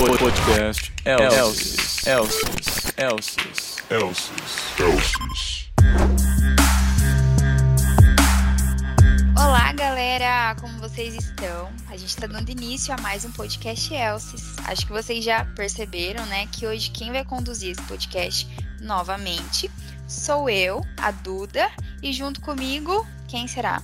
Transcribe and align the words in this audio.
Podcast 0.00 0.90
Elsis. 1.04 2.06
Elsis. 2.06 2.92
Elsis. 2.96 3.76
Elsis. 3.90 4.80
Elsis. 4.80 5.70
Olá, 9.36 9.70
galera! 9.74 10.56
Como 10.58 10.78
vocês 10.78 11.14
estão? 11.14 11.70
A 11.90 11.98
gente 11.98 12.08
está 12.08 12.26
dando 12.26 12.48
início 12.48 12.94
a 12.94 12.96
mais 13.02 13.26
um 13.26 13.32
podcast 13.32 13.92
Elsis. 13.92 14.56
Acho 14.64 14.86
que 14.86 14.92
vocês 14.92 15.22
já 15.22 15.44
perceberam, 15.44 16.24
né, 16.26 16.46
que 16.46 16.66
hoje 16.66 16.90
quem 16.90 17.12
vai 17.12 17.22
conduzir 17.22 17.72
esse 17.72 17.82
podcast 17.82 18.48
novamente 18.80 19.70
sou 20.08 20.48
eu, 20.48 20.80
a 20.96 21.10
Duda, 21.10 21.70
e 22.02 22.10
junto 22.10 22.40
comigo, 22.40 23.06
quem 23.28 23.46
será? 23.46 23.82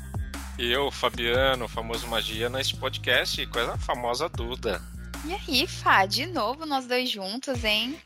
Eu, 0.58 0.90
Fabiano, 0.90 1.68
famoso 1.68 2.06
Magia, 2.06 2.48
nesse 2.48 2.74
podcast 2.74 3.46
com 3.48 3.58
a 3.58 3.76
famosa 3.76 4.30
Duda. 4.30 4.95
E 5.26 5.34
aí, 5.34 5.66
Fá, 5.66 6.06
de 6.06 6.24
novo 6.26 6.64
nós 6.64 6.86
dois 6.86 7.10
juntos, 7.10 7.64
hein? 7.64 8.00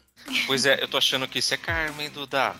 Pois 0.46 0.64
é, 0.64 0.82
eu 0.82 0.88
tô 0.88 0.96
achando 0.96 1.28
que 1.28 1.38
isso 1.38 1.52
é 1.52 1.56
Carmen, 1.56 2.08
Duda. 2.08 2.54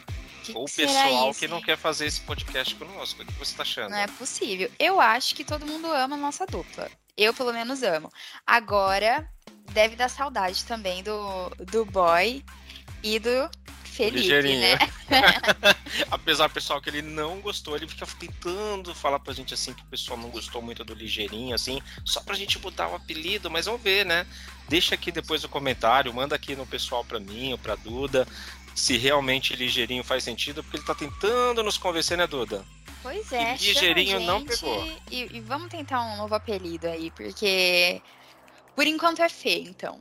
Que 0.44 0.52
Ou 0.52 0.64
o 0.64 0.70
pessoal 0.70 1.30
isso, 1.30 1.40
que 1.40 1.48
não 1.48 1.58
hein? 1.58 1.62
quer 1.64 1.78
fazer 1.78 2.06
esse 2.06 2.20
podcast 2.20 2.74
conosco. 2.74 3.22
O 3.22 3.26
que 3.26 3.32
você 3.32 3.56
tá 3.56 3.62
achando? 3.62 3.90
Não 3.90 3.98
é 3.98 4.06
possível. 4.06 4.70
Eu 4.78 5.00
acho 5.00 5.34
que 5.34 5.44
todo 5.44 5.66
mundo 5.66 5.86
ama 5.90 6.16
a 6.16 6.18
nossa 6.18 6.46
dupla. 6.46 6.90
Eu, 7.16 7.32
pelo 7.32 7.52
menos, 7.52 7.82
amo. 7.82 8.10
Agora, 8.46 9.26
deve 9.72 9.96
dar 9.96 10.08
saudade 10.08 10.64
também 10.64 11.02
do, 11.02 11.50
do 11.66 11.84
boy 11.86 12.44
e 13.02 13.18
do 13.18 13.50
Felipe, 14.04 14.18
Ligeirinho. 14.18 14.60
né? 14.60 14.78
Apesar, 16.10 16.48
pessoal, 16.48 16.80
que 16.80 16.88
ele 16.88 17.02
não 17.02 17.40
gostou, 17.40 17.76
ele 17.76 17.86
fica 17.88 18.06
tentando 18.18 18.94
falar 18.94 19.18
pra 19.18 19.34
gente 19.34 19.52
assim 19.52 19.72
que 19.72 19.82
o 19.82 19.86
pessoal 19.86 20.18
não 20.18 20.30
gostou 20.30 20.62
muito 20.62 20.84
do 20.84 20.94
Ligeirinho, 20.94 21.54
assim, 21.54 21.80
só 22.04 22.20
pra 22.20 22.34
gente 22.34 22.58
botar 22.58 22.88
o 22.88 22.94
apelido, 22.94 23.50
mas 23.50 23.66
vamos 23.66 23.82
ver, 23.82 24.06
né? 24.06 24.26
Deixa 24.68 24.94
aqui 24.94 25.10
depois 25.12 25.44
o 25.44 25.48
comentário, 25.48 26.12
manda 26.14 26.34
aqui 26.34 26.56
no 26.56 26.66
pessoal 26.66 27.04
pra 27.04 27.20
mim 27.20 27.52
ou 27.52 27.58
pra 27.58 27.74
Duda, 27.74 28.26
se 28.74 28.96
realmente 28.96 29.54
Ligeirinho 29.54 30.04
faz 30.04 30.24
sentido, 30.24 30.62
porque 30.62 30.78
ele 30.78 30.86
tá 30.86 30.94
tentando 30.94 31.62
nos 31.62 31.76
convencer, 31.76 32.16
né, 32.16 32.26
Duda? 32.26 32.64
Pois 33.02 33.32
é, 33.32 33.54
E 33.54 33.58
ligeirinho 33.58 34.20
não 34.20 34.44
pegou. 34.44 34.84
E, 35.10 35.36
e 35.36 35.40
vamos 35.40 35.70
tentar 35.70 36.02
um 36.02 36.16
novo 36.18 36.34
apelido 36.34 36.86
aí, 36.86 37.10
porque 37.10 38.00
por 38.76 38.86
enquanto 38.86 39.22
é 39.22 39.28
feio, 39.28 39.68
então. 39.68 40.00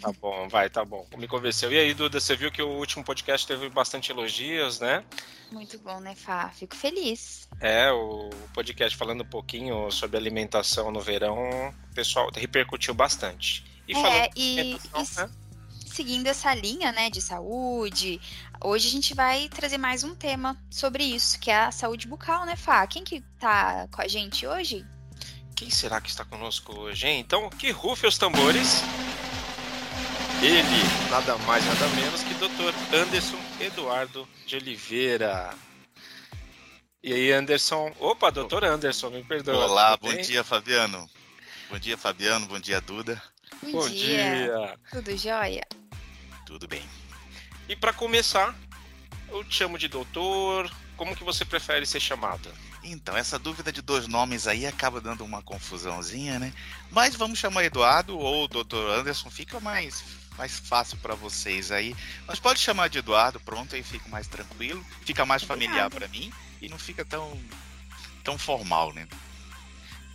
Tá 0.00 0.12
bom, 0.20 0.48
vai, 0.48 0.70
tá 0.70 0.84
bom. 0.84 1.06
Me 1.16 1.26
convenceu. 1.26 1.72
E 1.72 1.78
aí, 1.78 1.94
Duda, 1.94 2.20
você 2.20 2.36
viu 2.36 2.50
que 2.50 2.62
o 2.62 2.68
último 2.68 3.04
podcast 3.04 3.46
teve 3.46 3.68
bastante 3.68 4.10
elogios, 4.10 4.78
né? 4.80 5.04
Muito 5.50 5.78
bom, 5.78 6.00
né, 6.00 6.14
Fá? 6.14 6.50
Fico 6.50 6.74
feliz. 6.76 7.48
É, 7.60 7.90
o 7.90 8.30
podcast 8.52 8.96
falando 8.96 9.22
um 9.22 9.26
pouquinho 9.26 9.90
sobre 9.90 10.16
alimentação 10.16 10.90
no 10.90 11.00
verão, 11.00 11.36
o 11.68 11.94
pessoal 11.94 12.30
repercutiu 12.34 12.94
bastante. 12.94 13.64
E 13.86 13.92
é, 13.92 13.94
falando 13.94 14.30
e, 14.36 14.74
e 14.74 15.20
né? 15.20 15.30
seguindo 15.86 16.26
essa 16.26 16.52
linha, 16.54 16.90
né, 16.90 17.08
de 17.10 17.20
saúde, 17.20 18.20
hoje 18.60 18.88
a 18.88 18.90
gente 18.90 19.14
vai 19.14 19.48
trazer 19.48 19.78
mais 19.78 20.02
um 20.02 20.14
tema 20.14 20.60
sobre 20.70 21.04
isso, 21.04 21.38
que 21.38 21.50
é 21.50 21.56
a 21.56 21.70
saúde 21.70 22.08
bucal, 22.08 22.44
né, 22.44 22.56
Fá? 22.56 22.86
Quem 22.86 23.04
que 23.04 23.20
tá 23.38 23.86
com 23.92 24.02
a 24.02 24.08
gente 24.08 24.46
hoje? 24.46 24.84
Quem 25.54 25.70
será 25.70 26.00
que 26.00 26.08
está 26.08 26.24
conosco 26.24 26.76
hoje, 26.76 27.06
hein? 27.06 27.20
Então, 27.20 27.48
que 27.48 27.70
rufe 27.70 28.06
os 28.06 28.18
tambores. 28.18 28.82
Ele, 30.44 31.10
nada 31.10 31.38
mais, 31.38 31.64
nada 31.64 31.88
menos 31.96 32.22
que 32.22 32.34
Dr. 32.34 32.94
Anderson 32.94 33.38
Eduardo 33.58 34.28
de 34.46 34.56
Oliveira. 34.56 35.54
E 37.02 37.14
aí, 37.14 37.32
Anderson? 37.32 37.90
Opa, 37.98 38.30
doutor 38.30 38.62
Anderson, 38.62 39.08
me 39.08 39.24
perdoa. 39.24 39.64
Olá, 39.64 39.96
bom 39.96 40.14
dia, 40.14 40.44
Fabiano. 40.44 41.08
Bom 41.70 41.78
dia, 41.78 41.96
Fabiano. 41.96 42.44
Bom 42.44 42.60
dia, 42.60 42.78
Duda. 42.82 43.22
Bom, 43.62 43.70
Bom 43.70 43.88
dia. 43.88 44.78
Tudo 44.90 45.16
jóia? 45.16 45.66
Tudo 46.44 46.68
bem? 46.68 46.82
E 47.66 47.74
para 47.74 47.94
começar, 47.94 48.54
eu 49.30 49.42
te 49.44 49.54
chamo 49.54 49.78
de 49.78 49.88
doutor. 49.88 50.70
Como 50.94 51.16
que 51.16 51.24
você 51.24 51.46
prefere 51.46 51.86
ser 51.86 52.00
chamado? 52.00 52.50
Então, 52.82 53.16
essa 53.16 53.38
dúvida 53.38 53.72
de 53.72 53.80
dois 53.80 54.06
nomes 54.06 54.46
aí 54.46 54.66
acaba 54.66 55.00
dando 55.00 55.24
uma 55.24 55.42
confusãozinha, 55.42 56.38
né? 56.38 56.52
Mas 56.90 57.16
vamos 57.16 57.38
chamar 57.38 57.64
Eduardo 57.64 58.18
ou 58.18 58.46
Dr. 58.46 58.90
Anderson, 58.98 59.30
fica 59.30 59.58
mais, 59.58 60.04
mais 60.36 60.58
fácil 60.58 60.96
para 60.98 61.14
vocês 61.14 61.70
aí. 61.70 61.94
Mas 62.26 62.38
pode 62.38 62.60
chamar 62.60 62.88
de 62.88 62.98
Eduardo, 62.98 63.40
pronto, 63.40 63.74
aí 63.74 63.82
fica 63.82 64.08
mais 64.08 64.26
tranquilo, 64.26 64.84
fica 65.04 65.24
mais 65.24 65.42
familiar 65.42 65.90
para 65.90 66.08
mim 66.08 66.32
e 66.60 66.68
não 66.68 66.78
fica 66.78 67.04
tão, 67.04 67.40
tão 68.22 68.38
formal, 68.38 68.92
né? 68.92 69.08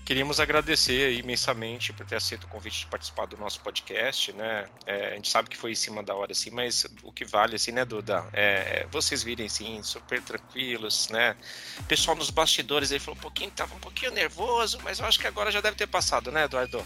Queríamos 0.10 0.40
agradecer 0.40 1.14
imensamente 1.20 1.94
por 1.94 2.04
ter 2.04 2.16
aceito 2.16 2.46
o 2.46 2.48
convite 2.48 2.80
de 2.80 2.88
participar 2.88 3.28
do 3.28 3.38
nosso 3.38 3.62
podcast, 3.62 4.34
né? 4.34 4.66
É, 4.88 5.12
a 5.12 5.14
gente 5.14 5.30
sabe 5.30 5.48
que 5.48 5.56
foi 5.56 5.74
em 5.74 5.76
cima 5.76 6.02
da 6.02 6.16
hora, 6.16 6.32
assim, 6.32 6.50
mas 6.50 6.88
o 7.04 7.12
que 7.12 7.24
vale, 7.24 7.58
assim, 7.58 7.72
né, 7.72 7.86
Duda? 7.86 8.28
É, 8.34 8.88
vocês 8.90 9.22
virem, 9.22 9.46
assim, 9.46 9.84
super 9.84 10.20
tranquilos, 10.20 11.10
né? 11.10 11.36
O 11.78 11.84
pessoal 11.84 12.18
nos 12.18 12.32
bastidores 12.32 12.92
aí 12.92 12.98
falou 12.98 13.20
um 13.20 13.22
pouquinho, 13.22 13.52
tava 13.52 13.76
um 13.76 13.80
pouquinho 13.80 14.12
nervoso, 14.12 14.80
mas 14.84 14.98
eu 14.98 15.06
acho 15.06 15.20
que 15.20 15.28
agora 15.28 15.52
já 15.52 15.62
deve 15.62 15.78
ter 15.78 15.86
passado, 15.86 16.32
né, 16.32 16.46
Eduardo? 16.46 16.84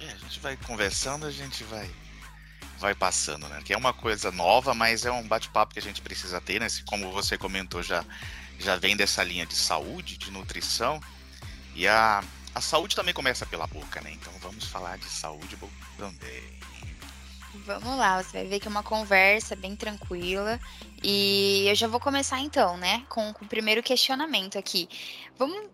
É, 0.00 0.06
a 0.06 0.16
gente 0.16 0.40
vai 0.40 0.56
conversando, 0.56 1.26
a 1.26 1.30
gente 1.30 1.62
vai 1.64 1.90
vai 2.82 2.94
passando, 2.94 3.48
né? 3.48 3.62
Que 3.64 3.72
é 3.72 3.76
uma 3.76 3.92
coisa 3.94 4.30
nova, 4.30 4.74
mas 4.74 5.06
é 5.06 5.10
um 5.10 5.26
bate-papo 5.26 5.72
que 5.72 5.78
a 5.78 5.82
gente 5.82 6.02
precisa 6.02 6.40
ter, 6.40 6.60
né? 6.60 6.66
Como 6.84 7.10
você 7.12 7.38
comentou, 7.38 7.82
já 7.82 8.04
já 8.58 8.76
vem 8.76 8.96
dessa 8.96 9.22
linha 9.24 9.46
de 9.46 9.54
saúde, 9.54 10.18
de 10.18 10.30
nutrição. 10.30 11.00
E 11.74 11.88
a, 11.88 12.22
a 12.54 12.60
saúde 12.60 12.94
também 12.94 13.14
começa 13.14 13.46
pela 13.46 13.66
boca, 13.66 14.00
né? 14.00 14.12
Então 14.12 14.32
vamos 14.40 14.64
falar 14.66 14.98
de 14.98 15.06
saúde 15.06 15.56
também. 15.96 16.60
Vamos 17.66 17.98
lá, 17.98 18.22
você 18.22 18.38
vai 18.38 18.46
ver 18.46 18.60
que 18.60 18.66
é 18.66 18.70
uma 18.70 18.82
conversa 18.82 19.54
bem 19.54 19.76
tranquila. 19.76 20.58
E 21.02 21.66
eu 21.68 21.74
já 21.74 21.86
vou 21.86 22.00
começar 22.00 22.40
então, 22.40 22.76
né, 22.76 23.04
com, 23.08 23.32
com 23.32 23.44
o 23.44 23.48
primeiro 23.48 23.82
questionamento 23.82 24.58
aqui. 24.58 24.88
Vamos. 25.38 25.70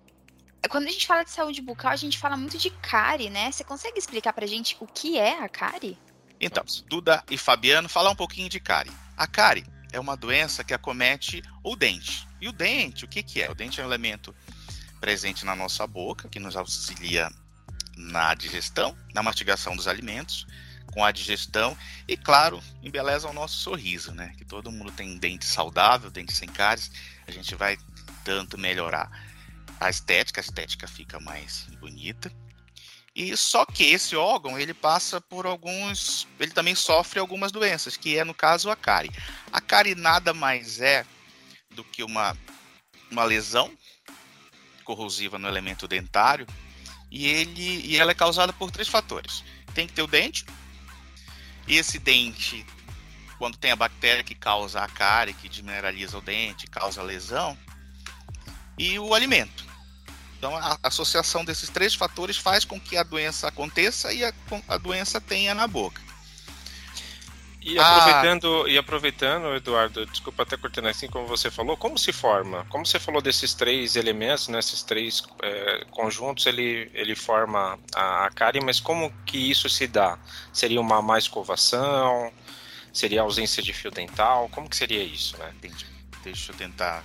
Quando 0.68 0.88
a 0.88 0.90
gente 0.90 1.06
fala 1.06 1.22
de 1.22 1.30
saúde 1.30 1.62
bucal, 1.62 1.92
a 1.92 1.96
gente 1.96 2.18
fala 2.18 2.36
muito 2.36 2.58
de 2.58 2.68
cárie, 2.68 3.30
né? 3.30 3.50
Você 3.50 3.62
consegue 3.62 3.98
explicar 3.98 4.32
pra 4.32 4.44
gente 4.44 4.76
o 4.80 4.86
que 4.86 5.16
é 5.16 5.38
a 5.42 5.48
cárie? 5.48 5.96
Então, 6.40 6.64
Duda 6.86 7.22
e 7.30 7.36
Fabiano, 7.36 7.88
falar 7.88 8.10
um 8.10 8.16
pouquinho 8.16 8.48
de 8.48 8.60
cárie. 8.60 8.92
A 9.16 9.26
cárie 9.26 9.66
é 9.92 9.98
uma 9.98 10.16
doença 10.16 10.62
que 10.62 10.74
acomete 10.74 11.42
o 11.62 11.74
dente. 11.74 12.26
E 12.40 12.48
o 12.48 12.52
dente, 12.52 13.04
o 13.04 13.08
que, 13.08 13.22
que 13.22 13.42
é? 13.42 13.50
O 13.50 13.54
dente 13.54 13.80
é 13.80 13.82
um 13.82 13.86
elemento 13.86 14.34
presente 15.00 15.44
na 15.44 15.56
nossa 15.56 15.86
boca, 15.86 16.28
que 16.28 16.38
nos 16.38 16.56
auxilia 16.56 17.30
na 17.96 18.34
digestão, 18.34 18.96
na 19.12 19.22
mastigação 19.22 19.74
dos 19.74 19.88
alimentos, 19.88 20.46
com 20.92 21.04
a 21.04 21.10
digestão 21.10 21.76
e, 22.06 22.16
claro, 22.16 22.62
embeleza 22.82 23.28
o 23.28 23.32
nosso 23.32 23.56
sorriso, 23.58 24.12
né? 24.12 24.32
Que 24.36 24.44
todo 24.44 24.70
mundo 24.70 24.92
tem 24.92 25.18
dente 25.18 25.44
saudável, 25.44 26.10
dente 26.10 26.32
sem 26.32 26.48
cáries, 26.48 26.90
a 27.26 27.30
gente 27.30 27.54
vai 27.54 27.76
tanto 28.24 28.56
melhorar 28.56 29.10
a 29.80 29.90
estética, 29.90 30.40
a 30.40 30.42
estética 30.42 30.86
fica 30.86 31.20
mais 31.20 31.66
bonita. 31.80 32.32
E 33.18 33.36
só 33.36 33.66
que 33.66 33.82
esse 33.82 34.14
órgão, 34.14 34.56
ele 34.56 34.72
passa 34.72 35.20
por 35.20 35.44
alguns, 35.44 36.28
ele 36.38 36.52
também 36.52 36.76
sofre 36.76 37.18
algumas 37.18 37.50
doenças, 37.50 37.96
que 37.96 38.16
é 38.16 38.22
no 38.22 38.32
caso 38.32 38.70
a 38.70 38.76
cárie. 38.76 39.10
A 39.52 39.60
cárie 39.60 39.96
nada 39.96 40.32
mais 40.32 40.80
é 40.80 41.04
do 41.68 41.82
que 41.82 42.04
uma 42.04 42.36
uma 43.10 43.24
lesão 43.24 43.76
corrosiva 44.84 45.36
no 45.36 45.48
elemento 45.48 45.88
dentário, 45.88 46.46
e 47.10 47.26
ele 47.26 47.84
e 47.84 47.96
ela 47.96 48.12
é 48.12 48.14
causada 48.14 48.52
por 48.52 48.70
três 48.70 48.86
fatores. 48.86 49.42
Tem 49.74 49.88
que 49.88 49.94
ter 49.94 50.02
o 50.02 50.06
dente. 50.06 50.46
E 51.66 51.76
esse 51.76 51.98
dente 51.98 52.64
quando 53.36 53.58
tem 53.58 53.72
a 53.72 53.76
bactéria 53.76 54.22
que 54.22 54.34
causa 54.36 54.80
a 54.80 54.88
cárie, 54.88 55.34
que 55.34 55.48
desmineraliza 55.48 56.18
o 56.18 56.20
dente, 56.20 56.68
causa 56.68 57.02
lesão, 57.02 57.58
e 58.78 58.96
o 58.96 59.12
alimento. 59.12 59.67
Então, 60.38 60.56
a 60.56 60.78
associação 60.84 61.44
desses 61.44 61.68
três 61.68 61.94
fatores 61.94 62.36
faz 62.36 62.64
com 62.64 62.80
que 62.80 62.96
a 62.96 63.02
doença 63.02 63.48
aconteça 63.48 64.12
e 64.12 64.24
a, 64.24 64.32
a 64.68 64.78
doença 64.78 65.20
tenha 65.20 65.52
na 65.52 65.66
boca. 65.66 66.00
E 67.60 67.76
Ah. 67.76 67.98
aproveitando, 67.98 68.68
e 68.68 68.78
aproveitando, 68.78 69.54
Eduardo, 69.56 70.06
desculpa 70.06 70.44
até 70.44 70.56
cortando 70.56 70.86
assim 70.86 71.08
como 71.08 71.26
você 71.26 71.50
falou, 71.50 71.76
como 71.76 71.98
se 71.98 72.12
forma? 72.12 72.64
Como 72.68 72.86
você 72.86 73.00
falou 73.00 73.20
desses 73.20 73.52
três 73.52 73.96
elementos, 73.96 74.46
né, 74.46 74.60
esses 74.60 74.82
três 74.84 75.22
é, 75.42 75.84
conjuntos, 75.90 76.46
ele, 76.46 76.88
ele 76.94 77.16
forma 77.16 77.78
a, 77.94 78.26
a 78.26 78.30
cárie, 78.30 78.60
mas 78.64 78.78
como 78.78 79.12
que 79.26 79.50
isso 79.50 79.68
se 79.68 79.88
dá? 79.88 80.16
Seria 80.52 80.80
uma 80.80 81.02
má 81.02 81.18
escovação? 81.18 82.32
Seria 82.92 83.22
ausência 83.22 83.62
de 83.62 83.72
fio 83.72 83.90
dental? 83.90 84.48
Como 84.50 84.68
que 84.70 84.76
seria 84.76 85.02
isso, 85.02 85.36
né? 85.36 85.52
Entendi. 85.56 85.84
Deixa 86.22 86.52
eu 86.52 86.56
tentar. 86.56 87.04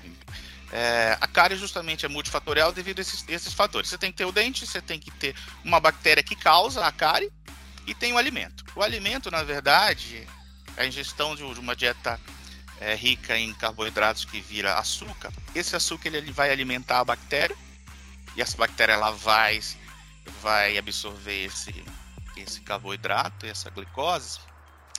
É, 0.75 1.15
a 1.21 1.27
cárie 1.27 1.55
justamente 1.55 2.03
é 2.03 2.09
multifatorial 2.09 2.71
devido 2.71 2.97
a 2.97 3.01
esses, 3.01 3.23
esses 3.27 3.53
fatores. 3.53 3.89
Você 3.89 3.97
tem 3.97 4.11
que 4.11 4.17
ter 4.17 4.25
o 4.25 4.31
dente, 4.31 4.65
você 4.65 4.81
tem 4.81 4.99
que 4.99 5.11
ter 5.11 5.35
uma 5.63 5.79
bactéria 5.79 6.23
que 6.23 6.35
causa 6.35 6.83
a 6.83 6.91
cárie 6.91 7.31
e 7.85 7.93
tem 7.93 8.11
o 8.11 8.17
alimento. 8.17 8.65
O 8.75 8.81
alimento, 8.81 9.29
na 9.29 9.43
verdade, 9.43 10.27
a 10.75 10.83
ingestão 10.83 11.35
de 11.35 11.43
uma 11.43 11.75
dieta 11.75 12.19
é, 12.81 12.95
rica 12.95 13.37
em 13.37 13.53
carboidratos 13.53 14.25
que 14.25 14.41
vira 14.41 14.79
açúcar. 14.79 15.31
Esse 15.53 15.75
açúcar 15.75 16.07
ele, 16.07 16.17
ele 16.17 16.31
vai 16.31 16.49
alimentar 16.49 17.01
a 17.01 17.05
bactéria 17.05 17.55
e 18.35 18.41
essa 18.41 18.57
bactéria 18.57 18.93
ela 18.93 19.11
vai, 19.11 19.61
vai 20.41 20.75
absorver 20.75 21.45
esse, 21.45 21.85
esse 22.35 22.61
carboidrato, 22.61 23.45
essa 23.45 23.69
glicose 23.69 24.39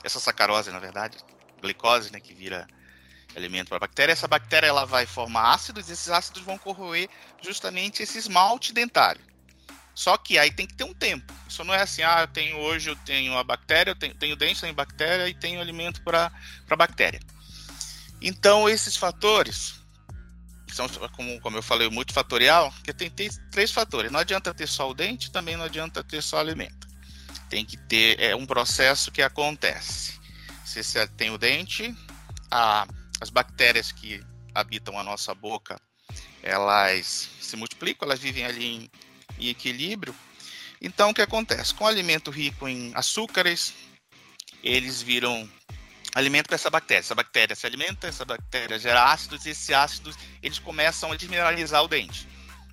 essa 0.05 0.21
sacarose, 0.21 0.71
na 0.71 0.79
verdade, 0.79 1.17
glicose, 1.63 2.13
né, 2.13 2.21
que 2.21 2.35
vira 2.35 2.69
alimento 3.37 3.69
para 3.69 3.77
a 3.77 3.81
bactéria. 3.81 4.13
Essa 4.13 4.29
bactéria 4.29 4.67
ela 4.67 4.85
vai 4.85 5.07
formar 5.07 5.55
ácidos, 5.55 5.89
e 5.89 5.93
esses 5.93 6.09
ácidos 6.09 6.43
vão 6.43 6.59
corroer 6.59 7.09
justamente 7.43 8.03
esse 8.03 8.19
esmalte 8.19 8.73
dentário. 8.73 9.21
Só 9.95 10.17
que 10.17 10.39
aí 10.39 10.51
tem 10.51 10.67
que 10.67 10.75
ter 10.75 10.85
um 10.85 10.93
tempo. 10.93 11.33
Isso 11.49 11.63
não 11.63 11.73
é 11.73 11.83
assim, 11.83 12.03
ah, 12.03 12.23
eu 12.23 12.29
tenho 12.29 12.57
hoje 12.57 12.91
eu 12.91 12.97
tenho 12.97 13.39
a 13.39 13.45
bactéria, 13.45 13.93
eu 13.93 13.97
tenho, 13.97 14.15
tenho 14.15 14.35
dente, 14.35 14.61
tenho 14.61 14.75
bactéria 14.75 15.29
e 15.29 15.35
tenho 15.35 15.61
alimento 15.61 16.03
para 16.03 16.33
a 16.69 16.77
bactéria. 16.77 17.21
Então, 18.21 18.69
esses 18.69 18.97
fatores, 18.97 19.75
são, 20.73 20.89
como, 21.13 21.41
como 21.41 21.57
eu 21.57 21.63
falei, 21.63 21.89
multifatorial, 21.89 22.73
que 22.83 22.93
tem, 22.93 23.09
tem 23.09 23.31
três 23.51 23.71
fatores. 23.71 24.11
Não 24.11 24.19
adianta 24.19 24.53
ter 24.53 24.67
só 24.67 24.91
o 24.91 24.95
dente, 24.95 25.31
também 25.31 25.57
não 25.57 25.65
adianta 25.65 26.03
ter 26.03 26.23
só 26.23 26.39
o 26.39 26.41
alimento. 26.41 26.89
Tem 27.49 27.65
que 27.65 27.77
ter 27.77 28.19
é, 28.21 28.35
um 28.35 28.47
processo 28.47 29.13
que 29.13 29.23
acontece. 29.23 30.19
Se 30.65 30.83
você 30.83 31.07
tem 31.07 31.31
o 31.31 31.39
dente, 31.39 31.95
a, 32.51 32.87
as 33.21 33.31
bactérias 33.31 33.93
que 33.93 34.23
habitam 34.55 34.99
a 34.99 35.03
nossa 35.03 35.35
boca, 35.35 35.81
elas 36.43 37.31
se 37.41 37.57
multiplicam, 37.57 38.07
elas 38.07 38.21
vivem 38.21 38.45
ali 38.45 38.65
em, 38.65 38.91
em 39.39 39.49
equilíbrio. 39.49 40.15
Então, 40.81 41.11
o 41.11 41.15
que 41.15 41.23
acontece? 41.23 41.75
Com 41.75 41.87
alimento 41.87 42.31
rico 42.31 42.69
em 42.69 42.93
açúcares, 42.95 43.73
eles 44.63 45.01
viram 45.01 45.49
alimento 46.15 46.47
para 46.47 46.55
essa 46.55 46.71
bactéria. 46.71 47.01
Essa 47.01 47.15
bactéria 47.15 47.57
se 47.57 47.67
alimenta, 47.67 48.07
essa 48.07 48.25
bactéria 48.25 48.79
gera 48.79 49.13
ácidos, 49.13 49.45
e 49.47 49.51
esses 49.51 49.71
ácidos 49.71 50.17
eles 50.43 50.59
começam 50.59 51.11
a 51.11 51.17
desmineralizar 51.17 51.83
o 51.83 51.89
dente. 51.89 52.29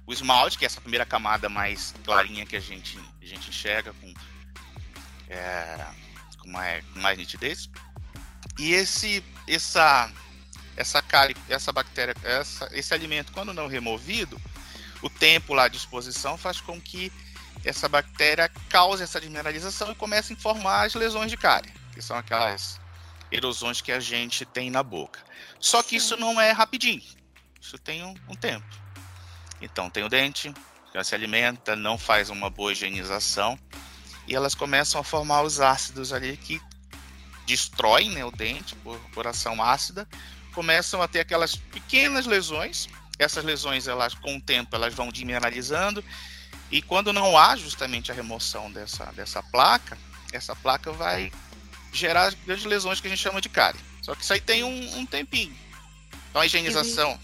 O 0.06 0.14
esmalte, 0.14 0.58
que 0.58 0.66
é 0.66 0.68
essa 0.68 0.82
primeira 0.82 1.06
camada 1.06 1.48
mais 1.48 1.94
clarinha 2.04 2.46
que 2.46 2.56
a 2.56 2.60
gente, 2.60 3.00
a 3.22 3.26
gente 3.26 3.50
enxerga 3.50 3.94
com, 3.94 4.14
é, 5.30 5.88
com, 6.40 6.50
mais, 6.50 6.86
com 6.86 7.00
mais 7.00 7.18
nitidez. 7.18 7.70
E 8.60 8.74
esse, 8.74 9.24
essa, 9.48 10.12
essa 10.76 11.02
cárie, 11.02 11.36
essa 11.50 11.72
bactéria, 11.72 12.16
essa, 12.24 12.70
esse 12.72 12.94
alimento, 12.94 13.32
quando 13.32 13.54
não 13.54 13.68
removido, 13.68 14.40
o 15.02 15.10
tempo 15.10 15.54
lá 15.54 15.68
de 15.68 15.78
exposição 15.78 16.38
faz 16.38 16.62
com 16.62 16.80
que 16.80 17.12
essa 17.64 17.88
bactéria 17.88 18.50
cause 18.70 19.04
essa 19.04 19.20
desmineralização 19.20 19.92
e 19.92 19.96
comece 19.96 20.34
a 20.34 20.38
formar 20.38 20.86
as 20.86 20.96
lesões 20.96 21.30
de 21.30 21.38
cárie, 21.38 21.72
que 21.94 22.02
são 22.02 22.18
aquelas 22.18 22.80
erosões 23.32 23.82
que 23.82 23.92
a 23.92 24.00
gente 24.00 24.46
tem 24.46 24.70
na 24.70 24.84
boca. 24.84 25.20
Só 25.60 25.82
que 25.82 25.96
isso 25.96 26.18
não 26.18 26.40
é 26.40 26.52
rapidinho. 26.52 27.04
Isso 27.60 27.78
tem 27.78 28.04
um, 28.04 28.16
um 28.28 28.36
tempo. 28.36 28.66
Então 29.62 29.90
tem 29.90 30.04
o 30.04 30.10
dente, 30.10 30.54
já 30.94 31.04
se 31.04 31.14
alimenta, 31.14 31.76
não 31.76 31.98
faz 31.98 32.30
uma 32.30 32.50
boa 32.50 32.72
higienização 32.72 33.58
e 34.28 34.36
elas 34.36 34.56
começam 34.56 35.00
a 35.00 35.04
formar 35.04 35.44
os 35.44 35.60
ácidos 35.60 36.12
ali 36.12 36.36
que 36.36 36.62
destroem 37.46 38.10
né, 38.12 38.26
o 38.26 38.32
dente 38.32 38.76
por, 38.78 39.00
por 39.14 39.28
ação 39.28 39.62
ácida, 39.62 40.08
começam 40.54 41.02
a 41.02 41.08
ter 41.08 41.20
aquelas 41.20 41.56
pequenas 41.56 42.26
lesões. 42.26 42.88
Essas 43.20 43.44
lesões, 43.44 43.88
elas 43.88 44.14
com 44.14 44.38
o 44.38 44.42
tempo, 44.42 44.76
elas 44.76 44.94
vão 44.94 45.10
demineralizando 45.10 46.04
e 46.72 46.82
quando 46.82 47.12
não 47.12 47.38
há 47.38 47.56
justamente 47.58 48.12
a 48.12 48.16
remoção 48.16 48.72
dessa, 48.72 49.06
dessa 49.12 49.44
placa, 49.44 49.98
essa 50.32 50.56
placa 50.56 50.92
vai 50.94 51.30
gerar 51.92 52.34
grandes 52.46 52.64
lesões 52.64 53.02
que 53.02 53.08
a 53.08 53.10
gente 53.10 53.20
chama 53.22 53.42
de 53.42 53.50
cárie. 53.50 53.80
Só 54.02 54.16
que 54.16 54.24
isso 54.24 54.32
aí 54.32 54.40
tem 54.40 54.64
um, 54.64 54.98
um 54.98 55.06
tempinho. 55.06 55.54
Então 56.30 56.42
a 56.42 56.46
higienização 56.46 57.20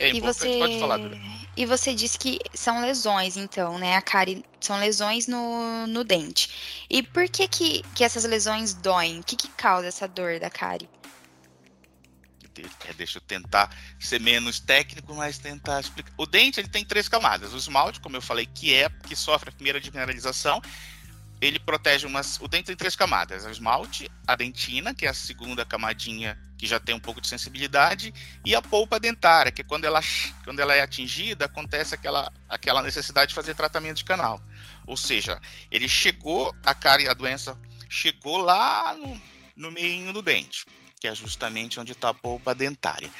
é 0.00 0.10
e 0.10 0.18
importante. 0.18 0.52
você... 0.52 0.58
Pode 0.58 0.80
falar, 0.80 0.96
Duda. 0.96 1.32
E 1.54 1.66
você 1.66 1.94
disse 1.94 2.18
que 2.18 2.40
são 2.54 2.80
lesões, 2.80 3.36
então, 3.36 3.78
né? 3.78 3.94
A 3.94 4.02
cárie 4.02 4.42
são 4.58 4.80
lesões 4.80 5.26
no, 5.26 5.86
no 5.86 6.02
dente. 6.02 6.84
E 6.88 7.02
por 7.02 7.28
que, 7.28 7.46
que 7.46 7.82
que 7.94 8.02
essas 8.02 8.24
lesões 8.24 8.72
doem? 8.72 9.20
O 9.20 9.22
que, 9.22 9.36
que 9.36 9.48
causa 9.48 9.86
essa 9.86 10.08
dor 10.08 10.40
da 10.40 10.48
cárie? 10.48 10.88
É, 12.86 12.92
deixa 12.92 13.18
eu 13.18 13.22
tentar 13.22 13.74
ser 13.98 14.20
menos 14.20 14.60
técnico, 14.60 15.14
mas 15.14 15.38
tentar 15.38 15.80
explicar. 15.80 16.12
O 16.16 16.26
dente 16.26 16.60
ele 16.60 16.68
tem 16.68 16.84
três 16.84 17.08
camadas. 17.08 17.52
O 17.52 17.56
esmalte, 17.56 18.00
como 18.00 18.16
eu 18.16 18.22
falei, 18.22 18.46
que 18.46 18.74
é 18.74 18.88
que 18.88 19.16
sofre 19.16 19.48
a 19.48 19.52
primeira 19.52 19.80
desmineralização, 19.80 20.60
ele 21.40 21.58
protege 21.58 22.06
umas. 22.06 22.38
O 22.40 22.48
dente 22.48 22.66
tem 22.66 22.76
três 22.76 22.94
camadas: 22.94 23.44
o 23.44 23.50
esmalte, 23.50 24.10
a 24.26 24.36
dentina, 24.36 24.94
que 24.94 25.06
é 25.06 25.08
a 25.08 25.14
segunda 25.14 25.64
camadinha 25.64 26.38
que 26.62 26.66
já 26.68 26.78
tem 26.78 26.94
um 26.94 27.00
pouco 27.00 27.20
de 27.20 27.26
sensibilidade, 27.26 28.14
e 28.46 28.54
a 28.54 28.62
polpa 28.62 29.00
dentária, 29.00 29.50
que 29.50 29.64
quando 29.64 29.84
ela, 29.84 30.00
quando 30.44 30.60
ela 30.60 30.72
é 30.72 30.80
atingida, 30.80 31.46
acontece 31.46 31.92
aquela, 31.92 32.32
aquela 32.48 32.80
necessidade 32.80 33.30
de 33.30 33.34
fazer 33.34 33.56
tratamento 33.56 33.96
de 33.96 34.04
canal. 34.04 34.40
Ou 34.86 34.96
seja, 34.96 35.40
ele 35.72 35.88
chegou, 35.88 36.54
a 36.64 36.72
cárie, 36.72 37.08
a 37.08 37.14
doença 37.14 37.58
chegou 37.90 38.36
lá 38.36 38.94
no, 38.94 39.20
no 39.56 39.72
meio 39.72 40.12
do 40.12 40.22
dente, 40.22 40.64
que 41.02 41.08
é 41.08 41.14
justamente 41.16 41.80
onde 41.80 41.90
está 41.90 42.10
a 42.10 42.14
polpa 42.14 42.54
dentária. 42.54 43.10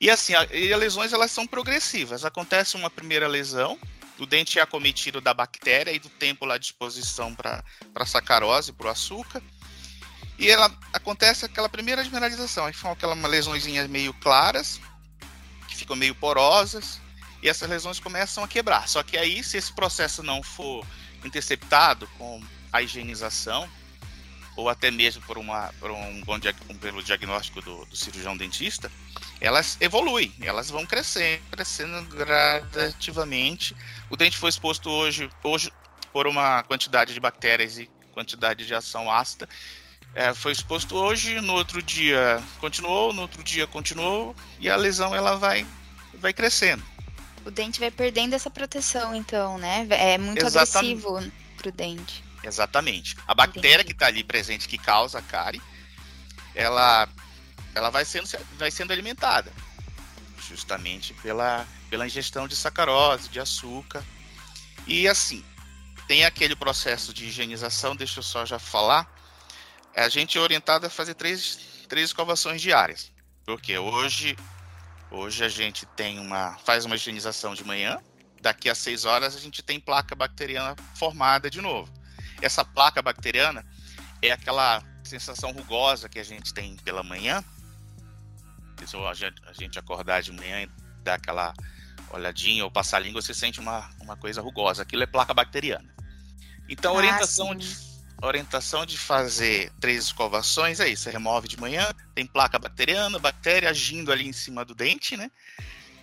E 0.00 0.08
assim, 0.08 0.34
a, 0.34 0.44
e 0.46 0.72
as 0.72 0.80
lesões 0.80 1.12
elas 1.12 1.30
são 1.30 1.46
progressivas. 1.46 2.24
Acontece 2.24 2.76
uma 2.76 2.88
primeira 2.88 3.28
lesão, 3.28 3.78
o 4.18 4.24
dente 4.24 4.58
é 4.58 4.62
acometido 4.62 5.20
da 5.20 5.34
bactéria 5.34 5.92
e 5.92 5.98
do 5.98 6.08
tempo 6.08 6.46
lá 6.46 6.56
de 6.56 6.64
exposição 6.64 7.34
para 7.34 7.62
a 7.94 8.06
sacarose, 8.06 8.72
para 8.72 8.86
o 8.86 8.90
açúcar. 8.90 9.42
E 10.38 10.48
ela 10.48 10.74
acontece 10.94 11.44
aquela 11.44 11.68
primeira 11.68 12.00
desmineralização. 12.00 12.64
Aí 12.64 12.72
são 12.72 12.90
aquelas 12.90 13.18
lesõezinhas 13.22 13.86
meio 13.86 14.14
claras, 14.14 14.80
que 15.68 15.76
ficam 15.76 15.96
meio 15.96 16.14
porosas, 16.14 17.02
e 17.42 17.50
essas 17.50 17.68
lesões 17.68 18.00
começam 18.00 18.42
a 18.42 18.48
quebrar. 18.48 18.88
Só 18.88 19.02
que 19.02 19.18
aí, 19.18 19.44
se 19.44 19.58
esse 19.58 19.74
processo 19.74 20.22
não 20.22 20.42
for 20.42 20.86
interceptado 21.22 22.08
com 22.16 22.42
a 22.72 22.80
higienização, 22.80 23.68
ou 24.60 24.68
até 24.68 24.90
mesmo 24.90 25.22
por, 25.22 25.38
uma, 25.38 25.72
por 25.80 25.90
um 25.90 26.20
bom 26.20 26.38
pelo 26.80 27.02
diagnóstico 27.02 27.62
do, 27.62 27.84
do 27.86 27.96
cirurgião 27.96 28.36
dentista, 28.36 28.92
elas 29.40 29.78
evoluem, 29.80 30.32
elas 30.40 30.68
vão 30.68 30.84
crescendo, 30.84 31.42
crescendo 31.50 32.02
gradativamente. 32.14 33.74
O 34.10 34.16
dente 34.16 34.36
foi 34.36 34.50
exposto 34.50 34.90
hoje, 34.90 35.30
hoje 35.42 35.72
por 36.12 36.26
uma 36.26 36.62
quantidade 36.64 37.14
de 37.14 37.20
bactérias 37.20 37.78
e 37.78 37.90
quantidade 38.12 38.66
de 38.66 38.74
ação 38.74 39.10
ácida. 39.10 39.48
É, 40.14 40.34
foi 40.34 40.52
exposto 40.52 40.96
hoje, 40.96 41.40
no 41.40 41.54
outro 41.54 41.80
dia 41.82 42.42
continuou, 42.58 43.12
no 43.12 43.22
outro 43.22 43.42
dia 43.42 43.66
continuou, 43.66 44.34
e 44.58 44.68
a 44.68 44.76
lesão 44.76 45.14
ela 45.14 45.36
vai, 45.36 45.66
vai 46.14 46.32
crescendo. 46.32 46.82
O 47.46 47.50
dente 47.50 47.80
vai 47.80 47.90
perdendo 47.90 48.34
essa 48.34 48.50
proteção, 48.50 49.14
então, 49.14 49.56
né? 49.56 49.86
É 49.90 50.18
muito 50.18 50.44
Exatamente. 50.44 51.06
agressivo 51.06 51.32
pro 51.56 51.72
dente. 51.72 52.29
Exatamente. 52.42 53.16
A 53.26 53.34
bactéria 53.34 53.74
Entendi. 53.76 53.84
que 53.84 53.92
está 53.92 54.06
ali 54.06 54.24
presente, 54.24 54.68
que 54.68 54.78
causa 54.78 55.18
a 55.18 55.22
cárie, 55.22 55.60
ela, 56.54 57.08
ela 57.74 57.90
vai, 57.90 58.04
sendo, 58.04 58.28
vai 58.58 58.70
sendo 58.70 58.92
alimentada 58.92 59.52
justamente 60.50 61.14
pela, 61.14 61.66
pela 61.88 62.06
ingestão 62.06 62.48
de 62.48 62.56
sacarose, 62.56 63.28
de 63.28 63.38
açúcar. 63.38 64.04
E 64.86 65.06
assim, 65.06 65.44
tem 66.08 66.24
aquele 66.24 66.56
processo 66.56 67.14
de 67.14 67.26
higienização, 67.26 67.94
deixa 67.94 68.18
eu 68.18 68.22
só 68.24 68.44
já 68.44 68.58
falar. 68.58 69.08
A 69.94 70.08
gente 70.08 70.36
é 70.36 70.40
orientado 70.40 70.86
a 70.86 70.90
fazer 70.90 71.14
três, 71.14 71.58
três 71.88 72.06
escovações 72.06 72.60
diárias. 72.60 73.12
Porque 73.44 73.78
hoje, 73.78 74.36
hoje 75.10 75.44
a 75.44 75.48
gente 75.48 75.86
tem 75.86 76.18
uma. 76.18 76.56
faz 76.64 76.84
uma 76.84 76.96
higienização 76.96 77.54
de 77.54 77.64
manhã, 77.64 77.98
daqui 78.40 78.68
a 78.68 78.74
seis 78.74 79.04
horas 79.04 79.36
a 79.36 79.40
gente 79.40 79.62
tem 79.62 79.78
placa 79.78 80.14
bacteriana 80.14 80.74
formada 80.94 81.50
de 81.50 81.60
novo. 81.60 81.92
Essa 82.40 82.64
placa 82.64 83.02
bacteriana 83.02 83.64
é 84.22 84.30
aquela 84.30 84.82
sensação 85.04 85.50
rugosa 85.52 86.08
que 86.08 86.18
a 86.18 86.24
gente 86.24 86.52
tem 86.54 86.76
pela 86.76 87.02
manhã. 87.02 87.44
Se 88.86 88.96
a 88.96 89.52
gente, 89.52 89.78
acordar 89.78 90.22
de 90.22 90.32
manhã 90.32 90.62
e 90.62 90.70
dar 91.02 91.14
aquela 91.14 91.52
olhadinha 92.10 92.64
ou 92.64 92.70
passar 92.70 92.96
a 92.96 93.00
língua, 93.00 93.20
você 93.20 93.34
sente 93.34 93.60
uma, 93.60 93.90
uma 94.00 94.16
coisa 94.16 94.40
rugosa. 94.40 94.82
Aquilo 94.82 95.02
é 95.02 95.06
placa 95.06 95.34
bacteriana. 95.34 95.94
Então, 96.68 96.92
a 96.92 96.94
Ah, 96.94 96.98
orientação, 96.98 97.54
de, 97.54 97.76
orientação 98.22 98.86
de 98.86 98.96
fazer 98.96 99.70
três 99.80 100.04
escovações 100.04 100.80
é 100.80 100.88
isso: 100.88 101.02
você 101.02 101.10
remove 101.10 101.46
de 101.46 101.60
manhã, 101.60 101.90
tem 102.14 102.26
placa 102.26 102.58
bacteriana, 102.58 103.18
bactéria 103.18 103.68
agindo 103.68 104.10
ali 104.10 104.26
em 104.26 104.32
cima 104.32 104.64
do 104.64 104.74
dente, 104.74 105.16
né? 105.16 105.30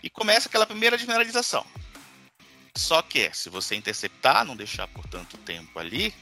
E 0.03 0.09
começa 0.09 0.47
aquela 0.47 0.65
primeira 0.65 0.97
desmineralização. 0.97 1.65
Só 2.75 3.01
que, 3.01 3.31
se 3.33 3.49
você 3.49 3.75
interceptar, 3.75 4.45
não 4.45 4.55
deixar 4.55 4.87
por 4.89 5.07
tanto 5.07 5.35
tempo 5.37 5.79
ali, 5.79 6.13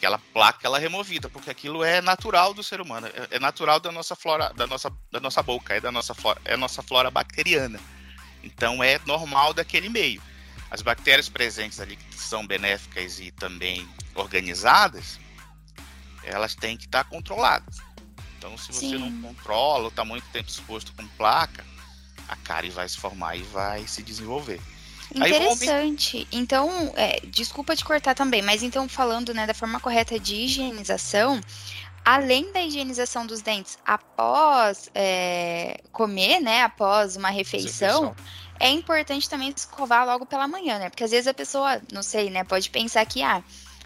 aquela 0.00 0.18
placa 0.32 0.66
ela 0.66 0.78
é 0.78 0.80
removida, 0.80 1.28
porque 1.28 1.50
aquilo 1.50 1.84
é 1.84 2.00
natural 2.00 2.54
do 2.54 2.62
ser 2.62 2.80
humano, 2.80 3.06
é, 3.06 3.36
é 3.36 3.38
natural 3.38 3.78
da 3.78 3.92
nossa 3.92 4.16
flora, 4.16 4.50
da 4.54 4.66
nossa, 4.66 4.90
da 5.12 5.20
nossa 5.20 5.42
boca, 5.42 5.74
é 5.74 5.80
da 5.80 5.92
nossa 5.92 6.14
flora, 6.14 6.40
é 6.46 6.56
nossa 6.56 6.82
flora 6.82 7.10
bacteriana. 7.10 7.78
Então 8.42 8.82
é 8.82 8.98
normal 9.04 9.52
daquele 9.52 9.90
meio. 9.90 10.22
As 10.70 10.80
bactérias 10.80 11.28
presentes 11.28 11.78
ali 11.80 11.96
que 11.96 12.16
são 12.16 12.46
benéficas 12.46 13.20
e 13.20 13.30
também 13.30 13.86
organizadas, 14.14 15.20
elas 16.24 16.54
têm 16.54 16.78
que 16.78 16.86
estar 16.86 17.04
controladas. 17.04 17.78
Então, 18.38 18.56
se 18.56 18.72
você 18.72 18.88
Sim. 18.88 18.98
não 18.98 19.20
controla, 19.20 19.82
ou 19.82 19.88
está 19.88 20.02
muito 20.02 20.24
tempo 20.32 20.48
exposto 20.48 20.94
com 20.94 21.06
placa, 21.08 21.62
a 22.26 22.36
cárie 22.36 22.70
vai 22.70 22.88
se 22.88 22.96
formar 22.96 23.36
e 23.36 23.42
vai 23.42 23.86
se 23.86 24.02
desenvolver. 24.02 24.60
Interessante. 25.14 26.26
Então, 26.30 26.92
é, 26.96 27.20
desculpa 27.26 27.74
te 27.74 27.84
cortar 27.84 28.14
também, 28.14 28.42
mas 28.42 28.62
então 28.62 28.88
falando 28.88 29.34
né, 29.34 29.46
da 29.46 29.54
forma 29.54 29.80
correta 29.80 30.18
de 30.18 30.36
higienização, 30.36 31.40
além 32.04 32.52
da 32.52 32.62
higienização 32.62 33.26
dos 33.26 33.42
dentes 33.42 33.78
após 33.84 34.88
é, 34.94 35.80
comer, 35.92 36.40
né? 36.40 36.62
Após 36.62 37.16
uma 37.16 37.30
refeição, 37.30 38.14
é 38.58 38.70
importante 38.70 39.28
também 39.28 39.52
escovar 39.54 40.06
logo 40.06 40.26
pela 40.26 40.46
manhã, 40.46 40.78
né? 40.78 40.90
Porque 40.90 41.04
às 41.04 41.10
vezes 41.10 41.26
a 41.26 41.34
pessoa, 41.34 41.80
não 41.92 42.02
sei, 42.02 42.30
né, 42.30 42.44
pode 42.44 42.70
pensar 42.70 43.04
que, 43.06 43.22
ah, 43.22 43.42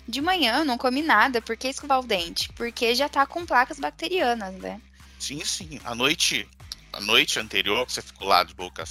de 0.06 0.20
manhã 0.20 0.58
eu 0.58 0.64
não 0.64 0.76
comi 0.76 1.02
nada, 1.02 1.40
por 1.40 1.56
que 1.56 1.68
escovar 1.68 2.00
o 2.00 2.06
dente? 2.06 2.52
Porque 2.52 2.94
já 2.94 3.08
tá 3.08 3.24
com 3.24 3.46
placas 3.46 3.78
bacterianas, 3.78 4.54
né? 4.56 4.80
Sim, 5.18 5.42
sim. 5.44 5.80
A 5.84 5.94
noite, 5.94 6.46
a 6.92 7.00
noite 7.00 7.38
anterior, 7.38 7.88
você 7.88 8.02
ficou 8.02 8.28
lá 8.28 8.44
de 8.44 8.54
boca, 8.54 8.84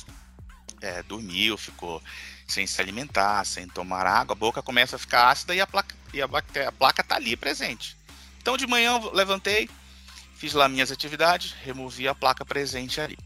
é, 0.84 1.02
dormiu, 1.04 1.58
ficou 1.58 2.04
sem 2.48 2.68
se 2.68 2.80
alimentar, 2.82 3.46
sem 3.46 3.68
tomar 3.68 4.06
água, 4.06 4.34
a 4.34 4.36
boca 4.38 4.62
começa 4.62 4.98
a 4.98 5.00
ficar 5.00 5.30
ácida 5.30 5.56
e 5.56 5.62
a 5.62 5.66
placa, 5.66 5.96
e 6.13 6.22
a, 6.22 6.25
a 6.25 6.72
placa 6.72 7.04
tá 7.04 7.16
ali 7.16 7.36
presente. 7.36 7.96
Então 8.42 8.58
de 8.58 8.68
manhã 8.68 9.00
eu 9.02 9.13
levantei, 9.13 9.70
fiz 10.36 10.54
lá 10.54 10.68
minhas 10.68 10.92
atividades, 10.92 11.54
removi 11.63 12.08
a 12.08 12.13
placa 12.13 12.46
presente 12.46 13.00
ali. 13.00 13.18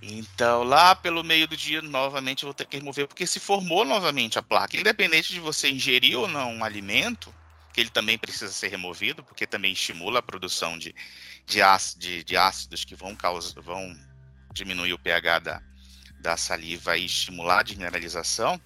Então, 0.00 0.64
lá 0.64 0.94
pelo 0.94 1.24
meio 1.24 1.48
do 1.48 1.56
dia, 1.56 1.80
novamente 1.80 2.42
eu 2.42 2.48
vou 2.48 2.54
ter 2.54 2.66
que 2.66 2.76
remover, 2.76 3.06
porque 3.06 3.26
se 3.26 3.40
formou 3.40 3.84
novamente 3.84 4.38
a 4.38 4.42
placa. 4.42 4.76
Independente 4.76 5.32
de 5.32 5.40
você 5.40 5.70
ingerir 5.70 6.18
ou 6.18 6.28
não 6.28 6.56
um 6.56 6.64
alimento, 6.64 7.34
que 7.72 7.80
ele 7.80 7.88
também 7.88 8.18
precisa 8.18 8.52
ser 8.52 8.68
removido, 8.68 9.24
porque 9.24 9.46
também 9.46 9.72
estimula 9.72 10.18
a 10.18 10.22
produção 10.22 10.78
de, 10.78 10.94
de, 11.46 11.62
ácido, 11.62 12.22
de 12.22 12.36
ácidos 12.36 12.84
que 12.84 12.94
vão, 12.94 13.16
causar, 13.16 13.60
vão 13.62 13.96
diminuir 14.52 14.92
o 14.92 14.98
pH 14.98 15.38
da, 15.38 15.62
da 16.24 16.38
saliva 16.38 16.96
e 16.96 17.04
estimular 17.04 17.60
a 17.60 17.68
mineralização, 17.68 18.58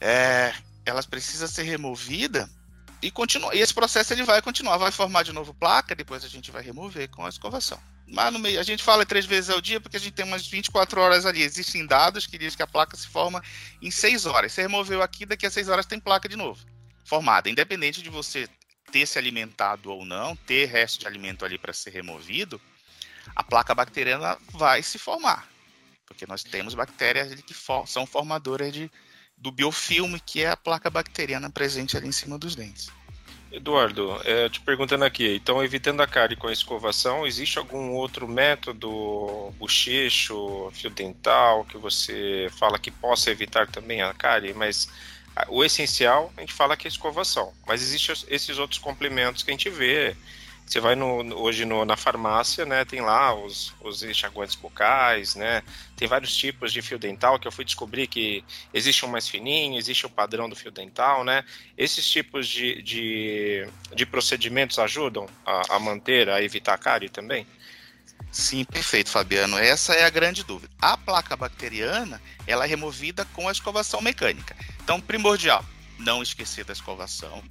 é, 0.00 0.52
elas 0.84 1.06
precisam 1.06 1.46
ser 1.46 1.62
removidas 1.62 2.50
e 3.00 3.12
continua. 3.12 3.54
E 3.54 3.60
esse 3.60 3.72
processo 3.72 4.12
ele 4.12 4.24
vai 4.24 4.42
continuar, 4.42 4.76
vai 4.76 4.90
formar 4.90 5.22
de 5.22 5.32
novo 5.32 5.54
placa, 5.54 5.94
depois 5.94 6.24
a 6.24 6.28
gente 6.28 6.50
vai 6.50 6.60
remover 6.60 7.08
com 7.08 7.24
a 7.24 7.28
escovação. 7.28 7.80
Mas 8.08 8.32
no 8.32 8.40
meio, 8.40 8.58
a 8.58 8.64
gente 8.64 8.82
fala 8.82 9.06
três 9.06 9.24
vezes 9.24 9.50
ao 9.50 9.60
dia 9.60 9.80
porque 9.80 9.96
a 9.96 10.00
gente 10.00 10.14
tem 10.14 10.24
umas 10.24 10.44
24 10.44 11.00
horas 11.00 11.24
ali. 11.24 11.42
Existem 11.42 11.86
dados 11.86 12.26
que 12.26 12.36
dizem 12.36 12.56
que 12.56 12.62
a 12.62 12.66
placa 12.66 12.96
se 12.96 13.06
forma 13.06 13.40
em 13.80 13.90
6 13.90 14.26
horas. 14.26 14.52
Você 14.52 14.62
removeu 14.62 15.00
aqui, 15.00 15.24
daqui 15.24 15.46
a 15.46 15.50
6 15.50 15.68
horas 15.68 15.86
tem 15.86 16.00
placa 16.00 16.28
de 16.28 16.36
novo. 16.36 16.66
Formada. 17.04 17.48
Independente 17.48 18.02
de 18.02 18.10
você 18.10 18.48
ter 18.90 19.06
se 19.06 19.16
alimentado 19.16 19.92
ou 19.92 20.04
não, 20.04 20.34
ter 20.34 20.66
resto 20.66 21.00
de 21.00 21.06
alimento 21.06 21.44
ali 21.44 21.56
para 21.56 21.72
ser 21.72 21.90
removido, 21.90 22.60
a 23.34 23.44
placa 23.44 23.74
bacteriana 23.74 24.36
vai 24.52 24.82
se 24.82 24.98
formar. 24.98 25.51
Porque 26.12 26.26
nós 26.26 26.44
temos 26.44 26.74
bactérias 26.74 27.34
que 27.40 27.54
for 27.54 27.88
são 27.88 28.06
formadoras 28.06 28.72
de, 28.72 28.90
do 29.36 29.50
biofilme, 29.50 30.20
que 30.20 30.42
é 30.42 30.50
a 30.50 30.56
placa 30.56 30.90
bacteriana 30.90 31.50
presente 31.50 31.96
ali 31.96 32.08
em 32.08 32.12
cima 32.12 32.38
dos 32.38 32.54
dentes. 32.54 32.90
Eduardo, 33.50 34.18
é, 34.24 34.48
te 34.48 34.60
perguntando 34.60 35.04
aqui, 35.04 35.36
então 35.36 35.62
evitando 35.62 36.00
a 36.00 36.06
cárie 36.06 36.36
com 36.36 36.48
a 36.48 36.52
escovação, 36.52 37.26
existe 37.26 37.58
algum 37.58 37.90
outro 37.90 38.26
método, 38.26 39.52
bochecho, 39.58 40.70
fio 40.72 40.88
dental, 40.88 41.64
que 41.66 41.76
você 41.76 42.48
fala 42.58 42.78
que 42.78 42.90
possa 42.90 43.30
evitar 43.30 43.66
também 43.70 44.00
a 44.00 44.14
cárie, 44.14 44.54
mas 44.54 44.88
o 45.48 45.62
essencial 45.62 46.32
a 46.34 46.40
gente 46.40 46.52
fala 46.52 46.78
que 46.78 46.86
é 46.86 46.90
escovação, 46.90 47.52
mas 47.66 47.82
existem 47.82 48.14
esses 48.28 48.58
outros 48.58 48.78
complementos 48.78 49.42
que 49.42 49.50
a 49.50 49.54
gente 49.54 49.68
vê, 49.68 50.16
você 50.72 50.80
vai 50.80 50.94
no, 50.94 51.36
hoje 51.38 51.66
no, 51.66 51.84
na 51.84 51.98
farmácia, 51.98 52.64
né? 52.64 52.82
Tem 52.82 53.02
lá 53.02 53.34
os, 53.34 53.74
os 53.82 54.02
enxaguantes 54.02 54.54
bucais, 54.54 55.34
né? 55.34 55.62
Tem 55.94 56.08
vários 56.08 56.34
tipos 56.34 56.72
de 56.72 56.80
fio 56.80 56.98
dental 56.98 57.38
que 57.38 57.46
eu 57.46 57.52
fui 57.52 57.62
descobrir 57.62 58.06
que 58.06 58.42
existe 58.72 59.04
um 59.04 59.08
mais 59.08 59.28
fininho, 59.28 59.78
existe 59.78 60.06
o 60.06 60.10
padrão 60.10 60.48
do 60.48 60.56
fio 60.56 60.70
dental, 60.70 61.24
né? 61.24 61.44
Esses 61.76 62.08
tipos 62.08 62.48
de, 62.48 62.80
de, 62.80 63.68
de 63.94 64.06
procedimentos 64.06 64.78
ajudam 64.78 65.28
a, 65.44 65.76
a 65.76 65.78
manter, 65.78 66.30
a 66.30 66.42
evitar 66.42 66.72
a 66.72 66.78
cárie 66.78 67.10
também? 67.10 67.46
Sim, 68.30 68.64
perfeito, 68.64 69.10
Fabiano. 69.10 69.58
Essa 69.58 69.92
é 69.92 70.04
a 70.04 70.10
grande 70.10 70.42
dúvida. 70.42 70.72
A 70.80 70.96
placa 70.96 71.36
bacteriana, 71.36 72.18
ela 72.46 72.64
é 72.64 72.66
removida 72.66 73.26
com 73.34 73.46
a 73.46 73.52
escovação 73.52 74.00
mecânica. 74.00 74.56
Então, 74.82 74.98
primordial, 74.98 75.62
não 75.98 76.22
esquecer 76.22 76.64
da 76.64 76.72
escovação, 76.72 77.44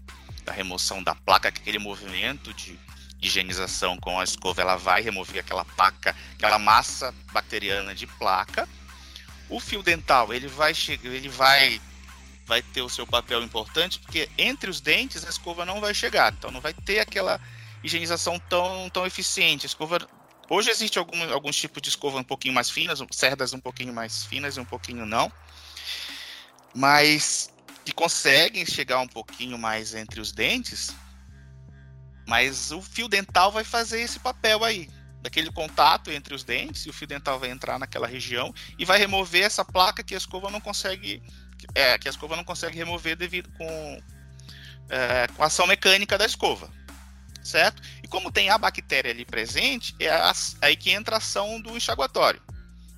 da 0.43 0.51
remoção 0.51 1.03
da 1.03 1.13
placa, 1.13 1.49
aquele 1.49 1.77
movimento 1.77 2.51
de 2.55 2.79
higienização 3.21 3.97
com 3.97 4.19
a 4.19 4.23
escova, 4.23 4.61
ela 4.61 4.75
vai 4.75 5.01
remover 5.01 5.39
aquela 5.39 5.63
placa, 5.63 6.15
aquela 6.33 6.57
massa 6.57 7.13
bacteriana 7.31 7.93
de 7.93 8.07
placa. 8.07 8.67
O 9.49 9.59
fio 9.59 9.83
dental, 9.83 10.33
ele 10.33 10.47
vai 10.47 10.73
ele 11.03 11.29
vai 11.29 11.81
vai 12.45 12.61
ter 12.61 12.81
o 12.81 12.89
seu 12.89 13.05
papel 13.07 13.43
importante, 13.43 13.99
porque 13.99 14.29
entre 14.37 14.69
os 14.69 14.81
dentes 14.81 15.23
a 15.25 15.29
escova 15.29 15.65
não 15.65 15.79
vai 15.79 15.93
chegar, 15.93 16.33
então 16.33 16.51
não 16.51 16.59
vai 16.59 16.73
ter 16.73 16.99
aquela 16.99 17.39
higienização 17.83 18.39
tão, 18.39 18.89
tão 18.89 19.05
eficiente. 19.05 19.65
A 19.65 19.67
escova 19.67 19.99
Hoje 20.53 20.69
existe 20.69 20.99
algum, 20.99 21.31
alguns 21.31 21.55
tipos 21.55 21.81
de 21.81 21.87
escova 21.87 22.17
um 22.17 22.25
pouquinho 22.25 22.53
mais 22.53 22.69
finas, 22.69 23.01
cerdas 23.11 23.53
um 23.53 23.59
pouquinho 23.59 23.93
mais 23.93 24.25
finas 24.25 24.57
e 24.57 24.59
um 24.59 24.65
pouquinho 24.65 25.05
não. 25.05 25.31
Mas 26.75 27.49
que 27.85 27.93
conseguem 27.93 28.65
chegar 28.65 28.99
um 28.99 29.07
pouquinho 29.07 29.57
mais 29.57 29.95
entre 29.95 30.19
os 30.19 30.33
dentes, 30.33 30.93
mas 32.31 32.71
o 32.71 32.81
fio 32.81 33.09
dental 33.09 33.51
vai 33.51 33.65
fazer 33.65 33.99
esse 33.99 34.17
papel 34.17 34.63
aí, 34.63 34.89
daquele 35.21 35.51
contato 35.51 36.09
entre 36.09 36.33
os 36.33 36.45
dentes, 36.45 36.85
e 36.85 36.89
o 36.89 36.93
fio 36.93 37.05
dental 37.05 37.37
vai 37.37 37.49
entrar 37.49 37.77
naquela 37.77 38.07
região 38.07 38.55
e 38.79 38.85
vai 38.85 38.97
remover 38.97 39.43
essa 39.43 39.65
placa 39.65 40.01
que 40.01 40.13
a 40.13 40.17
escova 40.17 40.49
não 40.49 40.61
consegue, 40.61 41.21
é, 41.75 41.97
que 41.97 42.07
a 42.07 42.09
escova 42.09 42.37
não 42.37 42.45
consegue 42.45 42.77
remover 42.77 43.17
devido 43.17 43.51
com, 43.57 44.01
é, 44.87 45.27
com 45.27 45.43
a 45.43 45.47
ação 45.47 45.67
mecânica 45.67 46.17
da 46.17 46.25
escova, 46.25 46.71
certo? 47.43 47.81
E 48.01 48.07
como 48.07 48.31
tem 48.31 48.49
a 48.49 48.57
bactéria 48.57 49.11
ali 49.11 49.25
presente, 49.25 49.93
é 49.99 50.09
aí 50.61 50.77
que 50.77 50.89
entra 50.89 51.15
a 51.15 51.17
ação 51.17 51.59
do 51.59 51.75
enxaguatório. 51.75 52.41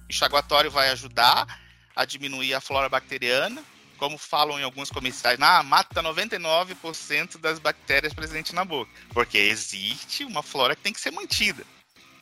O 0.07 0.11
enxaguatório 0.11 0.69
vai 0.69 0.89
ajudar 0.89 1.59
a 1.95 2.05
diminuir 2.05 2.53
a 2.53 2.61
flora 2.61 2.87
bacteriana 2.87 3.63
como 4.03 4.17
falam 4.17 4.59
em 4.59 4.63
alguns 4.63 4.89
comerciais, 4.89 5.39
ah, 5.39 5.63
mata 5.63 6.03
99% 6.03 7.37
das 7.37 7.57
bactérias 7.57 8.13
presentes 8.13 8.51
na 8.51 8.65
boca. 8.65 8.91
Porque 9.13 9.37
existe 9.37 10.25
uma 10.25 10.43
flora 10.43 10.75
que 10.75 10.81
tem 10.81 10.91
que 10.91 10.99
ser 10.99 11.11
mantida. 11.11 11.63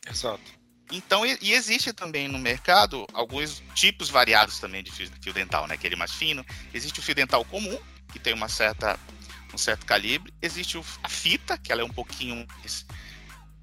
Exato. 0.08 0.44
Então, 0.92 1.26
e, 1.26 1.36
e 1.42 1.52
existe 1.52 1.92
também 1.92 2.28
no 2.28 2.38
mercado 2.38 3.04
alguns 3.12 3.60
tipos 3.74 4.08
variados 4.08 4.60
também 4.60 4.84
de 4.84 4.92
fio, 4.92 5.10
fio, 5.20 5.32
dental, 5.32 5.66
né? 5.66 5.74
Aquele 5.74 5.96
mais 5.96 6.12
fino. 6.12 6.46
Existe 6.72 7.00
o 7.00 7.02
fio 7.02 7.16
dental 7.16 7.44
comum, 7.44 7.76
que 8.12 8.20
tem 8.20 8.32
uma 8.32 8.48
certa, 8.48 8.96
um 9.52 9.58
certo 9.58 9.84
calibre. 9.84 10.32
Existe 10.40 10.78
o, 10.78 10.84
a 11.02 11.08
fita, 11.08 11.58
que 11.58 11.72
ela 11.72 11.82
é 11.82 11.84
um 11.84 11.92
pouquinho 11.92 12.46
mais, 12.60 12.86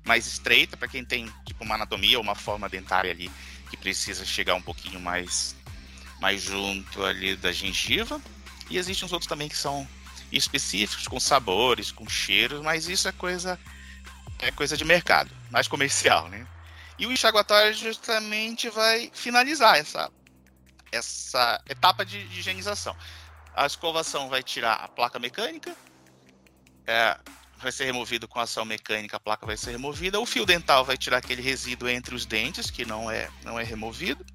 mais 0.06 0.28
estreita, 0.28 0.76
para 0.76 0.90
quem 0.90 1.06
tem 1.06 1.32
tipo 1.46 1.64
uma 1.64 1.76
anatomia 1.76 2.18
ou 2.18 2.24
uma 2.24 2.36
forma 2.36 2.68
dentária 2.68 3.12
ali 3.12 3.32
que 3.70 3.78
precisa 3.78 4.26
chegar 4.26 4.56
um 4.56 4.62
pouquinho 4.62 5.00
mais 5.00 5.56
mais 6.20 6.42
junto 6.42 7.04
ali 7.04 7.36
da 7.36 7.52
gengiva. 7.52 8.22
E 8.70 8.78
existem 8.78 9.06
os 9.06 9.14
outros 9.14 9.28
também 9.28 9.50
que 9.50 9.58
são 9.58 9.88
específicos, 10.32 11.08
com 11.08 11.20
sabores, 11.20 11.92
com 11.92 12.08
cheiros, 12.08 12.62
mas 12.62 12.88
isso 12.88 13.08
é 13.08 13.12
coisa 13.12 13.60
é 14.40 14.52
coisa 14.52 14.78
de 14.78 14.86
mercado, 14.86 15.30
mais 15.50 15.68
comercial, 15.68 16.30
né? 16.30 16.48
E 16.98 17.06
o 17.06 17.12
enxaguatório 17.12 17.74
justamente 17.74 18.70
vai 18.70 19.12
finalizar 19.14 19.78
essa, 19.78 20.12
essa 20.92 21.62
etapa 21.70 22.06
de, 22.06 22.26
de 22.28 22.40
higienização. 22.40 22.96
A 23.54 23.66
escovação 23.66 24.30
vai 24.30 24.42
tirar 24.42 24.74
a 24.76 24.88
placa 24.88 25.20
mecânica, 25.20 25.76
é, 26.88 27.18
vai 27.58 27.72
ser 27.72 27.86
removido 27.86 28.28
com 28.28 28.40
ação 28.40 28.64
mecânica, 28.66 29.18
a 29.18 29.20
placa 29.20 29.46
vai 29.46 29.58
ser 29.58 29.72
removida. 29.72 30.20
O 30.20 30.26
fio 30.26 30.46
dental 30.46 30.86
vai 30.86 30.98
tirar 30.98 31.18
aquele 31.18 31.42
resíduo 31.42 31.90
entre 31.90 32.16
os 32.16 32.26
dentes, 32.26 32.72
que 32.72 32.86
não 32.86 33.12
é, 33.12 33.30
não 33.44 33.60
é 33.60 33.64
removido. 33.64 34.26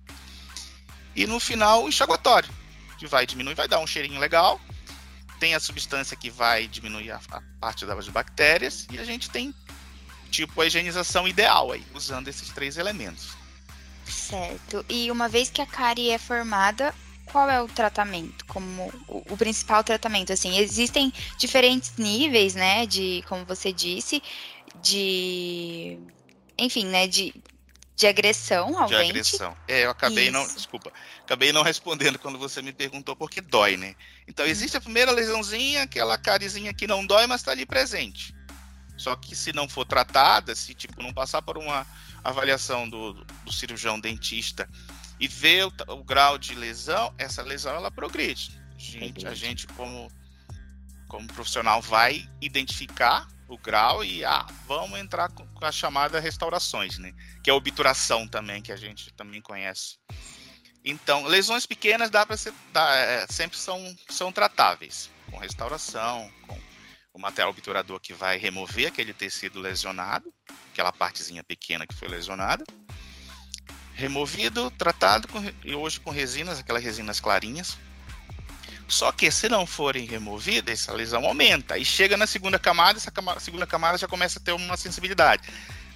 E 1.14 1.26
no 1.26 1.38
final, 1.38 1.84
o 1.84 1.88
enxaguatório, 1.88 2.50
que 2.98 3.06
vai 3.06 3.26
diminuir, 3.26 3.54
vai 3.54 3.68
dar 3.68 3.78
um 3.80 3.86
cheirinho 3.86 4.20
legal. 4.20 4.60
Tem 5.38 5.54
a 5.54 5.60
substância 5.60 6.16
que 6.16 6.30
vai 6.30 6.66
diminuir 6.66 7.10
a, 7.10 7.20
a 7.30 7.42
parte 7.60 7.84
das 7.86 8.08
bactérias. 8.08 8.86
E 8.90 8.98
a 8.98 9.04
gente 9.04 9.30
tem, 9.30 9.54
tipo, 10.30 10.60
a 10.60 10.66
higienização 10.66 11.28
ideal 11.28 11.72
aí, 11.72 11.84
usando 11.94 12.28
esses 12.28 12.48
três 12.50 12.76
elementos. 12.76 13.36
Certo. 14.06 14.84
E 14.88 15.10
uma 15.10 15.28
vez 15.28 15.50
que 15.50 15.62
a 15.62 15.66
cárie 15.66 16.10
é 16.10 16.18
formada, 16.18 16.94
qual 17.26 17.48
é 17.48 17.60
o 17.60 17.68
tratamento? 17.68 18.44
Como 18.46 18.92
o, 19.08 19.22
o, 19.30 19.36
principal 19.36 19.82
tratamento, 19.82 20.32
assim, 20.32 20.58
existem 20.58 21.12
diferentes 21.38 21.96
níveis, 21.96 22.54
né, 22.54 22.86
de, 22.86 23.24
como 23.28 23.44
você 23.44 23.72
disse, 23.72 24.22
de, 24.82 25.98
enfim, 26.58 26.86
né, 26.86 27.06
de 27.06 27.34
de 27.96 28.06
agressão 28.06 28.76
ao 28.78 28.88
de 28.88 28.94
agressão. 28.96 29.56
É, 29.68 29.84
eu 29.84 29.90
acabei 29.90 30.24
Isso. 30.24 30.32
não, 30.32 30.46
desculpa, 30.46 30.92
acabei 31.20 31.52
não 31.52 31.62
respondendo 31.62 32.18
quando 32.18 32.38
você 32.38 32.60
me 32.60 32.72
perguntou 32.72 33.14
porque 33.14 33.40
dói, 33.40 33.76
né? 33.76 33.94
Então 34.26 34.44
existe 34.44 34.76
a 34.76 34.80
primeira 34.80 35.12
lesãozinha, 35.12 35.82
aquela 35.82 36.18
carizinha 36.18 36.74
que 36.74 36.86
não 36.86 37.06
dói, 37.06 37.26
mas 37.26 37.40
está 37.40 37.52
ali 37.52 37.64
presente. 37.64 38.34
Só 38.96 39.14
que 39.16 39.34
se 39.34 39.52
não 39.52 39.68
for 39.68 39.84
tratada, 39.84 40.54
se 40.54 40.74
tipo 40.74 41.02
não 41.02 41.12
passar 41.12 41.42
por 41.42 41.56
uma 41.56 41.86
avaliação 42.22 42.88
do, 42.88 43.12
do 43.44 43.52
cirurgião 43.52 44.00
dentista 44.00 44.68
e 45.20 45.28
ver 45.28 45.66
o, 45.66 45.72
o, 45.88 46.04
grau 46.04 46.38
de 46.38 46.54
lesão, 46.54 47.14
essa 47.18 47.42
lesão 47.42 47.74
ela 47.74 47.90
progride. 47.90 48.60
Gente, 48.76 49.26
a 49.26 49.34
gente 49.34 49.66
como 49.68 50.10
como 51.06 51.28
profissional 51.28 51.80
vai 51.80 52.28
identificar 52.40 53.28
o, 53.54 53.58
grau 53.58 54.04
e 54.04 54.24
ah, 54.24 54.46
vamos 54.66 54.98
entrar 54.98 55.30
com 55.30 55.46
a 55.64 55.72
chamada 55.72 56.20
restaurações, 56.20 56.98
né? 56.98 57.12
Que 57.42 57.50
é 57.50 57.52
a 57.52 57.56
obturação 57.56 58.26
também, 58.26 58.62
que 58.62 58.72
a 58.72 58.76
gente 58.76 59.12
também 59.14 59.40
conhece. 59.40 59.98
Então, 60.84 61.24
lesões 61.24 61.64
pequenas 61.64 62.10
dá 62.10 62.26
para 62.26 62.36
é, 62.94 63.26
sempre 63.30 63.56
são, 63.56 63.96
são 64.08 64.30
tratáveis 64.30 65.10
com 65.30 65.38
restauração, 65.38 66.30
com 66.46 66.58
o 67.14 67.18
material 67.18 67.50
obturador 67.50 67.98
que 68.00 68.12
vai 68.12 68.36
remover 68.36 68.88
aquele 68.88 69.14
tecido 69.14 69.60
lesionado, 69.60 70.32
aquela 70.72 70.92
partezinha 70.92 71.42
pequena 71.42 71.86
que 71.86 71.94
foi 71.94 72.08
lesionada. 72.08 72.64
Removido, 73.94 74.70
tratado 74.72 75.28
com, 75.28 75.40
e 75.64 75.74
hoje 75.74 76.00
com 76.00 76.10
resinas, 76.10 76.58
aquelas 76.58 76.82
resinas 76.82 77.20
clarinhas. 77.20 77.78
Só 78.86 79.10
que 79.12 79.30
se 79.30 79.48
não 79.48 79.66
forem 79.66 80.04
removidas, 80.06 80.80
essa 80.80 80.92
lesão 80.92 81.24
aumenta. 81.24 81.78
E 81.78 81.84
chega 81.84 82.16
na 82.16 82.26
segunda 82.26 82.58
camada, 82.58 82.98
essa 82.98 83.10
camada, 83.10 83.40
segunda 83.40 83.66
camada 83.66 83.98
já 83.98 84.06
começa 84.06 84.38
a 84.38 84.42
ter 84.42 84.52
uma 84.52 84.76
sensibilidade. 84.76 85.42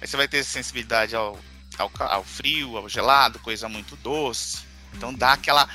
Aí 0.01 0.07
você 0.07 0.17
vai 0.17 0.27
ter 0.27 0.43
sensibilidade 0.43 1.15
ao, 1.15 1.37
ao, 1.77 1.91
ao 1.99 2.23
frio, 2.23 2.77
ao 2.77 2.89
gelado, 2.89 3.39
coisa 3.39 3.69
muito 3.69 3.95
doce 3.97 4.69
então 4.93 5.13
dá 5.13 5.33
aquela 5.33 5.67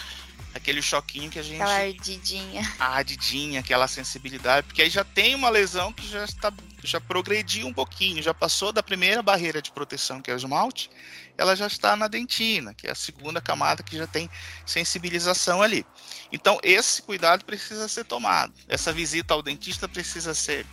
aquele 0.54 0.80
choquinho 0.80 1.30
que 1.30 1.38
a 1.38 1.42
gente. 1.42 1.60
Aquela 1.60 1.78
ardidinha. 1.78 2.74
A 2.78 2.86
ardidinha, 2.96 3.60
aquela 3.60 3.88
sensibilidade, 3.88 4.66
porque 4.66 4.82
aí 4.82 4.90
já 4.90 5.04
tem 5.04 5.34
uma 5.34 5.48
lesão 5.48 5.92
que 5.92 6.06
já 6.08 6.24
está 6.24 6.52
já 6.84 7.00
progrediu 7.00 7.66
um 7.66 7.72
pouquinho, 7.72 8.22
já 8.22 8.34
passou 8.34 8.72
da 8.72 8.82
primeira 8.82 9.22
barreira 9.22 9.60
de 9.60 9.72
proteção, 9.72 10.20
que 10.20 10.30
é 10.30 10.34
o 10.34 10.36
esmalte, 10.36 10.90
ela 11.36 11.56
já 11.56 11.66
está 11.66 11.96
na 11.96 12.06
dentina, 12.06 12.74
que 12.74 12.86
é 12.86 12.90
a 12.90 12.94
segunda 12.94 13.40
camada 13.40 13.82
que 13.82 13.96
já 13.96 14.06
tem 14.06 14.30
sensibilização 14.64 15.62
ali. 15.62 15.84
Então, 16.30 16.58
esse 16.62 17.02
cuidado 17.02 17.44
precisa 17.44 17.88
ser 17.88 18.04
tomado. 18.04 18.52
Essa 18.68 18.92
visita 18.92 19.34
ao 19.34 19.42
dentista 19.42 19.88
precisa 19.88 20.34
ser, 20.34 20.66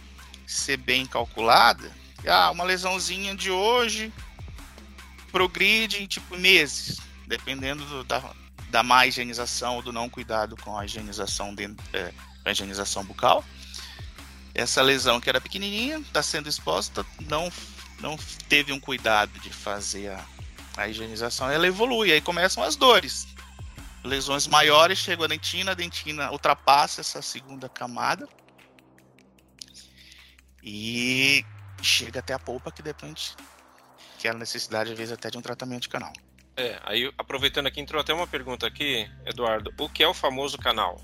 ser 0.46 0.78
bem 0.78 1.06
calculada. 1.06 1.92
Ah, 2.28 2.52
uma 2.52 2.64
lesãozinha 2.64 3.34
de 3.34 3.50
hoje 3.50 4.14
progride 5.32 6.04
em 6.04 6.06
tipo 6.06 6.38
meses 6.38 7.00
dependendo 7.32 7.86
do, 7.86 8.04
da, 8.04 8.34
da 8.70 8.84
má 8.84 9.08
higienização 9.08 9.78
ou 9.78 9.82
do 9.82 9.94
não 9.94 10.10
cuidado 10.10 10.58
com 10.58 10.78
a 10.78 10.84
higienização, 10.84 11.56
de, 11.56 11.74
é, 11.94 12.14
a 12.44 12.52
higienização 12.52 13.06
bucal. 13.06 13.44
Essa 14.54 14.82
lesão 14.82 15.20
que 15.20 15.30
era 15.30 15.40
pequenininha, 15.40 16.00
está 16.00 16.22
sendo 16.22 16.50
exposta, 16.50 17.06
não, 17.22 17.52
não 18.00 18.18
teve 18.50 18.72
um 18.74 18.80
cuidado 18.80 19.32
de 19.40 19.50
fazer 19.50 20.10
a, 20.10 20.26
a 20.78 20.88
higienização, 20.88 21.50
ela 21.50 21.68
evolui, 21.68 22.12
aí 22.12 22.22
começam 22.22 22.64
as 22.64 22.76
dores. 22.76 23.28
Lesões 24.04 24.48
maiores, 24.48 24.98
chegam 24.98 25.26
a 25.26 25.28
dentina, 25.28 25.72
a 25.72 25.76
dentina 25.76 26.32
ultrapassa 26.32 27.02
essa 27.02 27.22
segunda 27.22 27.70
camada 27.70 28.28
e 30.64 31.46
chega 31.82 32.20
até 32.20 32.34
a 32.34 32.40
polpa, 32.40 32.72
que 32.72 32.82
depende 32.82 33.36
que 34.22 34.28
é 34.28 34.32
a 34.32 34.36
necessidade, 34.36 34.92
às 34.92 34.98
vezes, 34.98 35.12
até 35.12 35.32
de 35.32 35.38
um 35.38 35.42
tratamento 35.42 35.84
de 35.84 35.90
canal. 35.90 36.14
É, 36.56 36.80
aí 36.84 37.12
aproveitando 37.18 37.66
aqui, 37.66 37.82
entrou 37.82 38.00
até 38.00 38.14
uma 38.14 38.28
pergunta 38.28 38.68
aqui, 38.68 39.10
Eduardo. 39.26 39.74
O 39.80 39.90
que 39.90 40.04
é 40.04 40.08
o 40.08 40.14
famoso 40.14 40.60
canal? 40.60 41.02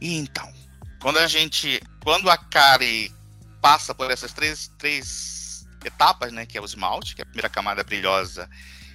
Então, 0.00 0.50
quando 1.02 1.18
a 1.18 1.26
gente. 1.26 1.82
Quando 2.04 2.30
a 2.30 2.36
cárie 2.36 3.10
passa 3.62 3.94
por 3.94 4.10
essas 4.10 4.32
três, 4.34 4.70
três 4.78 5.66
etapas, 5.82 6.30
né? 6.30 6.44
Que 6.44 6.58
é 6.58 6.60
o 6.60 6.64
esmalte, 6.66 7.14
que 7.14 7.22
é 7.22 7.24
a 7.24 7.26
primeira 7.26 7.48
camada 7.48 7.82
brilhosa 7.82 8.48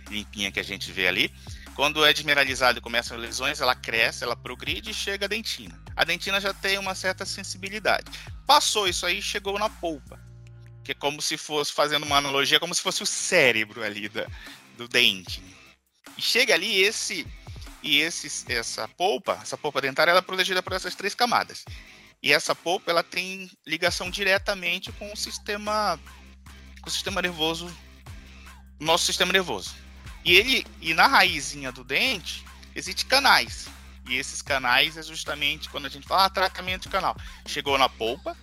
limpinha 0.09 0.51
que 0.51 0.59
a 0.59 0.63
gente 0.63 0.91
vê 0.91 1.07
ali. 1.07 1.33
Quando 1.75 2.05
é 2.05 2.13
desmineralizado 2.13 2.77
e 2.77 2.81
começam 2.81 3.17
as 3.17 3.23
lesões, 3.23 3.61
ela 3.61 3.73
cresce, 3.73 4.23
ela 4.23 4.35
progride 4.35 4.91
e 4.91 4.93
chega 4.93 5.25
a 5.25 5.29
dentina. 5.29 5.79
A 5.95 6.03
dentina 6.03 6.39
já 6.39 6.53
tem 6.53 6.77
uma 6.77 6.93
certa 6.93 7.25
sensibilidade. 7.25 8.11
Passou 8.45 8.87
isso 8.87 9.05
aí, 9.05 9.21
chegou 9.21 9.57
na 9.57 9.69
polpa. 9.69 10.19
Que 10.83 10.91
é 10.91 10.95
como 10.95 11.21
se 11.21 11.35
fosse, 11.35 11.73
fazendo 11.73 12.05
uma 12.05 12.17
analogia, 12.17 12.59
como 12.59 12.75
se 12.75 12.81
fosse 12.81 13.01
o 13.01 13.07
cérebro 13.07 13.83
ali 13.83 14.07
da, 14.07 14.27
do 14.77 14.87
dente. 14.87 15.41
E 16.15 16.21
chega 16.21 16.53
ali 16.53 16.79
esse 16.79 17.25
e 17.81 18.01
esse, 18.01 18.51
essa 18.51 18.87
polpa, 18.87 19.39
essa 19.41 19.57
polpa 19.57 19.81
dentária, 19.81 20.11
ela 20.11 20.19
é 20.19 20.23
protegida 20.23 20.61
por 20.61 20.73
essas 20.73 20.95
três 20.95 21.15
camadas. 21.15 21.63
E 22.21 22.33
essa 22.33 22.53
polpa 22.53 22.91
ela 22.91 23.03
tem 23.03 23.49
ligação 23.65 24.09
diretamente 24.09 24.91
com 24.93 25.11
o 25.11 25.17
sistema 25.17 25.99
com 26.81 26.89
o 26.89 26.91
sistema 26.91 27.21
nervoso, 27.21 27.73
nosso 28.79 29.05
sistema 29.05 29.33
nervoso. 29.33 29.75
E 30.23 30.35
ele 30.35 30.65
e 30.81 30.93
na 30.93 31.07
raizinha 31.07 31.71
do 31.71 31.83
dente 31.83 32.45
existem 32.75 33.07
canais. 33.07 33.67
E 34.07 34.15
esses 34.15 34.41
canais 34.41 34.97
é 34.97 35.03
justamente 35.03 35.69
quando 35.69 35.85
a 35.85 35.89
gente 35.89 36.07
fala 36.07 36.25
ah, 36.25 36.29
tratamento 36.29 36.83
de 36.83 36.89
canal. 36.89 37.15
Chegou 37.45 37.77
na 37.77 37.87
polpa, 37.87 38.35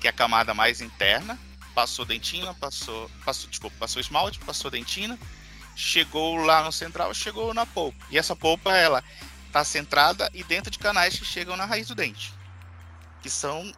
que 0.00 0.06
é 0.06 0.10
a 0.10 0.12
camada 0.12 0.52
mais 0.52 0.80
interna, 0.80 1.38
passou 1.74 2.04
dentina, 2.04 2.52
passou, 2.54 3.10
passou, 3.24 3.48
desculpa, 3.48 3.76
passou 3.78 4.00
esmalte, 4.00 4.38
passou 4.40 4.70
dentina, 4.70 5.18
chegou 5.74 6.36
lá 6.36 6.62
no 6.62 6.70
central, 6.70 7.12
chegou 7.14 7.54
na 7.54 7.64
polpa. 7.64 7.98
E 8.10 8.18
essa 8.18 8.36
polpa, 8.36 8.76
ela 8.76 9.02
está 9.46 9.64
centrada 9.64 10.30
e 10.34 10.44
dentro 10.44 10.70
de 10.70 10.78
canais 10.78 11.18
que 11.18 11.24
chegam 11.24 11.56
na 11.56 11.64
raiz 11.64 11.88
do 11.88 11.94
dente. 11.94 12.32
Que 13.24 13.30
são 13.30 13.72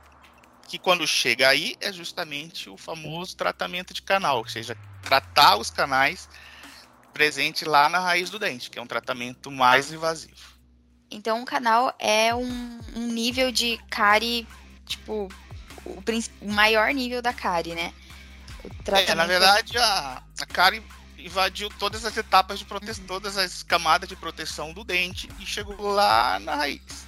que 0.67 0.77
quando 0.77 1.07
chega 1.07 1.49
aí 1.49 1.77
é 1.81 1.93
justamente 1.93 2.69
o 2.69 2.77
famoso 2.77 3.37
tratamento 3.37 3.95
de 3.95 4.03
canal, 4.03 4.39
ou 4.39 4.49
seja, 4.49 4.77
tratar 5.03 5.57
os 5.57 5.71
canais 5.71 6.29
presentes 7.13 7.63
lá 7.63 7.89
na 7.89 8.01
raiz 8.01 8.29
do 8.29 8.41
dente, 8.41 8.69
que 8.69 8.77
é 8.77 8.83
um 8.83 8.89
tratamento 8.89 9.49
mais 9.49 9.93
invasivo. 9.93 10.35
Então, 11.09 11.43
o 11.43 11.45
canal 11.45 11.95
é 11.97 12.35
um, 12.35 12.81
um 12.97 13.07
nível 13.07 13.53
de 13.53 13.79
cárie, 13.89 14.49
tipo, 14.85 15.29
o, 15.85 16.03
o, 16.41 16.53
maior 16.53 16.93
nível 16.93 17.23
da 17.23 17.33
cárie, 17.33 17.77
né? 17.77 17.95
É, 19.07 19.15
na 19.15 19.27
verdade, 19.27 19.79
a, 19.79 20.25
a 20.41 20.47
cárie 20.47 20.83
invadiu 21.17 21.71
todas 21.79 22.05
as 22.05 22.17
etapas 22.17 22.59
de 22.59 22.65
proteção, 22.65 23.05
todas 23.07 23.39
as 23.39 23.63
camadas 23.63 24.09
de 24.09 24.17
proteção 24.17 24.73
do 24.73 24.83
dente 24.83 25.29
e 25.39 25.47
chegou 25.47 25.93
lá 25.93 26.41
na 26.41 26.57
raiz. 26.57 27.07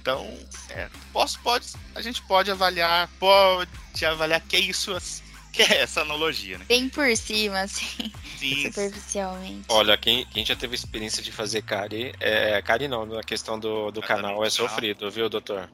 Então, 0.00 0.26
é, 0.70 0.88
posso, 1.12 1.38
pode, 1.40 1.66
a 1.94 2.00
gente 2.00 2.22
pode 2.22 2.50
avaliar, 2.50 3.06
pode 3.18 3.70
avaliar 4.04 4.40
que 4.40 4.56
é 4.56 4.60
isso, 4.60 4.96
que 5.52 5.62
é 5.62 5.82
essa 5.82 6.00
analogia, 6.00 6.56
né? 6.56 6.64
Bem 6.66 6.88
por 6.88 7.14
cima, 7.14 7.60
assim, 7.60 8.10
Sim. 8.38 8.64
superficialmente. 8.72 9.66
Olha, 9.68 9.98
quem, 9.98 10.24
quem 10.26 10.44
já 10.44 10.56
teve 10.56 10.74
experiência 10.74 11.22
de 11.22 11.30
fazer 11.30 11.62
cárie, 11.62 12.14
é, 12.18 12.62
cárie 12.62 12.88
não, 12.88 13.04
na 13.04 13.22
questão 13.22 13.58
do, 13.58 13.90
do 13.90 14.00
canal 14.00 14.42
é 14.42 14.48
sofrido, 14.48 15.10
viu, 15.10 15.28
doutor? 15.28 15.70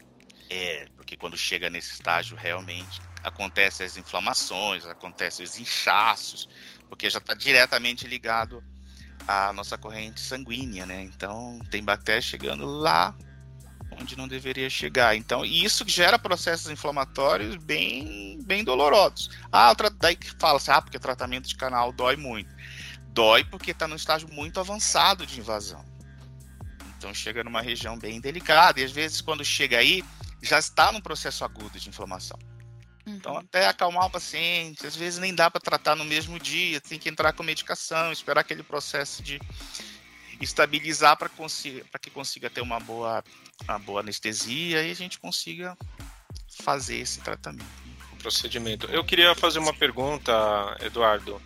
É, 0.51 0.87
porque 0.97 1.17
quando 1.17 1.37
chega 1.37 1.71
nesse 1.71 1.93
estágio, 1.93 2.37
realmente 2.37 3.01
acontecem 3.23 3.87
as 3.87 3.97
inflamações, 3.97 4.85
acontecem 4.87 5.45
os 5.45 5.59
inchaços, 5.59 6.49
porque 6.89 7.09
já 7.09 7.19
está 7.19 7.35
diretamente 7.35 8.07
ligado 8.09 8.63
à 9.27 9.53
nossa 9.53 9.79
corrente 9.79 10.21
sanguínea, 10.21 10.85
né? 10.85 11.03
Então 11.03 11.61
tem 11.71 11.83
bactéria 11.83 12.23
chegando 12.23 12.65
lá 12.65 13.15
onde 14.01 14.17
não 14.17 14.29
deveria 14.29 14.69
chegar. 14.69 15.17
Então 15.17 15.45
isso 15.45 15.85
gera 15.87 16.19
processos 16.19 16.71
inflamatórios 16.71 17.57
bem, 17.57 18.39
bem 18.45 18.63
dolorosos. 18.63 19.31
Ah, 19.51 19.75
daí 19.99 20.17
que 20.17 20.31
fala 20.39 20.59
assim, 20.59 20.71
ah, 20.71 20.83
porque 20.83 20.99
tratamento 20.99 21.49
de 21.49 21.57
canal 21.57 21.93
dói 21.93 22.17
muito. 22.17 22.55
Dói 23.09 23.45
porque 23.45 23.71
está 23.71 23.89
num 23.89 23.97
estágio 23.97 24.29
muito 24.33 24.61
avançado 24.61 25.27
de 25.27 25.39
invasão. 25.41 25.85
Então 26.99 27.13
chega 27.15 27.45
numa 27.45 27.61
região 27.61 27.99
bem 27.99 28.21
delicada 28.21 28.81
e 28.81 28.85
às 28.85 28.93
vezes 28.93 29.21
quando 29.21 29.45
chega 29.45 29.79
aí 29.79 30.05
já 30.43 30.59
está 30.59 30.93
num 30.93 31.01
processo 31.01 31.45
agudo 31.45 31.79
de 31.79 31.89
inflamação. 31.89 32.39
Então, 33.07 33.33
uhum. 33.33 33.39
até 33.39 33.69
acalmar 33.69 34.07
o 34.07 34.11
paciente, 34.11 34.85
às 34.85 34.97
vezes 34.97 35.21
nem 35.21 35.33
dá 35.33 35.49
para 35.49 35.61
tratar 35.61 35.95
no 35.95 36.05
mesmo 36.05 36.41
dia, 36.41 36.81
tem 36.81 36.99
que 36.99 37.09
entrar 37.09 37.33
com 37.33 37.45
medicação, 37.45 38.11
esperar 38.11 38.41
aquele 38.41 38.65
processo 38.65 39.23
de 39.23 39.41
estabilizar 40.41 41.17
para 41.17 41.29
que 42.01 42.11
consiga 42.11 42.51
ter 42.51 42.61
uma 42.61 42.79
boa, 42.81 43.25
uma 43.65 43.79
boa 43.79 44.01
anestesia 44.01 44.83
e 44.83 44.91
a 44.91 44.95
gente 44.95 45.19
consiga 45.19 45.77
fazer 46.63 46.99
esse 46.99 47.21
tratamento. 47.21 47.67
Procedimento. 48.19 48.87
Eu 48.87 49.05
queria 49.05 49.35
fazer 49.35 49.59
uma 49.59 49.73
pergunta, 49.73 50.33
Eduardo. 50.81 51.41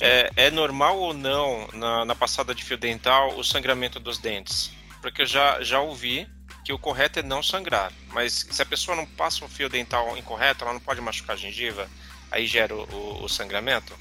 É, 0.00 0.30
é, 0.36 0.50
normal 0.50 0.98
ou 0.98 1.14
não, 1.14 1.66
na, 1.72 2.04
na 2.04 2.14
passada 2.14 2.54
de 2.54 2.62
fio 2.62 2.76
dental, 2.76 3.38
o 3.38 3.42
sangramento 3.42 3.98
dos 3.98 4.18
dentes? 4.18 4.70
Porque 5.00 5.22
eu 5.22 5.26
já, 5.26 5.62
já 5.62 5.80
ouvi 5.80 6.28
que 6.64 6.72
o 6.72 6.78
correto 6.78 7.20
é 7.20 7.22
não 7.22 7.42
sangrar. 7.42 7.92
Mas 8.08 8.46
se 8.50 8.60
a 8.60 8.66
pessoa 8.66 8.96
não 8.96 9.06
passa 9.06 9.44
um 9.44 9.48
fio 9.48 9.68
dental 9.68 10.16
incorreto, 10.18 10.64
ela 10.64 10.74
não 10.74 10.80
pode 10.80 11.00
machucar 11.00 11.34
a 11.34 11.38
gengiva, 11.38 11.88
aí 12.30 12.46
gera 12.46 12.74
o, 12.74 13.24
o 13.24 13.28
sangramento? 13.28 13.96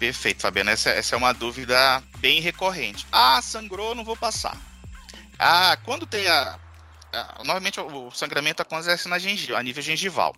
Perfeito, 0.00 0.40
Fabiano. 0.40 0.70
Essa, 0.70 0.88
essa 0.88 1.14
é 1.14 1.18
uma 1.18 1.34
dúvida 1.34 2.02
bem 2.16 2.40
recorrente. 2.40 3.06
Ah, 3.12 3.40
sangrou, 3.42 3.94
não 3.94 4.02
vou 4.02 4.16
passar. 4.16 4.56
Ah, 5.38 5.76
quando 5.84 6.06
tem 6.06 6.26
a. 6.26 6.58
a 7.12 7.34
normalmente 7.44 7.78
o 7.78 8.10
sangramento 8.10 8.62
acontece 8.62 9.06
na 9.08 9.18
gengiva, 9.18 9.58
a 9.58 9.62
nível 9.62 9.82
gengival. 9.82 10.34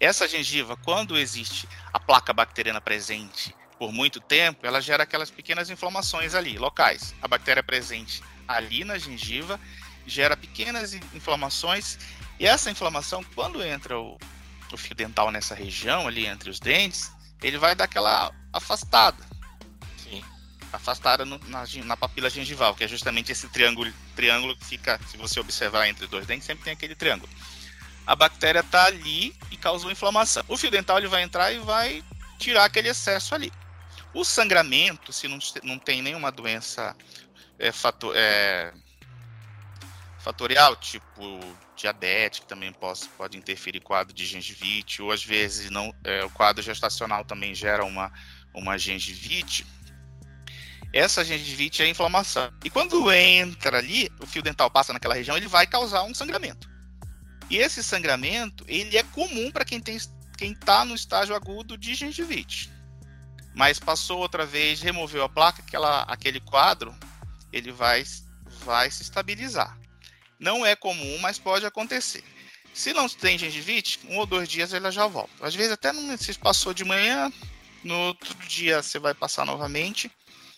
Essa 0.00 0.26
gengiva, 0.26 0.78
quando 0.78 1.18
existe 1.18 1.68
a 1.92 2.00
placa 2.00 2.32
bacteriana 2.32 2.80
presente 2.80 3.54
por 3.78 3.92
muito 3.92 4.18
tempo, 4.18 4.66
ela 4.66 4.80
gera 4.80 5.02
aquelas 5.02 5.30
pequenas 5.30 5.68
inflamações 5.68 6.34
ali, 6.34 6.58
locais. 6.58 7.14
A 7.20 7.28
bactéria 7.28 7.62
presente 7.62 8.22
ali 8.48 8.82
na 8.82 8.96
gengiva 8.96 9.60
gera 10.06 10.38
pequenas 10.38 10.94
inflamações 10.94 11.98
e 12.40 12.46
essa 12.46 12.70
inflamação, 12.70 13.22
quando 13.34 13.62
entra 13.62 13.98
o, 13.98 14.16
o 14.72 14.76
fio 14.78 14.94
dental 14.94 15.30
nessa 15.30 15.54
região 15.54 16.08
ali 16.08 16.26
entre 16.26 16.48
os 16.48 16.58
dentes, 16.58 17.10
ele 17.42 17.58
vai 17.58 17.74
dar 17.74 17.84
aquela 17.84 18.32
afastada. 18.52 19.22
Sim. 19.96 20.22
Afastada 20.72 21.24
no- 21.24 21.40
na, 21.46 21.64
na 21.84 21.96
papila 21.96 22.28
gengival, 22.30 22.74
que 22.74 22.84
é 22.84 22.88
justamente 22.88 23.32
esse 23.32 23.48
triângulo, 23.48 23.92
triângulo 24.14 24.56
que 24.56 24.64
fica, 24.64 25.00
se 25.08 25.16
você 25.16 25.38
observar 25.40 25.88
entre 25.88 26.06
dois 26.06 26.26
dentes, 26.26 26.46
sempre 26.46 26.64
tem 26.64 26.72
aquele 26.72 26.94
triângulo. 26.94 27.30
A 28.06 28.14
bactéria 28.14 28.60
está 28.60 28.84
ali 28.84 29.34
e 29.50 29.56
causou 29.56 29.90
inflamação. 29.90 30.44
O 30.48 30.56
fio 30.56 30.70
dental 30.70 30.98
ele 30.98 31.08
vai 31.08 31.22
entrar 31.22 31.52
e 31.52 31.58
vai 31.58 32.04
tirar 32.38 32.64
aquele 32.64 32.88
excesso 32.88 33.34
ali. 33.34 33.52
O 34.14 34.24
sangramento, 34.24 35.12
se 35.12 35.26
não, 35.28 35.38
não 35.62 35.78
tem 35.78 36.00
nenhuma 36.02 36.30
doença 36.30 36.96
é, 37.58 37.72
fator, 37.72 38.14
é, 38.16 38.72
fatorial, 40.26 40.74
tipo 40.74 41.38
diabetes, 41.76 42.40
que 42.40 42.46
também 42.46 42.72
pode, 42.72 43.08
pode 43.16 43.38
interferir 43.38 43.78
quadro 43.78 44.12
de 44.12 44.26
gengivite, 44.26 45.00
ou 45.00 45.12
às 45.12 45.24
vezes 45.24 45.70
não, 45.70 45.94
é, 46.02 46.24
o 46.24 46.30
quadro 46.30 46.60
gestacional 46.60 47.24
também 47.24 47.54
gera 47.54 47.84
uma, 47.84 48.12
uma 48.52 48.76
gengivite. 48.76 49.64
Essa 50.92 51.24
gengivite 51.24 51.80
é 51.80 51.88
inflamação. 51.88 52.52
E 52.64 52.70
quando 52.70 53.12
entra 53.12 53.78
ali, 53.78 54.10
o 54.20 54.26
fio 54.26 54.42
dental 54.42 54.68
passa 54.68 54.92
naquela 54.92 55.14
região, 55.14 55.36
ele 55.36 55.46
vai 55.46 55.64
causar 55.64 56.02
um 56.02 56.14
sangramento. 56.14 56.68
E 57.48 57.58
esse 57.58 57.84
sangramento, 57.84 58.64
ele 58.66 58.96
é 58.96 59.04
comum 59.04 59.52
para 59.52 59.64
quem 59.64 59.80
tem 59.80 59.96
quem 60.36 60.52
está 60.52 60.84
no 60.84 60.94
estágio 60.94 61.36
agudo 61.36 61.78
de 61.78 61.94
gengivite. 61.94 62.70
Mas 63.54 63.78
passou 63.78 64.18
outra 64.18 64.44
vez, 64.44 64.82
removeu 64.82 65.22
a 65.22 65.28
placa, 65.28 65.62
aquela, 65.62 66.02
aquele 66.02 66.40
quadro, 66.40 66.94
ele 67.52 67.70
vai, 67.72 68.04
vai 68.64 68.90
se 68.90 69.02
estabilizar. 69.02 69.78
Não 70.38 70.64
é 70.64 70.76
comum, 70.76 71.18
mas 71.18 71.38
pode 71.38 71.64
acontecer. 71.64 72.22
Se 72.74 72.92
não 72.92 73.08
tem 73.08 73.38
gengivite, 73.38 74.00
um 74.08 74.18
ou 74.18 74.26
dois 74.26 74.48
dias 74.48 74.74
ela 74.74 74.92
já 74.92 75.06
volta. 75.06 75.30
Às 75.40 75.54
vezes 75.54 75.72
até 75.72 75.92
não 75.92 76.16
se 76.16 76.34
passou 76.34 76.74
de 76.74 76.84
manhã, 76.84 77.32
no 77.82 77.94
outro 77.94 78.34
dia 78.46 78.82
você 78.82 78.98
vai 78.98 79.14
passar 79.14 79.46
novamente. 79.46 80.10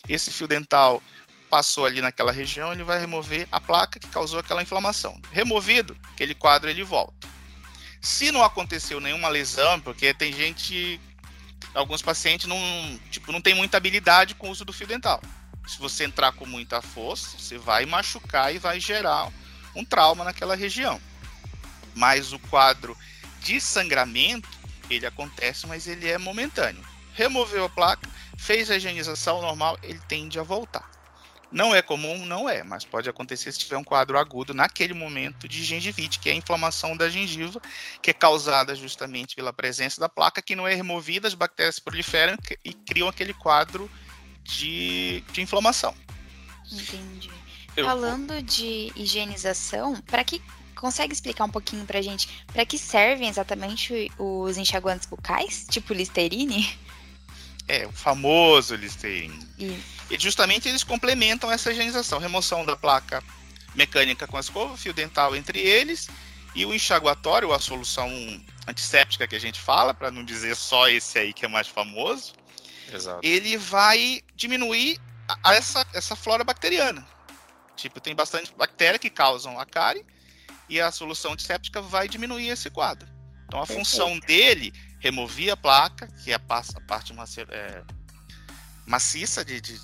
Esse 0.09 0.33
fio 0.33 0.49
dental 0.49 1.03
passou 1.49 1.87
ali 1.87 2.01
naquela 2.01 2.33
região, 2.33 2.73
ele 2.73 2.83
vai 2.83 2.99
remover 2.99 3.47
a 3.53 3.61
placa 3.61 4.01
que 4.01 4.09
causou 4.09 4.41
aquela 4.41 4.62
inflamação. 4.62 5.21
Removido, 5.31 5.97
aquele 6.12 6.35
quadro 6.35 6.69
ele 6.69 6.83
volta. 6.83 7.29
Se 8.01 8.31
não 8.33 8.43
aconteceu 8.43 9.01
nenhuma 9.01 9.29
lesão, 9.29 9.81
porque 9.81 10.12
tem 10.12 10.33
gente, 10.33 11.01
alguns 11.75 12.03
pacientes 12.03 12.47
não, 12.47 12.59
tipo, 13.11 13.33
não 13.33 13.41
tem 13.41 13.55
muita 13.55 13.77
habilidade 13.77 14.35
com 14.35 14.49
o 14.49 14.51
uso 14.51 14.64
do 14.64 14.73
fio 14.73 14.87
dental. 14.87 15.21
Se 15.67 15.79
você 15.79 16.05
entrar 16.05 16.33
com 16.33 16.47
muita 16.47 16.81
força, 16.81 17.38
você 17.38 17.59
vai 17.59 17.85
machucar 17.87 18.55
e 18.55 18.59
vai 18.59 18.81
gerar 18.81 19.31
um 19.79 19.85
trauma 19.85 20.25
naquela 20.25 20.57
região. 20.57 21.01
Mas 21.95 22.33
o 22.33 22.38
quadro 22.38 22.97
de 23.41 23.61
sangramento, 23.61 24.49
ele 24.91 25.07
acontece, 25.07 25.67
mas 25.67 25.87
ele 25.87 26.09
é 26.09 26.19
momentâneo. 26.19 26.85
Removeu 27.14 27.64
a 27.64 27.69
placa, 27.69 28.09
fez 28.37 28.71
a 28.71 28.77
higienização 28.77 29.41
normal, 29.41 29.79
ele 29.83 30.01
tende 30.09 30.38
a 30.38 30.43
voltar. 30.43 30.88
Não 31.51 31.75
é 31.75 31.81
comum, 31.81 32.27
não 32.27 32.49
é, 32.49 32.62
mas 32.62 32.85
pode 32.85 33.09
acontecer 33.09 33.51
se 33.53 33.59
tiver 33.59 33.79
um 33.79 33.85
quadro 33.85 34.19
agudo 34.19 34.53
naquele 34.53 34.93
momento 34.93 35.49
de 35.49 35.64
gengivite, 35.64 36.19
que 36.19 36.29
é 36.29 36.33
a 36.33 36.37
inflamação 36.37 36.95
da 36.95 37.09
gengiva, 37.09 37.61
que 38.03 38.11
é 38.11 38.12
causada 38.12 38.75
justamente 38.75 39.35
pela 39.35 39.53
presença 39.53 39.99
da 39.99 40.11
placa, 40.11 40.43
que 40.43 40.55
não 40.55 40.69
é 40.69 40.75
removida, 40.75 41.27
as 41.27 41.35
bactérias 41.35 41.79
proliferam 41.79 42.37
e 42.62 42.75
criam 42.75 43.09
aquele 43.09 43.33
quadro 43.33 43.91
de, 44.45 45.25
de 45.33 45.41
inflamação. 45.41 45.95
Entendi. 46.71 47.31
Eu- 47.79 47.85
Falando 47.87 48.43
de 48.43 48.93
higienização, 48.97 49.97
para 50.03 50.25
que 50.25 50.43
consegue 50.75 51.12
explicar 51.12 51.45
um 51.45 51.51
pouquinho 51.51 51.85
pra 51.85 52.01
gente 52.03 52.29
para 52.53 52.64
que 52.64 52.79
servem 52.79 53.29
exatamente 53.29 54.11
os 54.19 54.57
enxaguantes 54.57 55.07
bucais, 55.07 55.67
tipo 55.71 55.93
Listerine? 55.93 56.79
É, 57.67 57.87
o 57.87 57.93
famoso 57.93 58.75
Listerine. 58.75 59.38
E 59.59 59.79
E 60.11 60.19
justamente 60.19 60.67
eles 60.69 60.83
complementam 60.83 61.53
essa 61.53 61.71
higienização. 61.71 62.19
Remoção 62.19 62.64
da 62.64 62.75
placa 62.75 63.23
mecânica 63.75 64.27
com 64.27 64.38
a 64.38 64.41
escova, 64.41 64.75
fio 64.77 64.95
dental 64.95 65.37
entre 65.37 65.61
eles 65.61 66.09
e 66.55 66.64
o 66.64 66.75
enxaguatório, 66.75 67.53
a 67.53 67.61
solução 67.61 68.09
antisséptica 68.67 69.29
que 69.29 69.37
a 69.37 69.41
gente 69.41 69.61
fala, 69.61 69.93
para 69.93 70.11
não 70.11 70.25
dizer 70.25 70.57
só 70.57 70.88
esse 70.88 71.19
aí 71.19 71.33
que 71.35 71.45
é 71.45 71.49
mais 71.49 71.69
famoso, 71.69 72.33
Exato. 72.93 73.21
ele 73.23 73.57
vai 73.59 74.23
diminuir 74.35 74.99
a- 75.29 75.51
a 75.51 75.55
essa, 75.55 75.87
essa 75.93 76.17
flora 76.17 76.43
bacteriana. 76.43 77.07
Tipo, 77.79 78.01
tem 78.01 78.14
bastante 78.14 78.53
bactéria 78.57 78.99
que 78.99 79.09
causam 79.09 79.59
a 79.59 79.64
cárie 79.64 80.05
e 80.69 80.81
a 80.81 80.91
solução 80.91 81.33
antisséptica 81.33 81.81
vai 81.81 82.09
diminuir 82.09 82.49
esse 82.49 82.69
quadro. 82.69 83.09
Então 83.47 83.61
a 83.61 83.67
Perfeito. 83.67 83.88
função 83.88 84.19
dele, 84.19 84.73
remover 84.99 85.53
a 85.53 85.57
placa, 85.57 86.09
que 86.23 86.33
é 86.33 86.35
a, 86.35 86.38
pa- 86.41 86.62
a 86.75 86.81
parte 86.81 87.14
é, 87.49 87.83
maciça 88.85 89.45
de, 89.45 89.61
de- 89.61 89.81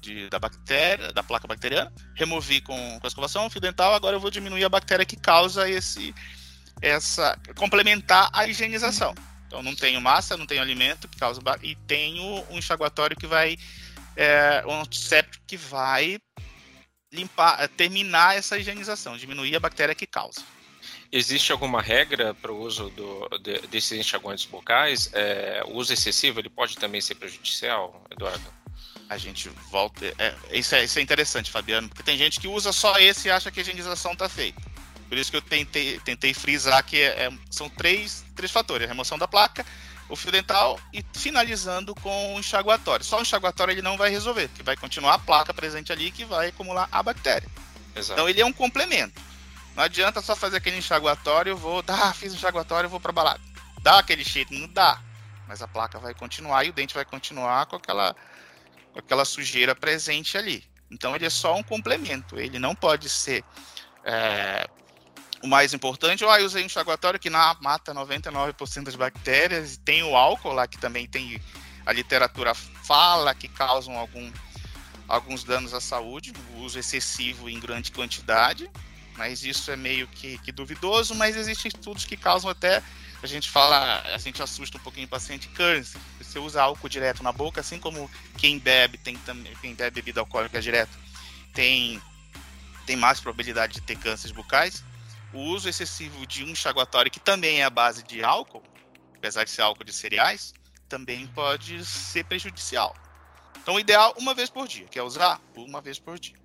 de- 0.00 0.30
da 0.30 0.38
bactéria, 0.38 1.12
da 1.12 1.22
placa 1.22 1.48
bacteriana, 1.48 1.92
removi 2.14 2.60
com, 2.60 3.00
com 3.00 3.06
a 3.06 3.08
escovação, 3.08 3.50
fio 3.50 3.60
dental, 3.60 3.92
agora 3.92 4.14
eu 4.16 4.20
vou 4.20 4.30
diminuir 4.30 4.64
a 4.64 4.68
bactéria 4.68 5.04
que 5.04 5.16
causa 5.16 5.68
esse, 5.68 6.14
essa, 6.80 7.36
complementar 7.56 8.30
a 8.32 8.46
higienização. 8.46 9.14
Então 9.48 9.62
não 9.64 9.74
tenho 9.74 10.00
massa, 10.00 10.36
não 10.36 10.46
tenho 10.46 10.62
alimento 10.62 11.08
que 11.08 11.18
causa 11.18 11.40
e 11.60 11.74
tenho 11.86 12.44
um 12.50 12.56
enxaguatório 12.58 13.16
que 13.16 13.26
vai 13.26 13.58
é, 14.16 14.62
um 14.66 14.80
antisséptico 14.80 15.44
que 15.46 15.56
vai 15.56 16.18
limpar, 17.16 17.60
é, 17.62 17.66
terminar 17.66 18.36
essa 18.36 18.58
higienização, 18.58 19.16
diminuir 19.16 19.56
a 19.56 19.60
bactéria 19.60 19.94
que 19.94 20.06
causa. 20.06 20.40
Existe 21.10 21.50
alguma 21.52 21.80
regra 21.80 22.34
para 22.34 22.52
o 22.52 22.60
uso 22.60 22.90
do- 22.90 23.28
de- 23.38 23.60
desses 23.68 23.98
enxaguantes 23.98 24.44
bucais? 24.44 25.08
É, 25.12 25.62
o 25.66 25.74
uso 25.74 25.92
excessivo 25.92 26.40
ele 26.40 26.48
pode 26.50 26.76
também 26.76 27.00
ser 27.00 27.14
prejudicial, 27.14 28.04
Eduardo? 28.10 28.44
A 29.08 29.16
gente 29.16 29.48
volta. 29.70 30.04
é, 30.18 30.34
isso, 30.52 30.74
é, 30.74 30.84
isso 30.84 30.98
é 30.98 31.02
interessante, 31.02 31.50
Fabiano, 31.50 31.88
porque 31.88 32.02
tem 32.02 32.18
gente 32.18 32.38
que 32.40 32.48
usa 32.48 32.72
só 32.72 32.98
esse 32.98 33.28
e 33.28 33.30
acha 33.30 33.50
que 33.50 33.60
a 33.60 33.62
higienização 33.62 34.12
está 34.12 34.28
feita. 34.28 34.60
Por 35.08 35.16
isso 35.16 35.30
que 35.30 35.36
eu 35.36 35.42
tentei, 35.42 36.00
tentei 36.00 36.34
frisar 36.34 36.82
que 36.84 37.00
é- 37.00 37.26
é- 37.26 37.32
são 37.48 37.68
três, 37.68 38.24
três 38.34 38.50
fatores: 38.50 38.84
a 38.84 38.88
remoção 38.88 39.16
da 39.16 39.28
placa, 39.28 39.64
o 40.08 40.16
fio 40.16 40.30
dental 40.30 40.78
e 40.92 41.04
finalizando 41.14 41.94
com 41.94 42.34
o 42.34 42.38
enxaguatório. 42.38 43.04
Só 43.04 43.18
o 43.18 43.22
enxaguatório 43.22 43.72
ele 43.72 43.82
não 43.82 43.96
vai 43.96 44.10
resolver, 44.10 44.48
porque 44.48 44.62
vai 44.62 44.76
continuar 44.76 45.14
a 45.14 45.18
placa 45.18 45.52
presente 45.52 45.92
ali 45.92 46.10
que 46.10 46.24
vai 46.24 46.48
acumular 46.48 46.88
a 46.90 47.02
bactéria. 47.02 47.48
Exato. 47.94 48.12
Então 48.12 48.28
ele 48.28 48.40
é 48.40 48.46
um 48.46 48.52
complemento. 48.52 49.20
Não 49.74 49.82
adianta 49.82 50.22
só 50.22 50.34
fazer 50.34 50.56
aquele 50.56 50.78
enxaguatório, 50.78 51.56
vou, 51.56 51.84
ah, 51.88 52.12
fiz 52.14 52.32
o 52.32 52.36
enxaguatório, 52.36 52.88
vou 52.88 53.00
pra 53.00 53.12
balada. 53.12 53.40
Dá 53.82 53.98
aquele 53.98 54.24
cheiro, 54.24 54.50
não 54.52 54.68
dá. 54.68 55.00
Mas 55.46 55.62
a 55.62 55.68
placa 55.68 55.98
vai 55.98 56.14
continuar 56.14 56.64
e 56.64 56.70
o 56.70 56.72
dente 56.72 56.94
vai 56.94 57.04
continuar 57.04 57.66
com 57.66 57.76
aquela, 57.76 58.14
com 58.92 58.98
aquela 58.98 59.24
sujeira 59.24 59.74
presente 59.74 60.38
ali. 60.38 60.64
Então 60.90 61.14
ele 61.14 61.26
é 61.26 61.30
só 61.30 61.54
um 61.54 61.62
complemento. 61.62 62.38
Ele 62.38 62.58
não 62.58 62.74
pode 62.74 63.08
ser 63.08 63.44
é, 64.04 64.68
o 65.42 65.46
mais 65.46 65.74
importante. 65.74 66.22
Eu 66.22 66.44
usei 66.44 66.62
um 66.62 66.66
enxaguatório 66.66 67.18
que 67.18 67.30
na, 67.30 67.56
mata 67.60 67.94
99% 67.94 68.84
das 68.84 68.96
bactérias. 68.96 69.74
E 69.74 69.78
tem 69.78 70.02
o 70.02 70.16
álcool 70.16 70.52
lá 70.52 70.66
que 70.66 70.78
também 70.78 71.06
tem 71.06 71.40
a 71.84 71.92
literatura 71.92 72.54
fala 72.54 73.34
que 73.34 73.46
causam 73.46 73.96
algum, 73.96 74.32
alguns 75.06 75.44
danos 75.44 75.72
à 75.72 75.80
saúde, 75.80 76.32
o 76.54 76.60
uso 76.62 76.78
excessivo 76.78 77.48
em 77.48 77.60
grande 77.60 77.92
quantidade 77.92 78.68
mas 79.16 79.42
isso 79.42 79.70
é 79.70 79.76
meio 79.76 80.06
que, 80.06 80.38
que 80.38 80.52
duvidoso, 80.52 81.14
mas 81.14 81.36
existem 81.36 81.68
estudos 81.68 82.04
que 82.04 82.16
causam 82.16 82.50
até, 82.50 82.82
a 83.22 83.26
gente 83.26 83.48
fala, 83.48 84.02
a 84.14 84.18
gente 84.18 84.42
assusta 84.42 84.76
um 84.76 84.80
pouquinho 84.80 85.06
o 85.06 85.10
paciente 85.10 85.48
câncer. 85.48 85.98
Você 86.20 86.38
usa 86.38 86.62
álcool 86.62 86.88
direto 86.88 87.22
na 87.22 87.32
boca, 87.32 87.60
assim 87.60 87.78
como 87.78 88.10
quem 88.36 88.58
bebe, 88.58 88.98
tem 88.98 89.16
também, 89.16 89.52
quem 89.60 89.74
bebe 89.74 89.96
bebida 89.96 90.20
alcoólica 90.20 90.60
direto, 90.60 90.96
tem, 91.54 92.00
tem 92.84 92.94
mais 92.94 93.18
probabilidade 93.18 93.74
de 93.74 93.80
ter 93.80 93.96
cânceres 93.96 94.36
bucais. 94.36 94.84
O 95.36 95.40
uso 95.50 95.68
excessivo 95.68 96.26
de 96.26 96.42
um 96.42 96.48
enxaguatório, 96.48 97.12
que 97.12 97.20
também 97.20 97.60
é 97.60 97.64
a 97.64 97.68
base 97.68 98.02
de 98.02 98.24
álcool, 98.24 98.62
apesar 99.14 99.44
de 99.44 99.50
ser 99.50 99.60
álcool 99.60 99.84
de 99.84 99.92
cereais, 99.92 100.54
também 100.88 101.26
pode 101.26 101.84
ser 101.84 102.24
prejudicial. 102.24 102.96
Então, 103.60 103.74
o 103.74 103.80
ideal, 103.80 104.14
uma 104.16 104.32
vez 104.32 104.48
por 104.48 104.66
dia. 104.66 104.86
Quer 104.86 105.02
usar? 105.02 105.38
Uma 105.54 105.82
vez 105.82 105.98
por 105.98 106.18
dia. 106.18 106.36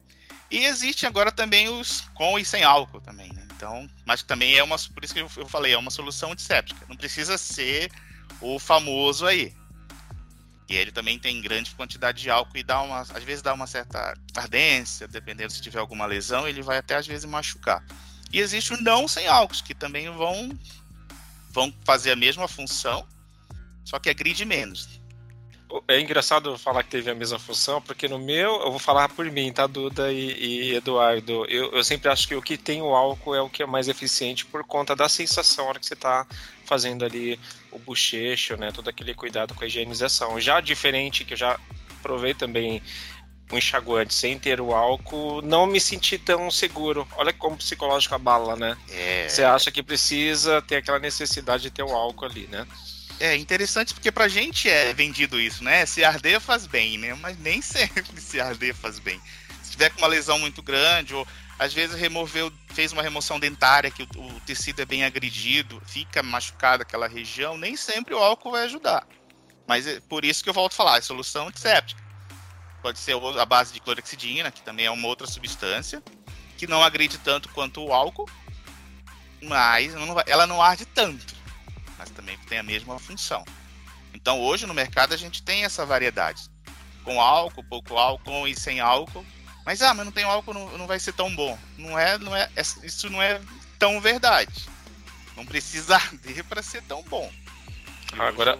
E 0.49 0.65
existe 0.65 1.05
agora 1.05 1.31
também 1.31 1.69
os 1.69 2.01
com 2.13 2.37
e 2.37 2.43
sem 2.43 2.65
álcool 2.65 2.99
também, 2.99 3.31
né? 3.31 3.47
Então, 3.55 3.89
mas 4.05 4.23
também 4.23 4.57
é 4.57 4.63
uma, 4.63 4.77
por 4.77 5.05
isso 5.05 5.13
que 5.13 5.21
eu 5.21 5.47
falei, 5.47 5.71
é 5.71 5.77
uma 5.77 5.89
solução 5.89 6.33
antisséptica. 6.33 6.85
Não 6.89 6.97
precisa 6.97 7.37
ser 7.37 7.89
o 8.41 8.59
famoso 8.59 9.25
aí. 9.25 9.55
E 10.67 10.75
ele 10.75 10.91
também 10.91 11.17
tem 11.17 11.41
grande 11.41 11.73
quantidade 11.75 12.21
de 12.21 12.29
álcool 12.29 12.57
e 12.57 12.63
dá 12.63 12.81
uma, 12.81 12.99
às 12.99 13.23
vezes 13.23 13.41
dá 13.41 13.53
uma 13.53 13.67
certa 13.67 14.13
ardência, 14.35 15.07
dependendo 15.07 15.53
se 15.53 15.61
tiver 15.61 15.79
alguma 15.79 16.05
lesão, 16.05 16.45
ele 16.45 16.61
vai 16.61 16.77
até 16.77 16.95
às 16.95 17.07
vezes 17.07 17.23
machucar. 17.23 17.81
E 18.31 18.39
existe 18.39 18.73
o 18.73 18.81
não 18.81 19.07
sem 19.07 19.27
álcool, 19.27 19.63
que 19.63 19.73
também 19.73 20.09
vão 20.09 20.57
vão 21.51 21.73
fazer 21.83 22.11
a 22.11 22.15
mesma 22.15 22.47
função, 22.47 23.05
só 23.83 23.99
que 23.99 24.09
agride 24.09 24.45
menos. 24.45 25.01
É 25.87 25.99
engraçado 26.01 26.57
falar 26.57 26.83
que 26.83 26.89
teve 26.89 27.09
a 27.09 27.15
mesma 27.15 27.39
função, 27.39 27.81
porque 27.81 28.07
no 28.07 28.19
meu, 28.19 28.61
eu 28.61 28.71
vou 28.71 28.79
falar 28.79 29.07
por 29.07 29.25
mim, 29.31 29.53
tá, 29.53 29.65
Duda 29.67 30.11
e, 30.11 30.71
e 30.71 30.75
Eduardo? 30.75 31.45
Eu, 31.45 31.71
eu, 31.71 31.83
sempre 31.83 32.09
acho 32.09 32.27
que 32.27 32.35
o 32.35 32.41
que 32.41 32.57
tem 32.57 32.81
o 32.81 32.93
álcool 32.93 33.35
é 33.35 33.41
o 33.41 33.49
que 33.49 33.63
é 33.63 33.65
mais 33.65 33.87
eficiente 33.87 34.45
por 34.45 34.65
conta 34.65 34.95
da 34.95 35.07
sensação 35.07 35.63
na 35.65 35.69
hora 35.69 35.79
que 35.79 35.85
você 35.85 35.95
tá 35.95 36.27
fazendo 36.65 37.05
ali 37.05 37.39
o 37.71 37.79
bochecho, 37.79 38.57
né? 38.57 38.71
Todo 38.71 38.89
aquele 38.89 39.13
cuidado 39.13 39.53
com 39.53 39.63
a 39.63 39.67
higienização. 39.67 40.41
Já 40.41 40.59
diferente, 40.59 41.23
que 41.23 41.33
eu 41.33 41.37
já 41.37 41.57
provei 42.01 42.33
também 42.33 42.81
um 43.51 43.57
enxaguante 43.57 44.13
sem 44.13 44.39
ter 44.39 44.61
o 44.61 44.73
álcool, 44.73 45.41
não 45.41 45.65
me 45.65 45.79
senti 45.79 46.17
tão 46.17 46.49
seguro. 46.49 47.07
Olha 47.15 47.33
como 47.33 47.57
psicológico 47.57 48.15
a 48.15 48.17
bala, 48.17 48.55
né? 48.55 48.77
É. 48.89 49.27
Você 49.27 49.43
acha 49.43 49.71
que 49.71 49.83
precisa 49.83 50.61
ter 50.61 50.77
aquela 50.77 50.99
necessidade 50.99 51.63
de 51.63 51.71
ter 51.71 51.83
o 51.83 51.91
álcool 51.91 52.25
ali, 52.25 52.47
né? 52.47 52.65
É 53.19 53.35
interessante 53.35 53.93
porque 53.93 54.11
pra 54.11 54.27
gente 54.27 54.67
é 54.69 54.93
vendido 54.93 55.39
isso, 55.39 55.63
né? 55.63 55.85
Se 55.85 56.03
arder 56.03 56.39
faz 56.39 56.65
bem, 56.65 56.97
né? 56.97 57.13
Mas 57.15 57.37
nem 57.37 57.61
sempre 57.61 58.19
se 58.19 58.39
arder 58.39 58.73
faz 58.73 58.99
bem. 58.99 59.21
Se 59.61 59.71
tiver 59.71 59.89
com 59.91 59.99
uma 59.99 60.07
lesão 60.07 60.39
muito 60.39 60.61
grande, 60.63 61.13
ou 61.13 61.27
às 61.59 61.73
vezes 61.73 61.95
removeu, 61.95 62.51
fez 62.73 62.91
uma 62.91 63.03
remoção 63.03 63.39
dentária 63.39 63.91
que 63.91 64.01
o, 64.01 64.07
o 64.19 64.39
tecido 64.41 64.81
é 64.81 64.85
bem 64.85 65.03
agredido, 65.03 65.79
fica 65.85 66.23
machucado 66.23 66.81
aquela 66.81 67.07
região, 67.07 67.57
nem 67.57 67.75
sempre 67.77 68.15
o 68.15 68.17
álcool 68.17 68.51
vai 68.51 68.63
ajudar. 68.63 69.05
Mas 69.67 69.85
é 69.85 69.99
por 70.01 70.25
isso 70.25 70.43
que 70.43 70.49
eu 70.49 70.53
volto 70.53 70.73
a 70.73 70.75
falar, 70.75 70.97
é 70.97 71.01
solução 71.01 71.47
antisséptica. 71.47 72.01
Pode 72.81 72.99
ser 72.99 73.15
a 73.39 73.45
base 73.45 73.73
de 73.73 73.79
clorexidina, 73.79 74.51
que 74.51 74.61
também 74.61 74.85
é 74.85 74.91
uma 74.91 75.07
outra 75.07 75.27
substância, 75.27 76.01
que 76.57 76.65
não 76.65 76.83
agride 76.83 77.17
tanto 77.19 77.49
quanto 77.49 77.83
o 77.83 77.93
álcool, 77.93 78.29
mas 79.41 79.93
não 79.93 80.13
vai, 80.13 80.23
ela 80.27 80.47
não 80.47 80.61
arde 80.61 80.85
tanto, 80.85 81.35
mas 81.97 82.09
também 82.09 82.37
tem 82.49 82.59
a 82.59 82.63
mesma 82.63 82.97
função. 82.99 83.43
Então 84.13 84.41
hoje 84.41 84.65
no 84.65 84.73
mercado 84.73 85.13
a 85.13 85.17
gente 85.17 85.41
tem 85.43 85.63
essa 85.63 85.85
variedade. 85.85 86.49
Com 87.03 87.19
álcool, 87.19 87.63
pouco 87.63 87.97
álcool 87.97 88.47
e 88.47 88.55
sem 88.55 88.79
álcool. 88.79 89.25
Mas 89.65 89.81
ah, 89.81 89.93
mas 89.93 90.05
não 90.05 90.11
tem 90.11 90.23
álcool, 90.23 90.53
não, 90.53 90.77
não 90.77 90.87
vai 90.87 90.99
ser 90.99 91.13
tão 91.13 91.33
bom. 91.35 91.57
Não 91.77 91.97
é, 91.97 92.17
não 92.17 92.35
é, 92.35 92.49
é 92.55 92.61
isso 92.61 93.09
não 93.09 93.21
é 93.21 93.41
tão 93.79 93.99
verdade. 93.99 94.67
Não 95.35 95.45
precisa 95.45 95.95
arder 95.97 96.43
para 96.45 96.61
ser 96.61 96.81
tão 96.83 97.03
bom. 97.03 97.31
Agora, 98.19 98.59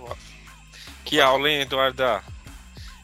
que 1.03 1.19
aula, 1.19 1.49
hein, 1.49 1.61
Eduardo? 1.61 2.03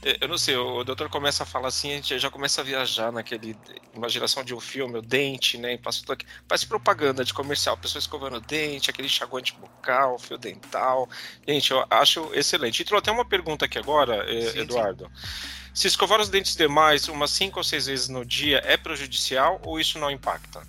É, 0.07 0.17
eu 0.21 0.29
não 0.29 0.37
sei, 0.37 0.55
o 0.55 0.85
doutor 0.85 1.09
começa 1.09 1.43
a 1.43 1.45
falar 1.45 1.67
assim, 1.67 1.91
a 1.91 1.95
gente 1.95 2.17
já 2.17 2.31
começa 2.31 2.61
a 2.61 2.63
viajar 2.63 3.11
naquele. 3.11 3.57
Imaginação 3.93 4.41
de 4.41 4.55
um 4.55 4.59
filme, 4.59 4.97
o 4.97 5.01
dente, 5.01 5.57
né? 5.57 5.77
Passa 5.77 5.99
tudo 5.99 6.13
aqui. 6.13 6.25
Faz 6.47 6.63
propaganda 6.63 7.25
de 7.25 7.33
comercial, 7.33 7.75
pessoas 7.75 8.05
escovando 8.05 8.37
o 8.37 8.39
dente, 8.39 8.89
aquele 8.89 9.07
enxaguante 9.07 9.53
bucal, 9.55 10.17
fio 10.17 10.37
dental. 10.37 11.09
Gente, 11.45 11.71
eu 11.71 11.85
acho 11.89 12.33
excelente. 12.33 12.79
E 12.79 12.85
trouxe 12.85 13.03
até 13.03 13.11
uma 13.11 13.25
pergunta 13.25 13.65
aqui 13.65 13.77
agora, 13.77 14.23
eh, 14.31 14.51
sim, 14.51 14.59
Eduardo. 14.59 15.11
Sim. 15.13 15.47
Se 15.73 15.87
escovar 15.87 16.21
os 16.21 16.29
dentes 16.29 16.55
demais 16.55 17.09
umas 17.09 17.31
5 17.31 17.59
ou 17.59 17.63
6 17.63 17.87
vezes 17.87 18.07
no 18.07 18.25
dia 18.25 18.61
é 18.63 18.77
prejudicial 18.77 19.59
ou 19.65 19.77
isso 19.77 19.99
não 19.99 20.09
impacta? 20.09 20.65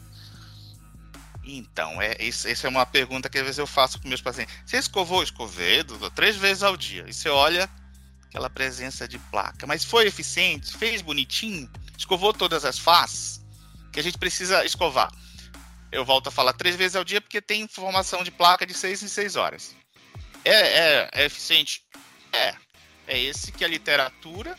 Então, 1.44 2.02
é, 2.02 2.16
isso, 2.20 2.48
essa 2.48 2.66
é 2.66 2.70
uma 2.70 2.84
pergunta 2.84 3.28
que 3.28 3.38
às 3.38 3.44
vezes 3.44 3.58
eu 3.58 3.66
faço 3.66 4.00
com 4.00 4.08
meus 4.08 4.20
pacientes. 4.20 4.54
Você 4.66 4.78
escovou? 4.78 5.22
Escovei, 5.22 5.82
doutor, 5.82 6.10
três 6.10 6.36
vezes 6.36 6.62
ao 6.62 6.76
dia. 6.76 7.04
E 7.06 7.12
você 7.12 7.28
olha 7.28 7.70
aquela 8.28 8.48
presença 8.48 9.08
de 9.08 9.18
placa. 9.18 9.66
Mas 9.66 9.84
foi 9.84 10.06
eficiente? 10.06 10.76
Fez 10.76 11.02
bonitinho? 11.02 11.70
Escovou 11.96 12.32
todas 12.32 12.64
as 12.64 12.78
faces? 12.78 13.44
Que 13.92 14.00
a 14.00 14.02
gente 14.02 14.18
precisa 14.18 14.64
escovar. 14.64 15.10
Eu 15.90 16.04
volto 16.04 16.28
a 16.28 16.30
falar 16.30 16.52
três 16.52 16.76
vezes 16.76 16.96
ao 16.96 17.04
dia 17.04 17.20
porque 17.20 17.40
tem 17.40 17.66
formação 17.66 18.22
de 18.22 18.30
placa 18.30 18.66
de 18.66 18.74
seis 18.74 19.02
em 19.02 19.08
seis 19.08 19.36
horas. 19.36 19.74
É, 20.44 20.52
é, 20.52 21.10
é 21.12 21.24
eficiente? 21.24 21.82
É. 22.32 22.54
É 23.06 23.18
esse 23.18 23.50
que 23.50 23.64
a 23.64 23.68
literatura 23.68 24.56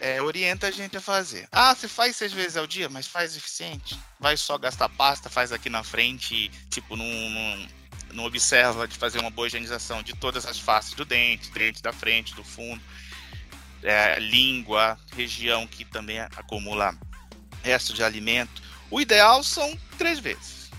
é, 0.00 0.20
orienta 0.20 0.66
a 0.66 0.70
gente 0.70 0.96
a 0.96 1.00
fazer. 1.00 1.48
Ah, 1.52 1.74
você 1.74 1.86
faz 1.86 2.16
seis 2.16 2.32
vezes 2.32 2.56
ao 2.56 2.66
dia, 2.66 2.88
mas 2.88 3.06
faz 3.06 3.36
eficiente. 3.36 3.98
Vai 4.18 4.36
só 4.36 4.58
gastar 4.58 4.88
pasta, 4.88 5.30
faz 5.30 5.52
aqui 5.52 5.70
na 5.70 5.84
frente, 5.84 6.50
tipo, 6.68 6.96
num, 6.96 7.30
num 7.30 7.68
não 8.12 8.24
observa 8.24 8.86
de 8.86 8.96
fazer 8.96 9.18
uma 9.18 9.30
boa 9.30 9.46
higienização 9.46 10.02
de 10.02 10.14
todas 10.14 10.46
as 10.46 10.58
faces 10.58 10.94
do 10.94 11.04
dente, 11.04 11.50
dente 11.50 11.82
da 11.82 11.92
frente, 11.92 12.34
do 12.34 12.44
fundo, 12.44 12.82
é, 13.82 14.18
língua, 14.18 14.98
região 15.14 15.66
que 15.66 15.84
também 15.84 16.18
acumula 16.20 16.96
resto 17.62 17.92
de 17.92 18.02
alimento. 18.02 18.62
O 18.90 19.00
ideal 19.00 19.42
são 19.42 19.76
três 19.98 20.18
vezes. 20.18 20.70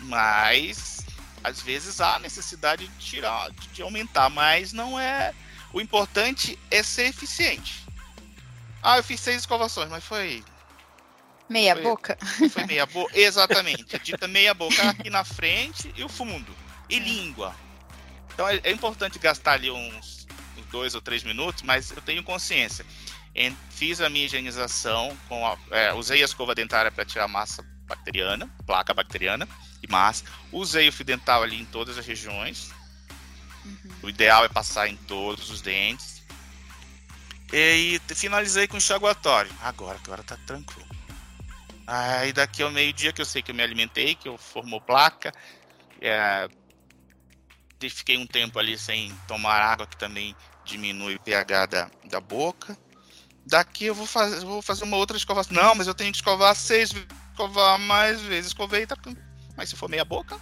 Mas 0.00 1.00
às 1.42 1.60
vezes 1.60 2.00
há 2.00 2.18
necessidade 2.18 2.86
de 2.86 2.98
tirar, 2.98 3.50
de 3.72 3.82
aumentar, 3.82 4.30
mas 4.30 4.72
não 4.72 4.98
é. 4.98 5.34
O 5.72 5.80
importante 5.80 6.58
é 6.70 6.82
ser 6.82 7.06
eficiente. 7.06 7.84
Ah, 8.82 8.98
eu 8.98 9.04
fiz 9.04 9.20
seis 9.20 9.38
escovações, 9.38 9.88
mas 9.88 10.04
foi 10.04 10.44
Meia 11.52 11.74
foi, 11.74 11.82
boca? 11.82 12.18
Foi 12.50 12.64
meia 12.64 12.86
boca, 12.86 13.18
exatamente. 13.18 13.98
Dita 13.98 14.26
meia 14.26 14.54
boca 14.54 14.88
aqui 14.88 15.10
na 15.10 15.22
frente 15.22 15.92
e 15.94 16.02
o 16.02 16.08
fundo. 16.08 16.50
E 16.88 16.98
língua. 16.98 17.54
Então 18.32 18.48
é, 18.48 18.58
é 18.64 18.70
importante 18.70 19.18
gastar 19.18 19.52
ali 19.52 19.70
uns, 19.70 20.26
uns, 20.56 20.66
dois 20.70 20.94
ou 20.94 21.02
três 21.02 21.22
minutos, 21.22 21.62
mas 21.62 21.90
eu 21.90 22.00
tenho 22.00 22.22
consciência. 22.22 22.86
fiz 23.70 24.00
a 24.00 24.08
minha 24.08 24.24
higienização, 24.24 25.14
com 25.28 25.46
a, 25.46 25.58
é, 25.70 25.92
usei 25.92 26.22
a 26.22 26.24
escova 26.24 26.54
dentária 26.54 26.90
para 26.90 27.04
tirar 27.04 27.28
massa 27.28 27.62
bacteriana, 27.86 28.48
placa 28.66 28.94
bacteriana 28.94 29.46
e 29.82 29.92
massa. 29.92 30.24
Usei 30.50 30.88
o 30.88 30.92
fio 30.92 31.04
dental 31.04 31.42
ali 31.42 31.60
em 31.60 31.66
todas 31.66 31.98
as 31.98 32.06
regiões. 32.06 32.70
Uhum. 33.62 33.92
O 34.04 34.08
ideal 34.08 34.42
é 34.42 34.48
passar 34.48 34.88
em 34.88 34.96
todos 34.96 35.50
os 35.50 35.60
dentes. 35.60 36.22
E, 37.52 38.00
e 38.10 38.14
finalizei 38.14 38.66
com 38.66 38.78
enxaguatório. 38.78 39.52
Agora, 39.60 40.00
agora 40.02 40.22
tá 40.22 40.38
tranquilo. 40.46 40.91
Aí 41.94 42.32
daqui 42.32 42.62
ao 42.62 42.70
meio-dia 42.70 43.12
que 43.12 43.20
eu 43.20 43.26
sei 43.26 43.42
que 43.42 43.50
eu 43.50 43.54
me 43.54 43.62
alimentei, 43.62 44.14
que 44.14 44.26
eu 44.26 44.38
formou 44.38 44.80
placa, 44.80 45.30
é, 46.00 46.48
fiquei 47.78 48.16
um 48.16 48.26
tempo 48.26 48.58
ali 48.58 48.78
sem 48.78 49.14
tomar 49.28 49.60
água, 49.60 49.86
que 49.86 49.98
também 49.98 50.34
diminui 50.64 51.16
o 51.16 51.20
pH 51.20 51.66
da, 51.66 51.90
da 52.08 52.18
boca. 52.18 52.78
Daqui 53.44 53.84
eu 53.84 53.94
vou 53.94 54.06
fazer, 54.06 54.42
vou 54.42 54.62
fazer 54.62 54.84
uma 54.84 54.96
outra 54.96 55.18
escovação. 55.18 55.54
Não, 55.54 55.74
mas 55.74 55.86
eu 55.86 55.92
tenho 55.92 56.10
que 56.10 56.16
escovar 56.16 56.56
seis 56.56 56.90
vezes, 56.90 57.08
escovar 57.30 57.78
mais 57.78 58.22
vezes. 58.22 58.46
Escovei, 58.46 58.86
tá, 58.86 58.96
mas 59.54 59.68
se 59.68 59.76
for 59.76 59.90
meia 59.90 60.04
boca. 60.04 60.40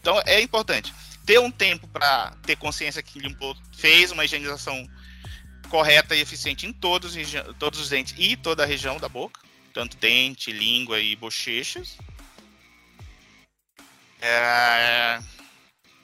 Então 0.00 0.22
é 0.24 0.40
importante 0.40 0.94
ter 1.24 1.40
um 1.40 1.50
tempo 1.50 1.88
para 1.88 2.30
ter 2.42 2.54
consciência 2.54 3.02
que 3.02 3.18
limpou, 3.18 3.56
fez 3.76 4.12
uma 4.12 4.24
higienização 4.24 4.88
correta 5.68 6.14
e 6.14 6.20
eficiente 6.20 6.64
em 6.64 6.72
todos, 6.72 7.16
todos 7.58 7.80
os 7.80 7.88
dentes 7.88 8.14
e 8.16 8.36
toda 8.36 8.62
a 8.62 8.66
região 8.66 8.98
da 8.98 9.08
boca 9.08 9.45
tanto 9.76 9.94
dente, 9.98 10.50
língua 10.50 10.98
e 10.98 11.14
bochechas. 11.14 11.98
É... 14.22 15.20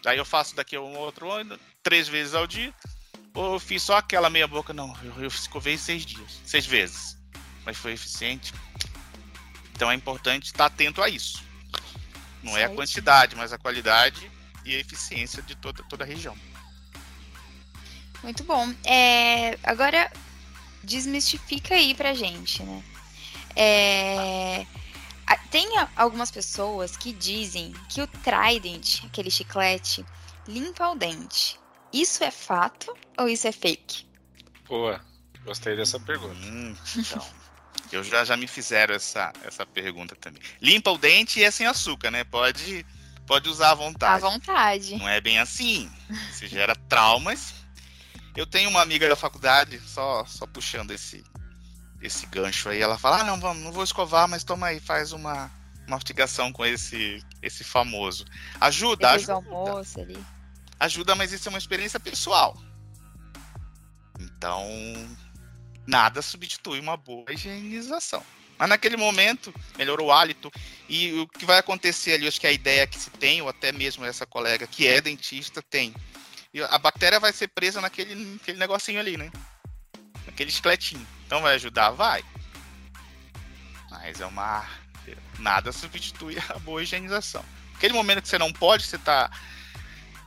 Aí 0.05 0.19
eu 0.19 0.27
faço 0.27 0.55
daqui 0.55 0.77
a 0.77 0.81
um 0.83 0.95
outro 0.99 1.33
ano, 1.33 1.59
três 1.83 2.07
vezes 2.07 2.35
ao 2.35 2.47
dia. 2.47 2.75
Ou 3.33 3.55
eu 3.55 3.59
fiz 3.59 3.83
só 3.83 3.97
aquela 3.97 4.29
meia 4.29 4.47
boca, 4.47 4.75
não, 4.75 4.95
eu, 5.03 5.23
eu 5.23 5.29
escovei 5.29 5.79
seis 5.79 6.05
dias, 6.05 6.43
seis 6.45 6.67
vezes. 6.67 7.17
Mas 7.65 7.79
foi 7.79 7.93
eficiente. 7.93 8.53
Então 9.75 9.91
é 9.91 9.95
importante 9.95 10.45
estar 10.45 10.67
atento 10.67 11.01
a 11.01 11.09
isso. 11.09 11.43
Não 12.43 12.55
é 12.55 12.65
a 12.65 12.69
quantidade, 12.69 13.35
mas 13.37 13.55
a 13.55 13.59
qualidade 13.59 14.31
e 14.67 14.77
a 14.77 14.81
eficiência 14.81 15.43
de 15.43 15.55
toda, 15.55 15.83
toda 15.85 16.05
a 16.05 16.07
região. 16.07 16.37
Muito 18.23 18.45
bom. 18.45 18.71
É, 18.85 19.59
agora 19.63 20.13
desmistifica 20.85 21.75
aí 21.75 21.95
pra 21.95 22.13
gente, 22.13 22.63
né? 22.63 22.85
É... 23.57 24.67
Tem 25.53 25.69
algumas 25.97 26.31
pessoas 26.31 26.97
que 26.97 27.13
dizem 27.13 27.75
que 27.91 28.01
o 28.01 28.07
Trident, 28.07 29.05
aquele 29.05 29.31
chiclete, 29.31 30.03
limpa 30.49 30.89
o 30.89 30.95
dente. 30.95 31.61
Isso 31.93 32.25
é 32.25 32.31
fato 32.31 32.97
ou 33.19 33.29
isso 33.29 33.47
é 33.47 33.53
fake? 33.53 34.07
Boa, 34.67 34.99
gostei 35.45 35.77
dessa 35.77 36.01
pergunta. 36.01 36.35
Hum, 36.35 36.75
então, 36.97 37.27
eu 37.93 38.03
já, 38.03 38.25
já 38.25 38.35
me 38.35 38.47
fizeram 38.47 38.95
essa, 38.95 39.31
essa 39.45 39.67
pergunta 39.67 40.17
também. 40.17 40.43
Limpa 40.59 40.91
o 40.91 40.97
dente 40.97 41.41
e 41.41 41.45
é 41.45 41.51
sem 41.51 41.67
açúcar, 41.67 42.11
né? 42.11 42.25
Pode, 42.25 42.87
pode 43.27 43.51
usar 43.51 43.73
à 43.73 43.75
vontade. 43.75 44.25
À 44.25 44.29
vontade. 44.31 44.97
Não 44.97 45.07
é 45.07 45.21
bem 45.21 45.39
assim. 45.39 45.91
Se 46.33 46.47
gera 46.47 46.75
traumas. 46.75 47.53
Eu 48.35 48.47
tenho 48.47 48.71
uma 48.71 48.81
amiga 48.81 49.07
da 49.07 49.17
faculdade, 49.17 49.79
só, 49.81 50.25
só 50.25 50.47
puxando 50.47 50.93
esse, 50.93 51.23
esse 52.03 52.27
gancho 52.27 52.69
aí. 52.69 52.81
Ela 52.81 52.99
fala: 52.99 53.21
ah, 53.21 53.25
não, 53.25 53.39
vamos, 53.41 53.63
não 53.63 53.73
vou 53.73 53.85
escovar, 53.85 54.29
mas 54.29 54.45
toma 54.45 54.69
aí, 54.69 54.81
faz 54.81 55.13
uma 55.13 55.51
mastigação 55.89 56.53
com 56.53 56.65
esse, 56.65 57.25
esse 57.41 57.65
famoso. 57.65 58.25
Ajuda, 58.61 59.09
Depois 59.09 59.29
ajuda. 59.29 59.33
almoço 59.33 60.01
ali. 60.01 60.19
Ajuda, 60.79 61.15
mas 61.15 61.33
isso 61.33 61.49
é 61.49 61.51
uma 61.51 61.59
experiência 61.59 62.01
pessoal. 62.01 62.57
Então, 64.19 64.67
nada 65.87 66.23
substitui 66.23 66.81
uma 66.81 66.97
boa 66.97 67.33
higienização. 67.33 68.23
Mas 68.59 68.69
naquele 68.69 68.97
momento, 68.97 69.53
melhorou 69.77 70.09
o 70.09 70.13
hálito. 70.13 70.51
E 70.89 71.13
o 71.21 71.27
que 71.27 71.45
vai 71.45 71.59
acontecer 71.59 72.13
ali, 72.13 72.29
acho 72.29 72.41
que 72.41 72.47
a 72.47 72.53
ideia 72.53 72.87
que 72.87 72.99
se 72.99 73.11
tem, 73.11 73.43
ou 73.43 73.49
até 73.49 73.73
mesmo 73.73 74.05
essa 74.05 74.27
colega 74.27 74.67
que 74.67 74.87
é 74.87 75.01
dentista 75.01 75.63
tem, 75.63 75.95
E 76.55 76.63
a 76.63 76.79
bactéria 76.79 77.19
vai 77.19 77.33
ser 77.33 77.49
presa 77.49 77.81
naquele, 77.81 78.15
naquele 78.15 78.59
negocinho 78.59 79.01
ali, 79.01 79.17
né? 79.17 79.31
Naquele 80.33 80.51
esqueletinho. 80.51 81.07
Então 81.27 81.43
vai 81.43 81.55
ajudar? 81.55 81.91
Vai. 81.91 82.25
Mas 83.91 84.21
é 84.21 84.27
uma. 84.27 84.67
Nada 85.39 85.73
substitui 85.73 86.37
a 86.49 86.59
boa 86.59 86.83
higienização. 86.83 87.45
Aquele 87.75 87.95
momento 87.95 88.23
que 88.23 88.29
você 88.29 88.39
não 88.39 88.53
pode, 88.53 88.85
você 88.85 88.99
tá. 88.99 89.31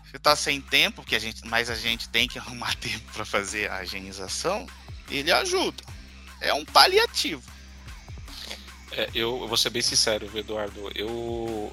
Você 0.06 0.20
tá 0.20 0.36
sem 0.36 0.62
tempo, 0.62 0.98
porque 1.02 1.16
a 1.16 1.20
gente, 1.20 1.46
mas 1.48 1.70
a 1.70 1.76
gente 1.76 2.08
tem 2.10 2.28
que 2.28 2.38
arrumar 2.40 2.76
tempo 2.76 3.12
para 3.12 3.26
fazer 3.26 3.70
a 3.70 3.84
higienização, 3.84 4.68
ele 5.10 5.32
ajuda. 5.32 5.84
É 6.40 6.54
um 6.54 6.64
paliativo. 6.64 7.44
É, 8.92 9.10
eu 9.14 9.48
vou 9.48 9.58
ser 9.58 9.72
bem 9.72 9.82
sincero, 9.82 10.30
Eduardo. 10.38 10.92
Eu 10.96 11.72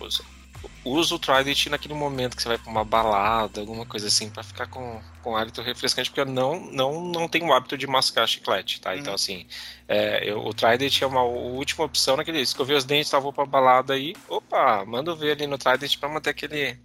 uso 0.84 1.16
o 1.16 1.18
Trident 1.18 1.66
naquele 1.66 1.94
momento 1.94 2.36
que 2.36 2.42
você 2.42 2.48
vai 2.48 2.58
para 2.58 2.70
uma 2.70 2.84
balada, 2.84 3.60
alguma 3.60 3.86
coisa 3.86 4.08
assim, 4.08 4.28
para 4.28 4.42
ficar 4.42 4.66
com, 4.66 5.00
com 5.22 5.36
hálito 5.36 5.62
refrescante, 5.62 6.10
porque 6.10 6.20
eu 6.20 6.26
não, 6.26 6.60
não, 6.70 7.04
não 7.04 7.28
tenho 7.28 7.46
o 7.46 7.52
hábito 7.52 7.78
de 7.78 7.86
mascar 7.86 8.26
chiclete, 8.26 8.80
tá? 8.80 8.96
Então, 8.96 8.96
uhum. 8.96 9.02
Então, 9.02 9.14
assim, 9.14 9.46
é, 9.88 10.28
eu, 10.28 10.44
o 10.44 10.54
Trident 10.54 11.02
é 11.02 11.06
uma 11.06 11.22
última 11.22 11.84
opção 11.84 12.16
naquele. 12.16 12.40
Escovei 12.40 12.76
os 12.76 12.84
dentes, 12.84 13.10
tava 13.10 13.32
pra 13.32 13.44
balada 13.44 13.94
aí. 13.94 14.14
Opa, 14.28 14.84
manda 14.86 15.14
ver 15.14 15.32
ali 15.32 15.46
no 15.46 15.58
Trident 15.58 15.98
para 15.98 16.08
manter 16.08 16.30
aquele 16.30 16.78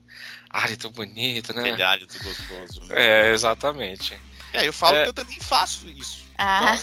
hálito 0.49 0.89
bonito, 0.89 1.53
né? 1.53 1.62
Aquele 1.62 1.83
hálito 1.83 2.17
gostoso. 2.21 2.88
Né? 2.88 2.95
É, 2.95 3.31
exatamente. 3.31 4.19
É, 4.53 4.67
eu 4.67 4.73
falo 4.73 4.97
é... 4.97 5.03
que 5.03 5.10
eu 5.10 5.13
também 5.13 5.39
faço 5.39 5.88
isso. 5.89 6.27
Ah, 6.38 6.78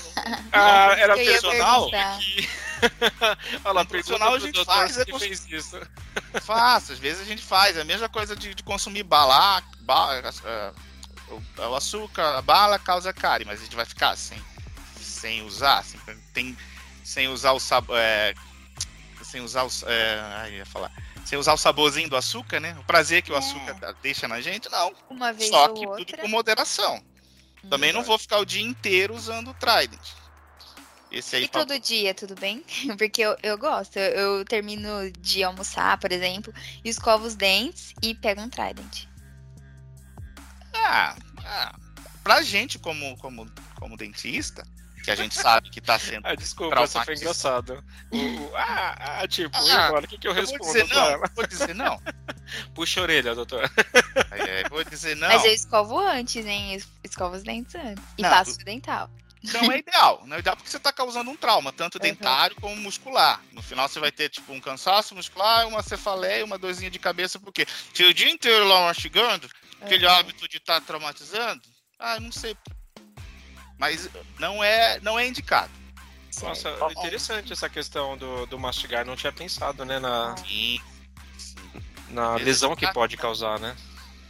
ah 0.52 0.94
era 0.98 1.14
personal? 1.14 1.90
Olha 3.64 3.72
lá, 3.72 3.84
personal 3.84 4.34
a 4.34 4.38
gente 4.38 4.64
faz. 4.64 4.98
É 4.98 5.04
fez 5.04 5.46
isso. 5.50 5.80
Faz, 6.42 6.90
às 6.90 6.98
vezes 6.98 7.22
a 7.22 7.24
gente 7.24 7.42
faz. 7.42 7.76
É 7.76 7.80
a 7.80 7.84
mesma 7.84 8.08
coisa 8.08 8.34
de, 8.34 8.54
de 8.54 8.62
consumir 8.62 9.04
bala, 9.04 9.62
bala 9.80 10.20
uh, 10.20 11.34
o, 11.34 11.62
o, 11.62 11.74
açúcar, 11.76 12.36
a 12.36 12.42
bala 12.42 12.78
causa 12.78 13.12
cárie, 13.12 13.46
mas 13.46 13.60
a 13.60 13.64
gente 13.64 13.76
vai 13.76 13.84
ficar 13.84 14.16
sem, 14.16 14.38
sem 15.00 15.42
usar, 15.42 15.78
assim, 15.78 15.98
tem, 16.32 16.56
sem 17.04 17.28
usar 17.28 17.52
o 17.52 17.60
sabor. 17.60 17.96
É, 17.96 18.34
sem 19.22 19.40
usar 19.40 19.64
o. 19.64 19.70
É, 19.86 20.50
ia 20.50 20.66
falar 20.66 20.90
sem 21.24 21.38
usar 21.38 21.54
o 21.54 21.58
saborzinho 21.58 22.08
do 22.08 22.16
açúcar, 22.16 22.60
né? 22.60 22.76
O 22.78 22.84
prazer 22.84 23.22
que 23.22 23.32
o 23.32 23.34
é. 23.34 23.38
açúcar 23.38 23.96
deixa 24.02 24.28
na 24.28 24.40
gente, 24.40 24.68
não. 24.70 24.94
Uma 25.08 25.32
vez 25.32 25.48
Só 25.48 25.68
que 25.68 25.86
outra. 25.86 26.04
tudo 26.04 26.18
com 26.18 26.28
moderação. 26.28 27.02
Também 27.68 27.92
não 27.92 28.02
vou 28.02 28.18
ficar 28.18 28.38
o 28.38 28.44
dia 28.44 28.62
inteiro 28.62 29.14
usando 29.14 29.50
o 29.50 29.54
Trident. 29.54 30.00
Esse 31.10 31.36
aí 31.36 31.44
e 31.44 31.48
todo 31.48 31.78
dia, 31.78 32.12
tudo 32.12 32.34
bem? 32.34 32.64
Porque 32.98 33.22
eu, 33.22 33.36
eu 33.42 33.56
gosto. 33.56 33.96
Eu, 33.96 34.38
eu, 34.38 34.44
termino 34.44 35.10
de 35.20 35.44
almoçar, 35.44 35.96
por 35.98 36.10
exemplo, 36.10 36.52
e 36.84 36.88
escovo 36.88 37.24
os 37.24 37.36
dentes 37.36 37.94
e 38.02 38.14
pego 38.14 38.40
um 38.40 38.48
Trident. 38.48 39.06
Ah, 40.74 41.16
ah, 41.44 41.78
pra 42.22 42.42
gente 42.42 42.78
como, 42.78 43.16
como, 43.18 43.48
como 43.78 43.96
dentista, 43.96 44.66
que 45.04 45.10
a 45.10 45.14
gente 45.14 45.34
sabe 45.34 45.70
que 45.70 45.80
tá 45.80 45.98
sendo. 45.98 46.24
ah, 46.26 46.34
desculpa, 46.34 46.80
essa 46.80 47.04
foi 47.04 47.14
engraçada. 47.14 47.84
ah, 48.56 49.20
ah, 49.20 49.28
tipo, 49.28 49.56
ah, 49.56 49.86
agora 49.86 50.06
o 50.06 50.08
que, 50.08 50.18
que 50.18 50.26
eu, 50.26 50.32
eu 50.32 50.36
respondo? 50.36 50.64
Vou 50.64 50.72
dizer 50.72 50.94
não, 50.94 51.20
vou 51.34 51.46
dizer 51.46 51.74
não. 51.74 52.02
Puxa 52.74 53.00
a 53.00 53.02
orelha, 53.02 53.34
doutor. 53.34 53.70
É, 54.30 54.68
vou 54.68 54.82
dizer 54.84 55.16
não. 55.16 55.28
Mas 55.28 55.44
eu 55.44 55.52
escovo 55.52 55.98
antes, 55.98 56.44
hein? 56.44 56.80
Escovo 57.02 57.36
os 57.36 57.42
dentes 57.42 57.74
antes. 57.74 58.02
E 58.16 58.22
não, 58.22 58.30
passo 58.30 58.60
o 58.60 58.64
dental. 58.64 59.10
Não 59.52 59.70
é 59.70 59.78
ideal. 59.78 60.22
Não 60.26 60.36
é 60.36 60.38
ideal 60.38 60.56
porque 60.56 60.70
você 60.70 60.78
está 60.78 60.92
causando 60.92 61.30
um 61.30 61.36
trauma, 61.36 61.72
tanto 61.72 61.98
dentário 61.98 62.56
como 62.56 62.74
muscular. 62.76 63.42
No 63.52 63.62
final 63.62 63.88
você 63.88 64.00
vai 64.00 64.10
ter, 64.10 64.30
tipo, 64.30 64.52
um 64.52 64.60
cansaço 64.60 65.14
muscular, 65.14 65.68
uma 65.68 65.82
cefaleia, 65.82 66.44
uma 66.44 66.58
dorzinha 66.58 66.90
de 66.90 66.98
cabeça, 66.98 67.38
porque 67.38 67.66
se 67.92 68.04
o 68.04 68.14
dia 68.14 68.30
inteiro 68.30 68.66
lá 68.66 68.86
mastigando, 68.86 69.46
uhum. 69.46 69.86
aquele 69.86 70.06
hábito 70.06 70.48
de 70.48 70.56
estar 70.56 70.80
tá 70.80 70.86
traumatizando, 70.86 71.60
ah, 71.98 72.18
não 72.18 72.32
sei 72.32 72.56
mas 73.78 74.08
não 74.38 74.62
é, 74.62 75.00
não 75.00 75.18
é 75.18 75.26
indicado. 75.26 75.70
Nossa, 76.42 76.70
interessante 76.90 77.52
essa 77.52 77.68
questão 77.68 78.16
do, 78.16 78.46
do 78.46 78.58
mastigar. 78.58 79.04
Não 79.04 79.14
tinha 79.14 79.32
pensado, 79.32 79.84
né, 79.84 79.98
na, 79.98 80.36
sim, 80.38 80.80
na 82.08 82.34
lesão 82.34 82.74
que 82.74 82.90
pode 82.92 83.16
causar, 83.16 83.58
né? 83.60 83.76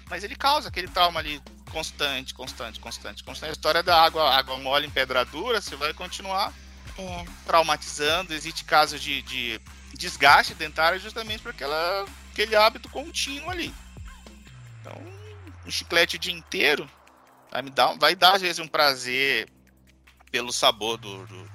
Mas 0.08 0.22
ele 0.22 0.36
causa 0.36 0.68
aquele 0.68 0.88
trauma 0.88 1.20
ali 1.20 1.40
constante, 1.70 2.34
constante, 2.34 2.78
constante, 2.78 3.24
constante. 3.24 3.50
A 3.50 3.52
história 3.52 3.82
da 3.82 4.02
água, 4.02 4.34
água 4.34 4.56
mole 4.58 4.86
em 4.86 4.90
pedra 4.90 5.24
dura, 5.24 5.60
você 5.60 5.74
vai 5.76 5.94
continuar 5.94 6.52
é. 6.98 7.24
traumatizando. 7.46 8.34
Existe 8.34 8.64
casos 8.64 9.00
de, 9.00 9.22
de 9.22 9.60
desgaste 9.94 10.54
dentário 10.54 11.00
justamente 11.00 11.42
por 11.42 11.50
aquela, 11.50 12.04
aquele 12.32 12.54
hábito 12.54 12.88
contínuo 12.88 13.50
ali. 13.50 13.74
Então, 14.80 15.00
um 15.66 15.70
chiclete 15.70 16.16
o 16.16 16.18
dia 16.18 16.32
inteiro 16.32 16.88
Vai, 17.54 17.62
me 17.62 17.70
dar, 17.70 17.96
vai 17.96 18.16
dar, 18.16 18.34
às 18.34 18.42
vezes, 18.42 18.58
um 18.58 18.66
prazer 18.66 19.48
pelo 20.32 20.52
sabor 20.52 20.98
do, 20.98 21.24
do, 21.24 21.48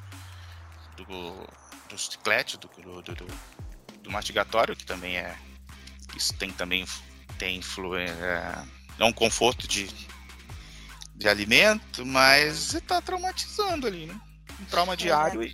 do, 0.95 1.47
do 1.89 1.97
chiclete, 1.97 2.57
do, 2.57 2.69
do, 2.69 3.01
do, 3.01 3.27
do, 4.03 4.09
mastigatório, 4.09 4.77
que 4.77 4.85
também 4.85 5.17
é. 5.17 5.37
Isso 6.15 6.33
tem 6.35 6.51
também 6.51 6.87
tem 7.37 7.57
influência. 7.57 8.15
É, 8.15 9.03
é 9.03 9.03
um 9.03 9.11
conforto 9.11 9.67
de, 9.67 9.89
de 11.15 11.27
alimento, 11.27 12.05
mas 12.05 12.57
você 12.57 12.77
está 12.77 13.01
traumatizando 13.01 13.85
ali, 13.85 14.05
né? 14.05 14.17
Um 14.61 14.65
trauma 14.65 14.95
diário 14.95 15.43
e 15.43 15.53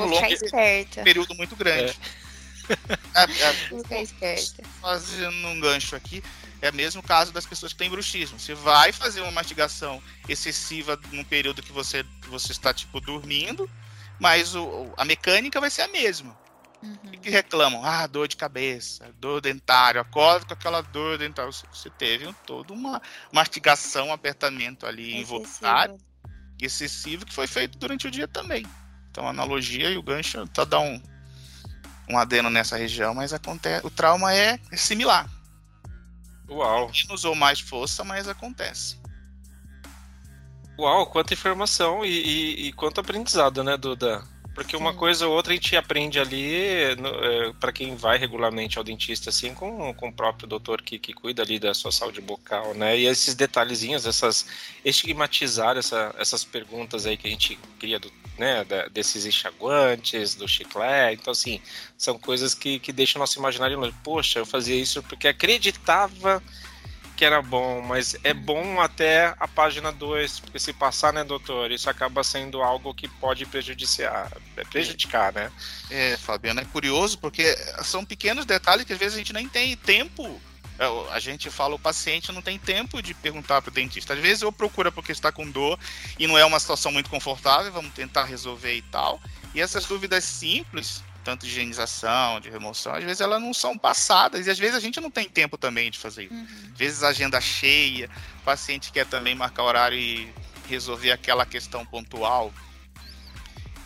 um 0.00 0.04
longo 0.04 1.02
período 1.02 1.34
muito 1.34 1.56
grande. 1.56 1.98
É. 2.20 2.24
É, 3.90 4.34
é, 4.34 4.36
fazendo 4.80 5.48
um 5.48 5.60
gancho 5.60 5.94
aqui, 5.96 6.22
é 6.66 6.70
o 6.70 6.74
mesmo 6.74 7.02
caso 7.02 7.30
das 7.30 7.44
pessoas 7.44 7.72
que 7.72 7.78
têm 7.78 7.90
bruxismo. 7.90 8.38
Você 8.40 8.54
vai 8.54 8.90
fazer 8.90 9.20
uma 9.20 9.30
mastigação 9.30 10.02
excessiva 10.26 10.98
num 11.12 11.22
período 11.22 11.62
que 11.62 11.70
você, 11.70 12.04
você 12.26 12.52
está, 12.52 12.72
tipo, 12.72 13.00
dormindo, 13.00 13.68
mas 14.18 14.54
o, 14.54 14.90
a 14.96 15.04
mecânica 15.04 15.60
vai 15.60 15.70
ser 15.70 15.82
a 15.82 15.88
mesma. 15.88 16.34
Uhum. 16.82 17.12
E 17.12 17.18
que 17.18 17.28
reclamam, 17.28 17.84
ah, 17.84 18.06
dor 18.06 18.28
de 18.28 18.36
cabeça, 18.36 19.10
dor 19.20 19.42
dentário, 19.42 20.00
acorda 20.00 20.46
com 20.46 20.54
aquela 20.54 20.80
dor 20.80 21.18
dentária. 21.18 21.52
Você, 21.52 21.66
você 21.70 21.90
teve 21.90 22.32
toda 22.46 22.72
uma 22.72 23.00
mastigação, 23.30 24.08
um 24.08 24.12
apertamento 24.12 24.86
ali 24.86 25.20
involuntário, 25.20 25.98
excessivo, 26.58 27.26
que 27.26 27.34
foi 27.34 27.46
feito 27.46 27.76
durante 27.76 28.06
o 28.06 28.10
dia 28.10 28.26
também. 28.26 28.64
Então 29.10 29.26
a 29.26 29.30
analogia 29.30 29.90
e 29.90 29.98
o 29.98 30.02
gancho 30.02 30.46
tá 30.48 30.64
dar 30.64 30.80
um, 30.80 31.00
um 32.08 32.16
adeno 32.16 32.48
nessa 32.48 32.76
região, 32.78 33.14
mas 33.14 33.34
acontece, 33.34 33.86
o 33.86 33.90
trauma 33.90 34.34
é 34.34 34.58
similar. 34.72 35.28
Uau. 36.48 36.90
Menos 36.90 37.24
ou 37.24 37.34
mais 37.34 37.60
força, 37.60 38.04
mas 38.04 38.28
acontece. 38.28 38.98
Uau, 40.78 41.06
quanta 41.06 41.34
informação 41.34 42.04
e, 42.04 42.08
e, 42.08 42.66
e 42.68 42.72
quanto 42.72 43.00
aprendizado, 43.00 43.62
né, 43.62 43.76
Duda? 43.76 44.22
Porque 44.54 44.76
uma 44.76 44.94
coisa 44.94 45.26
ou 45.26 45.34
outra 45.34 45.52
a 45.52 45.56
gente 45.56 45.76
aprende 45.76 46.20
ali, 46.20 46.54
é, 46.54 46.96
para 47.58 47.72
quem 47.72 47.96
vai 47.96 48.16
regularmente 48.18 48.78
ao 48.78 48.84
dentista, 48.84 49.30
assim, 49.30 49.52
com, 49.52 49.92
com 49.94 50.08
o 50.08 50.12
próprio 50.12 50.46
doutor 50.46 50.80
que, 50.80 50.96
que 50.96 51.12
cuida 51.12 51.42
ali 51.42 51.58
da 51.58 51.74
sua 51.74 51.90
saúde 51.90 52.20
bucal, 52.20 52.72
né? 52.72 52.96
E 52.96 53.06
esses 53.06 53.34
detalhezinhos, 53.34 54.06
essas 54.06 54.46
estigmatizar 54.84 55.76
essa, 55.76 56.14
essas 56.18 56.44
perguntas 56.44 57.04
aí 57.04 57.16
que 57.16 57.26
a 57.26 57.30
gente 57.30 57.58
cria, 57.80 57.98
do, 57.98 58.12
né, 58.38 58.64
da, 58.64 58.88
desses 58.88 59.24
enxaguantes, 59.26 60.34
do 60.34 60.48
chiclete. 60.48 61.20
Então, 61.20 61.32
assim, 61.32 61.60
são 61.96 62.18
coisas 62.18 62.54
que, 62.54 62.78
que 62.78 62.92
deixam 62.92 63.18
nosso 63.18 63.38
imaginário 63.38 63.78
longe. 63.78 63.94
Poxa, 64.02 64.40
eu 64.40 64.46
fazia 64.46 64.76
isso 64.76 65.02
porque 65.02 65.28
acreditava 65.28 66.42
que 67.16 67.24
era 67.24 67.40
bom, 67.40 67.80
mas 67.80 68.16
é 68.24 68.34
bom 68.34 68.80
até 68.80 69.34
a 69.38 69.46
página 69.46 69.92
2, 69.92 70.40
porque 70.40 70.58
se 70.58 70.72
passar, 70.72 71.12
né, 71.12 71.22
doutor, 71.22 71.70
isso 71.70 71.88
acaba 71.88 72.24
sendo 72.24 72.60
algo 72.60 72.92
que 72.92 73.06
pode 73.06 73.46
prejudicar, 73.46 74.32
é 74.56 74.64
prejudicar, 74.64 75.32
né? 75.32 75.50
É, 75.90 76.16
Fabiano, 76.16 76.60
é 76.60 76.64
curioso 76.64 77.18
porque 77.18 77.56
são 77.84 78.04
pequenos 78.04 78.44
detalhes 78.44 78.84
que 78.84 78.92
às 78.92 78.98
vezes 78.98 79.14
a 79.14 79.18
gente 79.18 79.32
nem 79.32 79.48
tem 79.48 79.76
tempo. 79.76 80.40
É, 80.78 80.86
a 81.12 81.20
gente 81.20 81.50
fala, 81.50 81.74
o 81.74 81.78
paciente 81.78 82.32
não 82.32 82.42
tem 82.42 82.58
tempo 82.58 83.00
de 83.00 83.14
perguntar 83.14 83.62
para 83.62 83.70
o 83.70 83.74
dentista. 83.74 84.14
Às 84.14 84.20
vezes 84.20 84.42
eu 84.42 84.50
procuro 84.50 84.90
porque 84.90 85.12
está 85.12 85.30
com 85.30 85.48
dor 85.48 85.78
e 86.18 86.26
não 86.26 86.36
é 86.36 86.44
uma 86.44 86.58
situação 86.58 86.90
muito 86.90 87.08
confortável, 87.08 87.72
vamos 87.72 87.92
tentar 87.94 88.24
resolver 88.24 88.74
e 88.74 88.82
tal. 88.82 89.20
E 89.54 89.60
essas 89.60 89.84
dúvidas 89.84 90.24
simples, 90.24 91.02
tanto 91.22 91.46
de 91.46 91.52
higienização, 91.52 92.40
de 92.40 92.50
remoção, 92.50 92.94
às 92.94 93.04
vezes 93.04 93.20
elas 93.20 93.40
não 93.40 93.54
são 93.54 93.78
passadas 93.78 94.46
e 94.46 94.50
às 94.50 94.58
vezes 94.58 94.74
a 94.74 94.80
gente 94.80 95.00
não 95.00 95.10
tem 95.10 95.28
tempo 95.28 95.56
também 95.56 95.90
de 95.90 95.98
fazer 95.98 96.24
isso. 96.24 96.34
Uhum. 96.34 96.46
Às 96.72 96.78
vezes 96.78 97.02
a 97.04 97.08
agenda 97.08 97.40
cheia, 97.40 98.10
o 98.40 98.44
paciente 98.44 98.90
quer 98.90 99.06
também 99.06 99.34
marcar 99.34 99.62
horário 99.62 99.96
e 99.96 100.28
resolver 100.68 101.12
aquela 101.12 101.46
questão 101.46 101.86
pontual. 101.86 102.52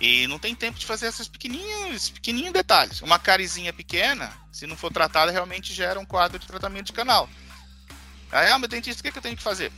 E 0.01 0.26
não 0.28 0.38
tem 0.38 0.55
tempo 0.55 0.78
de 0.78 0.86
fazer 0.86 1.07
esses 1.09 1.26
pequenininhos, 1.26 2.12
detalhes. 2.53 3.03
Uma 3.03 3.18
carizinha 3.18 3.72
pequena, 3.72 4.32
se 4.53 4.66
não 4.66 4.76
for 4.76 4.92
tratada, 4.92 5.32
realmente 5.32 5.74
gera 5.74 5.99
um 5.99 6.05
quadro 6.05 6.38
de 6.38 6.46
tratamento 6.46 6.86
de 6.86 6.92
canal. 6.92 7.28
Aí, 8.30 8.51
ah, 8.51 8.59
meu 8.59 8.68
dentista, 8.68 9.01
o 9.01 9.03
que, 9.03 9.09
é 9.09 9.12
que 9.12 9.18
eu 9.18 9.22
tenho 9.22 9.36
que 9.36 9.42
fazer? 9.42 9.72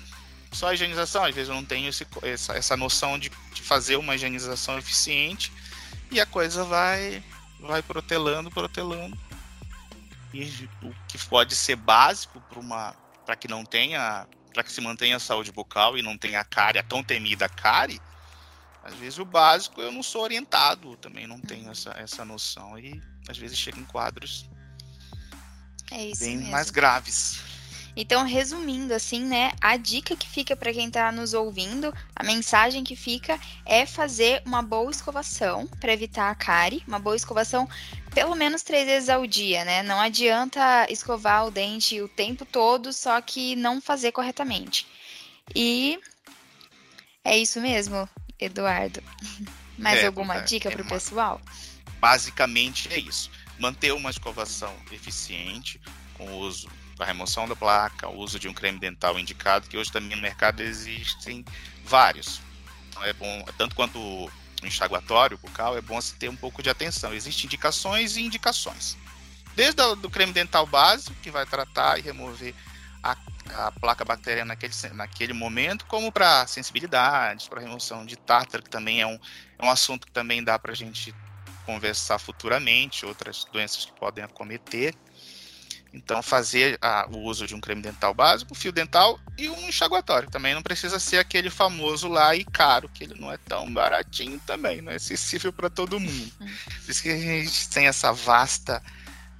Só 0.53 0.69
a 0.69 0.75
higienização? 0.75 1.25
Às 1.25 1.35
vezes 1.35 1.49
eu 1.49 1.55
não 1.55 1.65
tenho 1.65 1.89
esse, 1.89 2.07
essa, 2.23 2.55
essa 2.55 2.77
noção 2.77 3.19
de, 3.19 3.31
de 3.55 3.63
fazer 3.63 3.97
uma 3.97 4.15
higienização 4.15 4.79
eficiente 4.79 5.53
e 6.11 6.21
a 6.21 6.27
coisa 6.27 6.65
vai 6.65 7.23
vai 7.61 7.83
protelando, 7.83 8.51
protelando. 8.51 9.17
E 10.33 10.69
o 10.83 10.93
que 11.09 11.19
pode 11.27 11.55
ser 11.55 11.77
básico 11.77 12.41
para 12.41 12.59
uma 12.59 12.95
para 13.25 13.37
que 13.37 13.47
não 13.47 13.65
tenha 13.65 14.27
para 14.53 14.65
que 14.65 14.73
se 14.73 14.81
mantenha 14.81 15.17
a 15.17 15.21
saúde 15.21 15.53
bucal 15.53 15.97
e 15.97 16.03
não 16.03 16.19
tenha 16.19 16.41
a 16.41 16.45
cárie, 16.45 16.81
a 16.81 16.83
tão 16.83 17.05
temida 17.05 17.49
cárie, 17.49 18.01
às 18.83 18.95
vezes 18.95 19.19
o 19.19 19.25
básico 19.25 19.81
eu 19.81 19.93
não 19.93 20.03
sou 20.03 20.23
orientado, 20.23 20.97
também 20.97 21.27
não 21.27 21.41
tenho 21.41 21.71
essa, 21.71 21.91
essa 21.99 22.25
noção 22.25 22.79
e 22.79 23.01
às 23.29 23.37
vezes 23.37 23.59
chega 23.59 23.79
em 23.79 23.85
quadros 23.85 24.49
É 25.91 26.13
bem 26.19 26.37
mesmo. 26.39 26.51
mais 26.51 26.71
graves. 26.71 27.41
Então, 27.97 28.25
resumindo 28.25 28.95
assim, 28.95 29.25
né, 29.25 29.53
a 29.61 29.77
dica 29.77 30.17
que 30.17 30.29
fica 30.29 30.57
para 30.57 30.73
quem 30.73 30.89
tá 30.91 31.11
nos 31.11 31.35
ouvindo, 31.35 31.93
a 32.15 32.23
mensagem 32.23 32.85
que 32.85 32.95
fica 32.95 33.39
é 33.67 33.85
fazer 33.85 34.43
uma 34.47 34.63
boa 34.63 34.91
escovação 34.91 35.67
para 35.81 35.93
evitar 35.93 36.31
a 36.31 36.35
cárie, 36.35 36.85
uma 36.87 37.01
boa 37.01 37.17
escovação 37.17 37.69
pelo 38.15 38.35
menos 38.35 38.63
três 38.63 38.87
vezes 38.87 39.09
ao 39.09 39.27
dia, 39.27 39.65
né? 39.65 39.83
Não 39.83 40.01
adianta 40.01 40.87
escovar 40.91 41.47
o 41.47 41.51
dente 41.51 42.01
o 42.01 42.09
tempo 42.09 42.45
todo, 42.45 42.93
só 42.93 43.21
que 43.21 43.57
não 43.57 43.81
fazer 43.81 44.13
corretamente. 44.13 44.87
E 45.55 45.99
é 47.25 47.37
isso 47.37 47.61
mesmo, 47.61 48.09
Eduardo. 48.41 49.03
Mais 49.79 50.01
É, 50.01 50.07
alguma 50.07 50.37
é, 50.37 50.41
dica 50.43 50.69
é 50.69 50.73
para 50.73 50.83
o 50.83 50.89
pessoal? 50.89 51.41
Basicamente 51.99 52.93
é 52.93 52.99
isso. 52.99 53.31
Manter 53.59 53.93
uma 53.93 54.11
escovação 54.11 54.75
eficiente, 54.91 55.81
com 56.15 56.27
o 56.27 56.39
uso 56.39 56.69
da 56.97 57.05
remoção 57.05 57.49
da 57.49 57.57
placa, 57.57 58.09
o 58.09 58.19
uso 58.19 58.39
de 58.39 58.49
um 58.49 58.53
creme 58.53 58.79
dental 58.79 59.19
indicado, 59.19 59.69
que 59.69 59.77
hoje 59.77 59.91
também 59.91 60.15
no 60.15 60.23
mercado 60.23 60.61
existem 60.61 61.45
vários. 61.85 62.41
Então 62.91 63.03
é 63.05 63.13
bom, 63.15 63.45
tanto 63.57 63.75
quanto 63.75 63.99
o 63.99 64.31
enxaguatório 64.63 65.39
bucal, 65.39 65.77
é 65.77 65.81
bom 65.81 65.99
se 66.01 66.15
ter 66.15 66.29
um 66.29 66.37
pouco 66.37 66.63
de 66.63 66.69
atenção. 66.69 67.15
Existem 67.15 67.47
indicações 67.47 68.17
e 68.17 68.23
indicações. 68.23 68.99
Desde 69.57 69.81
o 69.83 69.95
do 69.97 70.11
creme 70.11 70.33
dental 70.33 70.67
básico, 70.67 71.17
que 71.23 71.31
vai 71.31 71.47
tratar 71.47 71.99
e 71.99 72.03
remover 72.03 72.55
a, 73.55 73.73
placa 73.73 74.05
bacteriana 74.05 74.49
naquele, 74.49 74.73
naquele 74.95 75.33
momento, 75.33 75.87
como 75.87 76.11
para 76.13 76.47
sensibilidades, 76.47 77.49
para 77.49 77.61
remoção 77.61 78.05
de 78.05 78.17
tártaro, 78.17 78.63
que 78.63 78.71
também 78.71 79.01
é 79.01 79.07
um, 79.07 79.19
é 79.59 79.65
um 79.65 79.71
assunto 79.71 80.07
que 80.07 80.13
também 80.13 80.43
dá 80.43 80.59
para 80.59 80.73
a 80.73 80.77
gente 80.77 81.15
conversar 81.67 82.19
futuramente, 82.19 83.07
outras 83.07 83.45
doenças 83.53 83.85
que 83.85 83.93
podem 83.93 84.25
acometer. 84.25 84.95
Então, 85.93 86.23
fazer 86.23 86.79
a- 86.81 87.07
o 87.11 87.19
uso 87.19 87.47
de 87.47 87.55
um 87.55 87.61
creme 87.61 87.83
dental 87.83 88.15
básico, 88.15 88.55
fio 88.55 88.71
dental 88.71 89.19
e 89.37 89.49
um 89.49 89.69
enxaguatório. 89.69 90.31
Também 90.31 90.55
não 90.55 90.63
precisa 90.63 91.01
ser 91.01 91.19
aquele 91.19 91.51
famoso 91.51 92.09
lá 92.09 92.35
e 92.35 92.45
caro, 92.45 92.89
que 92.89 93.05
ele 93.05 93.21
não 93.21 93.33
é 93.33 93.37
tão 93.37 93.73
baratinho 93.73 94.41
também, 94.47 94.81
não 94.81 94.93
é 94.93 94.97
acessível 94.97 95.53
para 95.53 95.69
todo 95.69 95.99
mundo. 95.99 96.33
Por 96.85 96.91
isso 96.91 97.03
que 97.03 97.11
a 97.11 97.17
gente 97.19 97.69
tem 97.71 97.87
essa 97.89 98.13
vasta, 98.13 98.81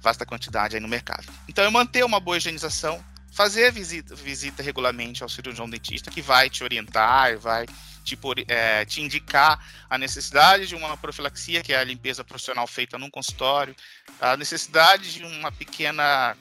vasta 0.01 0.25
quantidade 0.25 0.75
aí 0.75 0.81
no 0.81 0.89
mercado. 0.89 1.25
Então, 1.47 1.63
é 1.63 1.69
manter 1.69 2.03
uma 2.03 2.19
boa 2.19 2.35
higienização, 2.35 3.01
fazer 3.31 3.71
visita, 3.71 4.13
visita 4.15 4.61
regularmente 4.61 5.23
ao 5.23 5.29
cirurgião 5.29 5.69
dentista, 5.69 6.11
que 6.11 6.21
vai 6.21 6.49
te 6.49 6.63
orientar, 6.63 7.37
vai 7.39 7.65
te, 8.03 8.17
eh, 8.47 8.85
te 8.85 9.01
indicar 9.01 9.63
a 9.89 9.97
necessidade 9.97 10.67
de 10.67 10.75
uma 10.75 10.97
profilaxia, 10.97 11.61
que 11.61 11.73
é 11.73 11.79
a 11.79 11.83
limpeza 11.83 12.23
profissional 12.23 12.67
feita 12.67 12.97
num 12.97 13.09
consultório, 13.09 13.75
a 14.19 14.35
necessidade 14.35 15.13
de 15.13 15.23
uma 15.23 15.51
pequena 15.51 16.35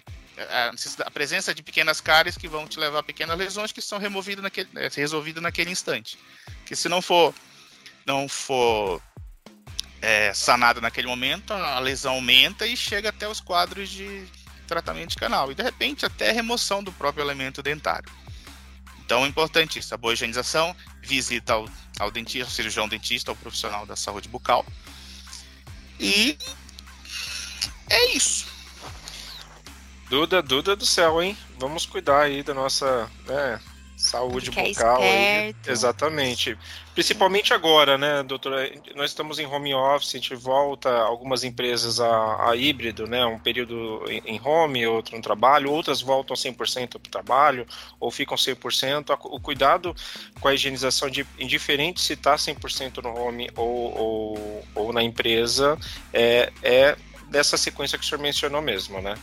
a, 0.49 0.73
necessidade- 0.73 1.09
a 1.09 1.11
presença 1.11 1.55
de 1.55 1.63
pequenas 1.63 2.01
cáries 2.01 2.37
que 2.37 2.49
vão 2.49 2.67
te 2.67 2.79
levar 2.79 3.01
a 3.01 3.03
pequenas 3.03 3.37
lesões 3.37 3.73
que 3.73 3.83
são 3.83 3.99
removidas 3.99 4.43
naquele 4.43 4.69
eh, 4.77 4.89
resolvidas 4.95 5.43
naquele 5.43 5.71
instante. 5.71 6.19
Que 6.65 6.75
se 6.75 6.89
não 6.89 7.03
for 7.03 7.35
não 8.07 8.29
for 8.29 9.03
eh, 10.01 10.33
sanado 10.33 10.81
naquele 10.81 11.07
momento, 11.07 11.53
a 11.53 11.79
lesão 11.79 12.15
aumenta 12.15 12.67
e 12.67 12.77
chega 12.77 13.11
até 13.11 13.29
os 13.29 13.41
quadros 13.41 13.91
de 13.91 14.27
tratamento 14.71 15.11
de 15.11 15.17
canal 15.17 15.51
e 15.51 15.55
de 15.55 15.63
repente 15.63 16.07
até 16.07 16.31
remoção 16.31 16.83
do 16.83 16.93
próprio 16.93 17.23
elemento 17.23 17.61
dentário. 17.63 18.09
Então 19.05 19.25
é 19.25 19.29
importante 19.29 19.81
isso, 19.81 19.93
a 19.93 19.99
boa 19.99 20.15
higienização, 20.15 20.75
visita 21.03 21.55
ao, 21.55 21.69
ao 21.99 22.11
dentista, 22.13 22.47
ao 22.47 22.51
cirurgião 22.51 22.89
dentista, 22.89 23.33
ao 23.33 23.37
profissional 23.37 23.85
da 23.85 23.97
saúde 23.97 24.29
bucal. 24.29 24.65
E 25.99 26.39
é 27.89 28.13
isso. 28.13 28.47
Duda, 30.09 30.41
Duda 30.41 30.77
do 30.77 30.87
céu, 30.87 31.21
hein? 31.21 31.37
Vamos 31.59 31.87
cuidar 31.87 32.23
aí 32.23 32.45
da 32.45 32.55
nossa 32.55 33.11
né, 33.27 33.61
saúde 34.11 34.51
Ficar 34.51 34.63
bucal. 34.65 35.03
aí. 35.03 35.09
esperto. 35.49 35.71
Exatamente. 35.71 36.59
Principalmente 36.95 37.55
agora, 37.55 37.97
né, 37.97 38.23
doutora? 38.23 38.71
Nós 38.97 39.11
estamos 39.11 39.39
em 39.39 39.47
home 39.47 39.73
office, 39.75 40.15
a 40.15 40.19
gente 40.19 40.35
volta, 40.35 40.91
algumas 40.91 41.45
empresas 41.45 42.01
a, 42.01 42.51
a 42.51 42.57
híbrido, 42.57 43.07
né? 43.07 43.25
Um 43.25 43.39
período 43.39 44.05
em 44.09 44.41
home, 44.45 44.87
outro 44.87 45.17
no 45.17 45.23
trabalho, 45.23 45.71
outras 45.71 46.01
voltam 46.03 46.35
100% 46.37 46.89
para 46.99 46.99
o 46.99 47.11
trabalho, 47.11 47.67
ou 47.99 48.11
ficam 48.11 48.37
100%. 48.37 49.11
A- 49.13 49.19
O 49.23 49.41
cuidado 49.41 49.95
com 50.41 50.49
a 50.49 50.55
higienização, 50.55 51.09
de, 51.09 51.27
indiferente 51.39 52.01
se 52.01 52.15
está 52.15 52.35
100% 52.37 53.03
no 53.03 53.15
home 53.17 53.49
ou, 53.57 53.97
ou, 53.99 54.65
ou 54.75 54.93
na 54.93 55.03
empresa, 55.03 55.79
é, 56.13 56.53
é 56.63 56.97
dessa 57.29 57.57
sequência 57.57 57.97
que 57.97 58.05
o 58.05 58.09
senhor 58.09 58.21
mencionou 58.21 58.61
mesmo, 58.61 59.01
né? 59.01 59.15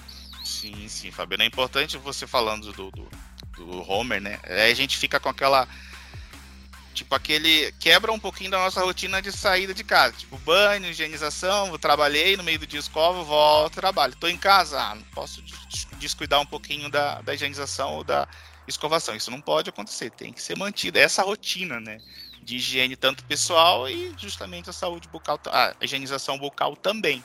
Sim, 0.44 0.88
sim, 0.88 1.12
Fabiano. 1.12 1.44
É 1.44 1.46
importante 1.46 1.98
você 1.98 2.26
falando 2.26 2.72
do, 2.72 2.90
do, 2.92 3.08
do 3.58 3.90
Homer, 3.90 4.22
né? 4.22 4.40
Aí 4.44 4.72
a 4.72 4.76
gente 4.76 4.98
fica 4.98 5.20
com 5.20 5.30
aquela. 5.30 5.68
Tipo, 6.94 7.14
aquele. 7.14 7.72
Quebra 7.74 8.12
um 8.12 8.20
pouquinho 8.20 8.52
da 8.52 8.58
nossa 8.58 8.82
rotina 8.82 9.22
de 9.22 9.32
saída 9.32 9.74
de 9.74 9.84
casa. 9.84 10.16
Tipo, 10.18 10.38
banho, 10.40 10.88
higienização, 10.88 11.78
trabalhei, 11.78 12.38
no 12.38 12.44
meio 12.44 12.60
do 12.60 12.68
dia 12.68 12.80
escovo, 12.80 13.24
volto 13.24 13.76
trabalho. 13.76 14.16
Tô 14.16 14.28
em 14.28 14.38
casa, 14.38 14.80
ah, 14.80 14.96
não 14.96 15.04
posso 15.14 15.42
des- 15.42 15.88
descuidar 16.00 16.40
um 16.40 16.46
pouquinho 16.46 16.90
da, 16.90 17.22
da 17.22 17.34
higienização 17.34 17.96
ou 17.96 18.04
da 18.04 18.28
escovação. 18.68 19.16
Isso 19.16 19.32
não 19.32 19.42
pode 19.42 19.70
acontecer, 19.70 20.10
tem 20.12 20.34
que 20.34 20.42
ser 20.42 20.58
mantida. 20.58 21.00
Essa 21.00 21.24
rotina, 21.24 21.80
né? 21.80 22.00
De 22.42 22.56
higiene, 22.56 22.96
tanto 22.96 23.26
pessoal 23.26 23.90
e 23.90 24.14
justamente 24.18 24.70
a 24.70 24.74
saúde 24.74 25.08
bucal, 25.10 25.40
a 25.48 25.76
higienização 25.82 26.38
bucal 26.38 26.76
também. 26.76 27.24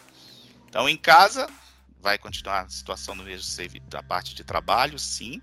Então, 0.69 0.89
em 0.89 0.97
casa, 0.97 1.49
vai 2.01 2.19
continuar 2.19 2.63
a 2.63 2.69
situação 2.69 3.17
do 3.17 3.23
mesmo 3.23 3.47
da 3.89 4.03
parte 4.03 4.35
de 4.35 4.43
trabalho, 4.43 4.99
sim. 4.99 5.41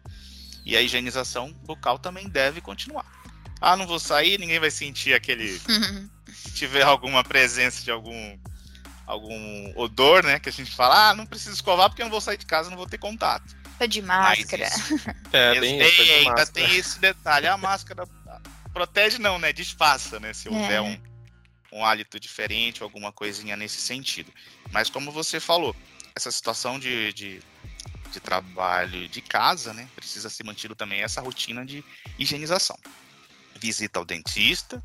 E 0.70 0.78
a 0.78 0.82
higienização 0.82 1.52
bucal 1.66 1.98
também 1.98 2.28
deve 2.30 2.62
continuar. 2.62 3.06
Ah, 3.60 3.76
não 3.76 3.88
vou 3.88 4.00
sair, 4.00 4.40
ninguém 4.40 4.60
vai 4.60 4.72
sentir 4.72 5.14
aquele. 5.14 5.60
Se 6.32 6.52
tiver 6.54 6.84
alguma 6.84 7.24
presença 7.24 7.84
de 7.84 7.92
algum 7.92 8.38
algum 9.08 9.74
odor, 9.76 10.24
né? 10.24 10.40
Que 10.40 10.50
a 10.50 10.52
gente 10.52 10.72
fala, 10.76 11.10
ah, 11.10 11.16
não 11.16 11.26
preciso 11.26 11.56
escovar 11.56 11.90
porque 11.90 12.02
eu 12.02 12.06
não 12.06 12.12
vou 12.12 12.22
sair 12.22 12.38
de 12.38 12.46
casa, 12.46 12.70
não 12.70 12.78
vou 12.78 12.86
ter 12.88 13.00
contato. 13.00 13.56
Tô 13.80 13.88
de 13.88 14.02
máscara. 14.02 14.68
isso- 14.68 14.96
É, 15.34 15.60
bem 15.60 15.82
isso, 15.82 16.04
de 16.04 16.12
ainda 16.12 16.30
máscara. 16.32 16.52
tem 16.52 16.76
esse 16.76 17.00
detalhe. 17.00 17.48
A 17.48 17.58
máscara 17.58 18.08
protege 18.72 19.18
não, 19.18 19.40
né? 19.40 19.52
Disfarça, 19.52 20.20
né? 20.20 20.32
Se 20.34 20.48
houver 20.48 20.74
É. 20.74 20.82
um, 20.82 21.02
um 21.74 21.84
hálito 21.86 22.20
diferente 22.20 22.84
alguma 22.84 23.12
coisinha 23.12 23.58
nesse 23.58 23.82
sentido. 23.82 24.32
Mas 24.72 24.90
como 24.92 25.12
você 25.12 25.40
falou, 25.40 25.76
essa 26.16 26.32
situação 26.32 26.78
de, 26.80 27.12
de, 27.14 27.40
de 28.12 28.20
trabalho 28.20 29.08
de 29.08 29.22
casa, 29.22 29.74
né? 29.74 29.88
Precisa 29.96 30.30
ser 30.30 30.44
mantido 30.44 30.76
também 30.76 31.02
essa 31.02 31.22
rotina 31.22 31.66
de 31.66 31.84
higienização. 32.18 32.78
Visita 33.60 34.00
ao 34.00 34.06
dentista, 34.06 34.84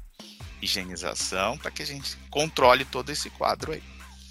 higienização, 0.61 1.57
para 1.59 1.70
que 1.70 1.83
a 1.83 1.87
gente 1.87 2.16
controle 2.31 2.85
todo 2.85 3.11
esse 3.11 3.31
quadro 3.31 3.72
aí. 3.72 3.83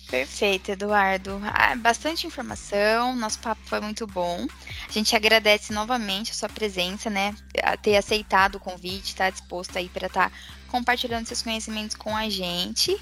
Perfeito, 0.10 0.70
Eduardo. 0.70 1.42
Ah, 1.44 1.76
bastante 1.76 2.28
informação, 2.28 3.16
nosso 3.16 3.40
papo 3.40 3.62
foi 3.66 3.80
muito 3.80 4.06
bom. 4.06 4.46
A 4.88 4.92
gente 4.92 5.16
agradece 5.16 5.74
novamente 5.74 6.32
a 6.32 6.36
sua 6.36 6.50
presença, 6.50 7.10
né? 7.10 7.34
Ter 7.82 7.96
aceitado 7.96 8.56
o 8.56 8.60
convite, 8.60 9.08
estar 9.08 9.32
disposto 9.32 9.76
aí 9.78 9.90
para 9.90 10.08
estar 10.08 10.32
compartilhando 10.68 11.26
seus 11.26 11.42
conhecimentos 11.42 11.96
com 11.96 12.16
a 12.16 12.30
gente. 12.30 12.96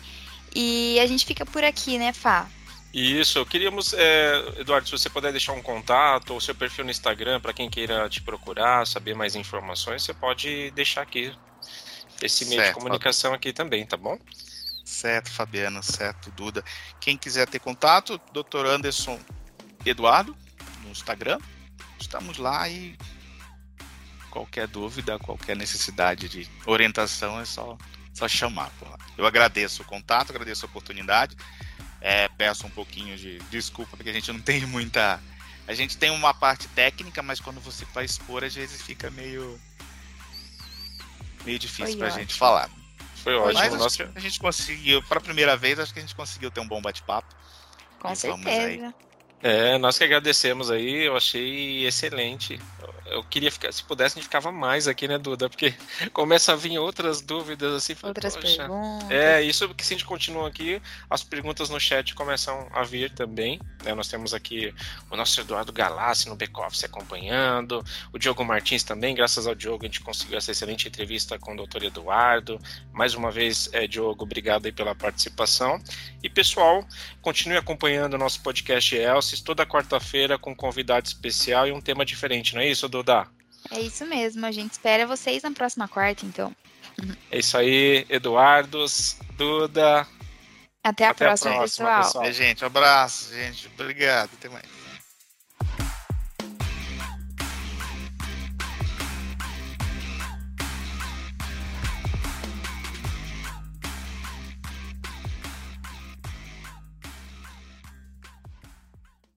E 0.56 1.00
a 1.00 1.08
gente 1.08 1.26
fica 1.26 1.46
por 1.46 1.64
aqui, 1.64 1.98
né, 1.98 2.14
Fá? 2.14 2.48
Isso, 2.94 3.46
queríamos, 3.46 3.94
é, 3.94 4.60
Eduardo, 4.60 4.86
se 4.88 4.92
você 4.92 5.10
puder 5.10 5.32
deixar 5.32 5.54
um 5.54 5.62
contato 5.62 6.34
ou 6.34 6.42
seu 6.42 6.54
perfil 6.54 6.84
no 6.84 6.92
Instagram 6.92 7.40
para 7.40 7.54
quem 7.54 7.70
queira 7.70 8.10
te 8.10 8.22
procurar, 8.22 8.86
saber 8.86 9.16
mais 9.16 9.34
informações, 9.36 10.04
você 10.04 10.14
pode 10.14 10.72
deixar 10.72 11.02
aqui 11.02 11.34
esse 12.22 12.46
meio 12.46 12.60
de 12.60 12.68
Certo, 12.68 12.78
comunicação 12.78 13.34
aqui 13.34 13.54
também, 13.54 13.86
tá 13.86 13.96
bom? 13.96 14.20
Certo, 14.84 15.32
Fabiano, 15.32 15.82
certo, 15.82 16.30
Duda. 16.32 16.64
Quem 17.00 17.18
quiser 17.18 17.48
ter 17.48 17.60
contato, 17.60 18.20
Dr. 18.34 18.66
Anderson 18.66 19.18
Eduardo, 19.86 20.36
no 20.84 20.92
Instagram. 20.92 21.40
Estamos 21.98 22.38
lá 22.38 22.68
e 22.68 22.98
qualquer 24.30 24.68
dúvida, 24.68 25.18
qualquer 25.18 25.56
necessidade 25.56 26.28
de 26.28 26.50
orientação 26.66 27.40
é 27.40 27.46
só, 27.46 27.78
só 28.14 28.28
chamar. 28.28 28.70
por 28.78 28.90
lá. 28.90 28.98
Eu 29.18 29.26
agradeço 29.26 29.82
o 29.82 29.86
contato, 29.86 30.32
agradeço 30.32 30.66
a 30.66 30.70
oportunidade. 30.70 31.38
É, 32.02 32.28
peço 32.30 32.66
um 32.66 32.70
pouquinho 32.70 33.16
de 33.16 33.38
desculpa, 33.52 33.96
porque 33.96 34.10
a 34.10 34.14
gente 34.14 34.32
não 34.32 34.42
tem 34.42 34.66
muita. 34.66 35.22
A 35.68 35.74
gente 35.74 35.96
tem 35.98 36.10
uma 36.10 36.34
parte 36.34 36.68
técnica, 36.70 37.22
mas 37.22 37.40
quando 37.40 37.62
você 37.62 37.86
vai 37.94 38.06
expor, 38.06 38.44
às 38.44 38.56
vezes 38.56 38.82
fica 38.82 39.10
meio. 39.12 39.60
meio 41.46 41.60
difícil 41.60 41.86
Foi 41.86 41.98
pra 41.98 42.08
ótimo. 42.08 42.22
gente 42.22 42.34
falar. 42.34 42.70
Foi 43.24 43.36
ótimo. 43.36 43.54
Mas 43.54 44.00
a 44.16 44.20
gente 44.20 44.40
conseguiu, 44.40 45.04
para 45.04 45.20
a 45.20 45.22
primeira 45.22 45.56
vez, 45.56 45.80
acho 45.80 45.94
que 45.94 46.00
a 46.00 46.02
gente 46.02 46.16
conseguiu 46.16 46.50
ter 46.50 46.60
um 46.60 46.68
bom 46.68 46.82
bate-papo. 46.82 47.34
Com 48.00 48.12
E 48.12 48.16
vamos 48.16 48.48
aí. 48.48 48.56
certeza. 48.80 48.96
É, 49.44 49.78
nós 49.78 49.98
que 49.98 50.04
agradecemos 50.04 50.70
aí, 50.70 51.06
eu 51.06 51.18
achei 51.18 51.86
excelente. 51.86 52.60
Eu 53.12 53.24
queria 53.26 53.52
ficar, 53.52 53.74
se 53.74 53.84
pudesse, 53.84 54.18
a 54.18 54.22
gente 54.22 54.30
ficava 54.30 54.54
mais 54.54 54.88
aqui, 54.88 55.06
né, 55.06 55.18
Duda? 55.18 55.50
Porque 55.50 55.74
começa 56.14 56.54
a 56.54 56.56
vir 56.56 56.78
outras 56.78 57.20
dúvidas 57.20 57.74
assim. 57.74 57.94
Outras 58.04 58.38
poxa. 58.38 58.58
perguntas. 58.58 59.12
É, 59.12 59.42
isso 59.42 59.68
que 59.74 59.86
se 59.86 59.94
a 59.94 59.98
gente 59.98 60.06
continua 60.06 60.48
aqui, 60.48 60.82
as 61.10 61.22
perguntas 61.22 61.70
no 61.70 61.78
chat 61.78 62.16
começam 62.16 62.70
a 62.72 62.84
vir 62.84 63.12
também. 63.12 63.60
né? 63.84 63.94
Nós 63.94 64.08
temos 64.08 64.34
aqui 64.34 64.74
o 65.10 65.18
nosso 65.18 65.42
Eduardo 65.42 65.74
Galassi 65.74 66.30
no 66.30 66.38
back-office 66.38 66.86
acompanhando, 66.86 67.84
o 68.14 68.18
Diogo 68.18 68.46
Martins 68.46 68.84
também, 68.84 69.14
graças 69.14 69.46
ao 69.46 69.56
Diogo 69.56 69.84
a 69.84 69.88
gente 69.88 70.00
conseguiu 70.00 70.38
essa 70.38 70.52
excelente 70.52 70.88
entrevista 70.88 71.38
com 71.38 71.54
o 71.54 71.58
doutor 71.58 71.84
Eduardo. 71.84 72.58
Mais 72.94 73.14
uma 73.14 73.30
vez, 73.30 73.70
é, 73.74 73.88
Diogo, 73.88 74.24
obrigado 74.24 74.68
aí 74.68 74.72
pela 74.72 74.96
participação. 74.96 75.82
E 76.24 76.30
pessoal, 76.30 76.86
continue 77.22 77.58
acompanhando 77.58 78.14
o 78.14 78.18
nosso 78.18 78.42
podcast 78.42 78.98
Toda 79.40 79.66
quarta-feira 79.66 80.38
com 80.38 80.52
um 80.52 80.56
convidado 80.56 81.06
especial 81.06 81.68
e 81.68 81.72
um 81.72 81.80
tema 81.80 82.04
diferente, 82.04 82.56
não 82.56 82.62
é 82.62 82.68
isso, 82.68 82.90
Duda? 82.90 83.28
É 83.70 83.80
isso 83.80 84.06
mesmo. 84.06 84.46
A 84.46 84.52
gente 84.52 84.72
espera 84.72 85.06
vocês 85.06 85.44
na 85.44 85.52
próxima 85.52 85.88
quarta, 85.88 86.26
então. 86.26 86.54
É 87.30 87.40
isso 87.40 87.58
aí, 87.58 88.06
Eduardos, 88.10 89.18
Duda. 89.38 90.08
Até 90.84 91.06
a 91.06 91.12
Até 91.12 91.26
a 91.26 91.28
próxima, 91.28 91.56
próxima, 91.56 91.88
pessoal. 91.88 92.04
pessoal. 92.04 92.26
É, 92.26 92.34
gente, 92.34 92.64
um 92.64 92.68
abraço, 92.68 93.34
gente. 93.34 93.68
Obrigado. 93.68 94.32
Até 94.34 94.50
mais. 94.50 94.81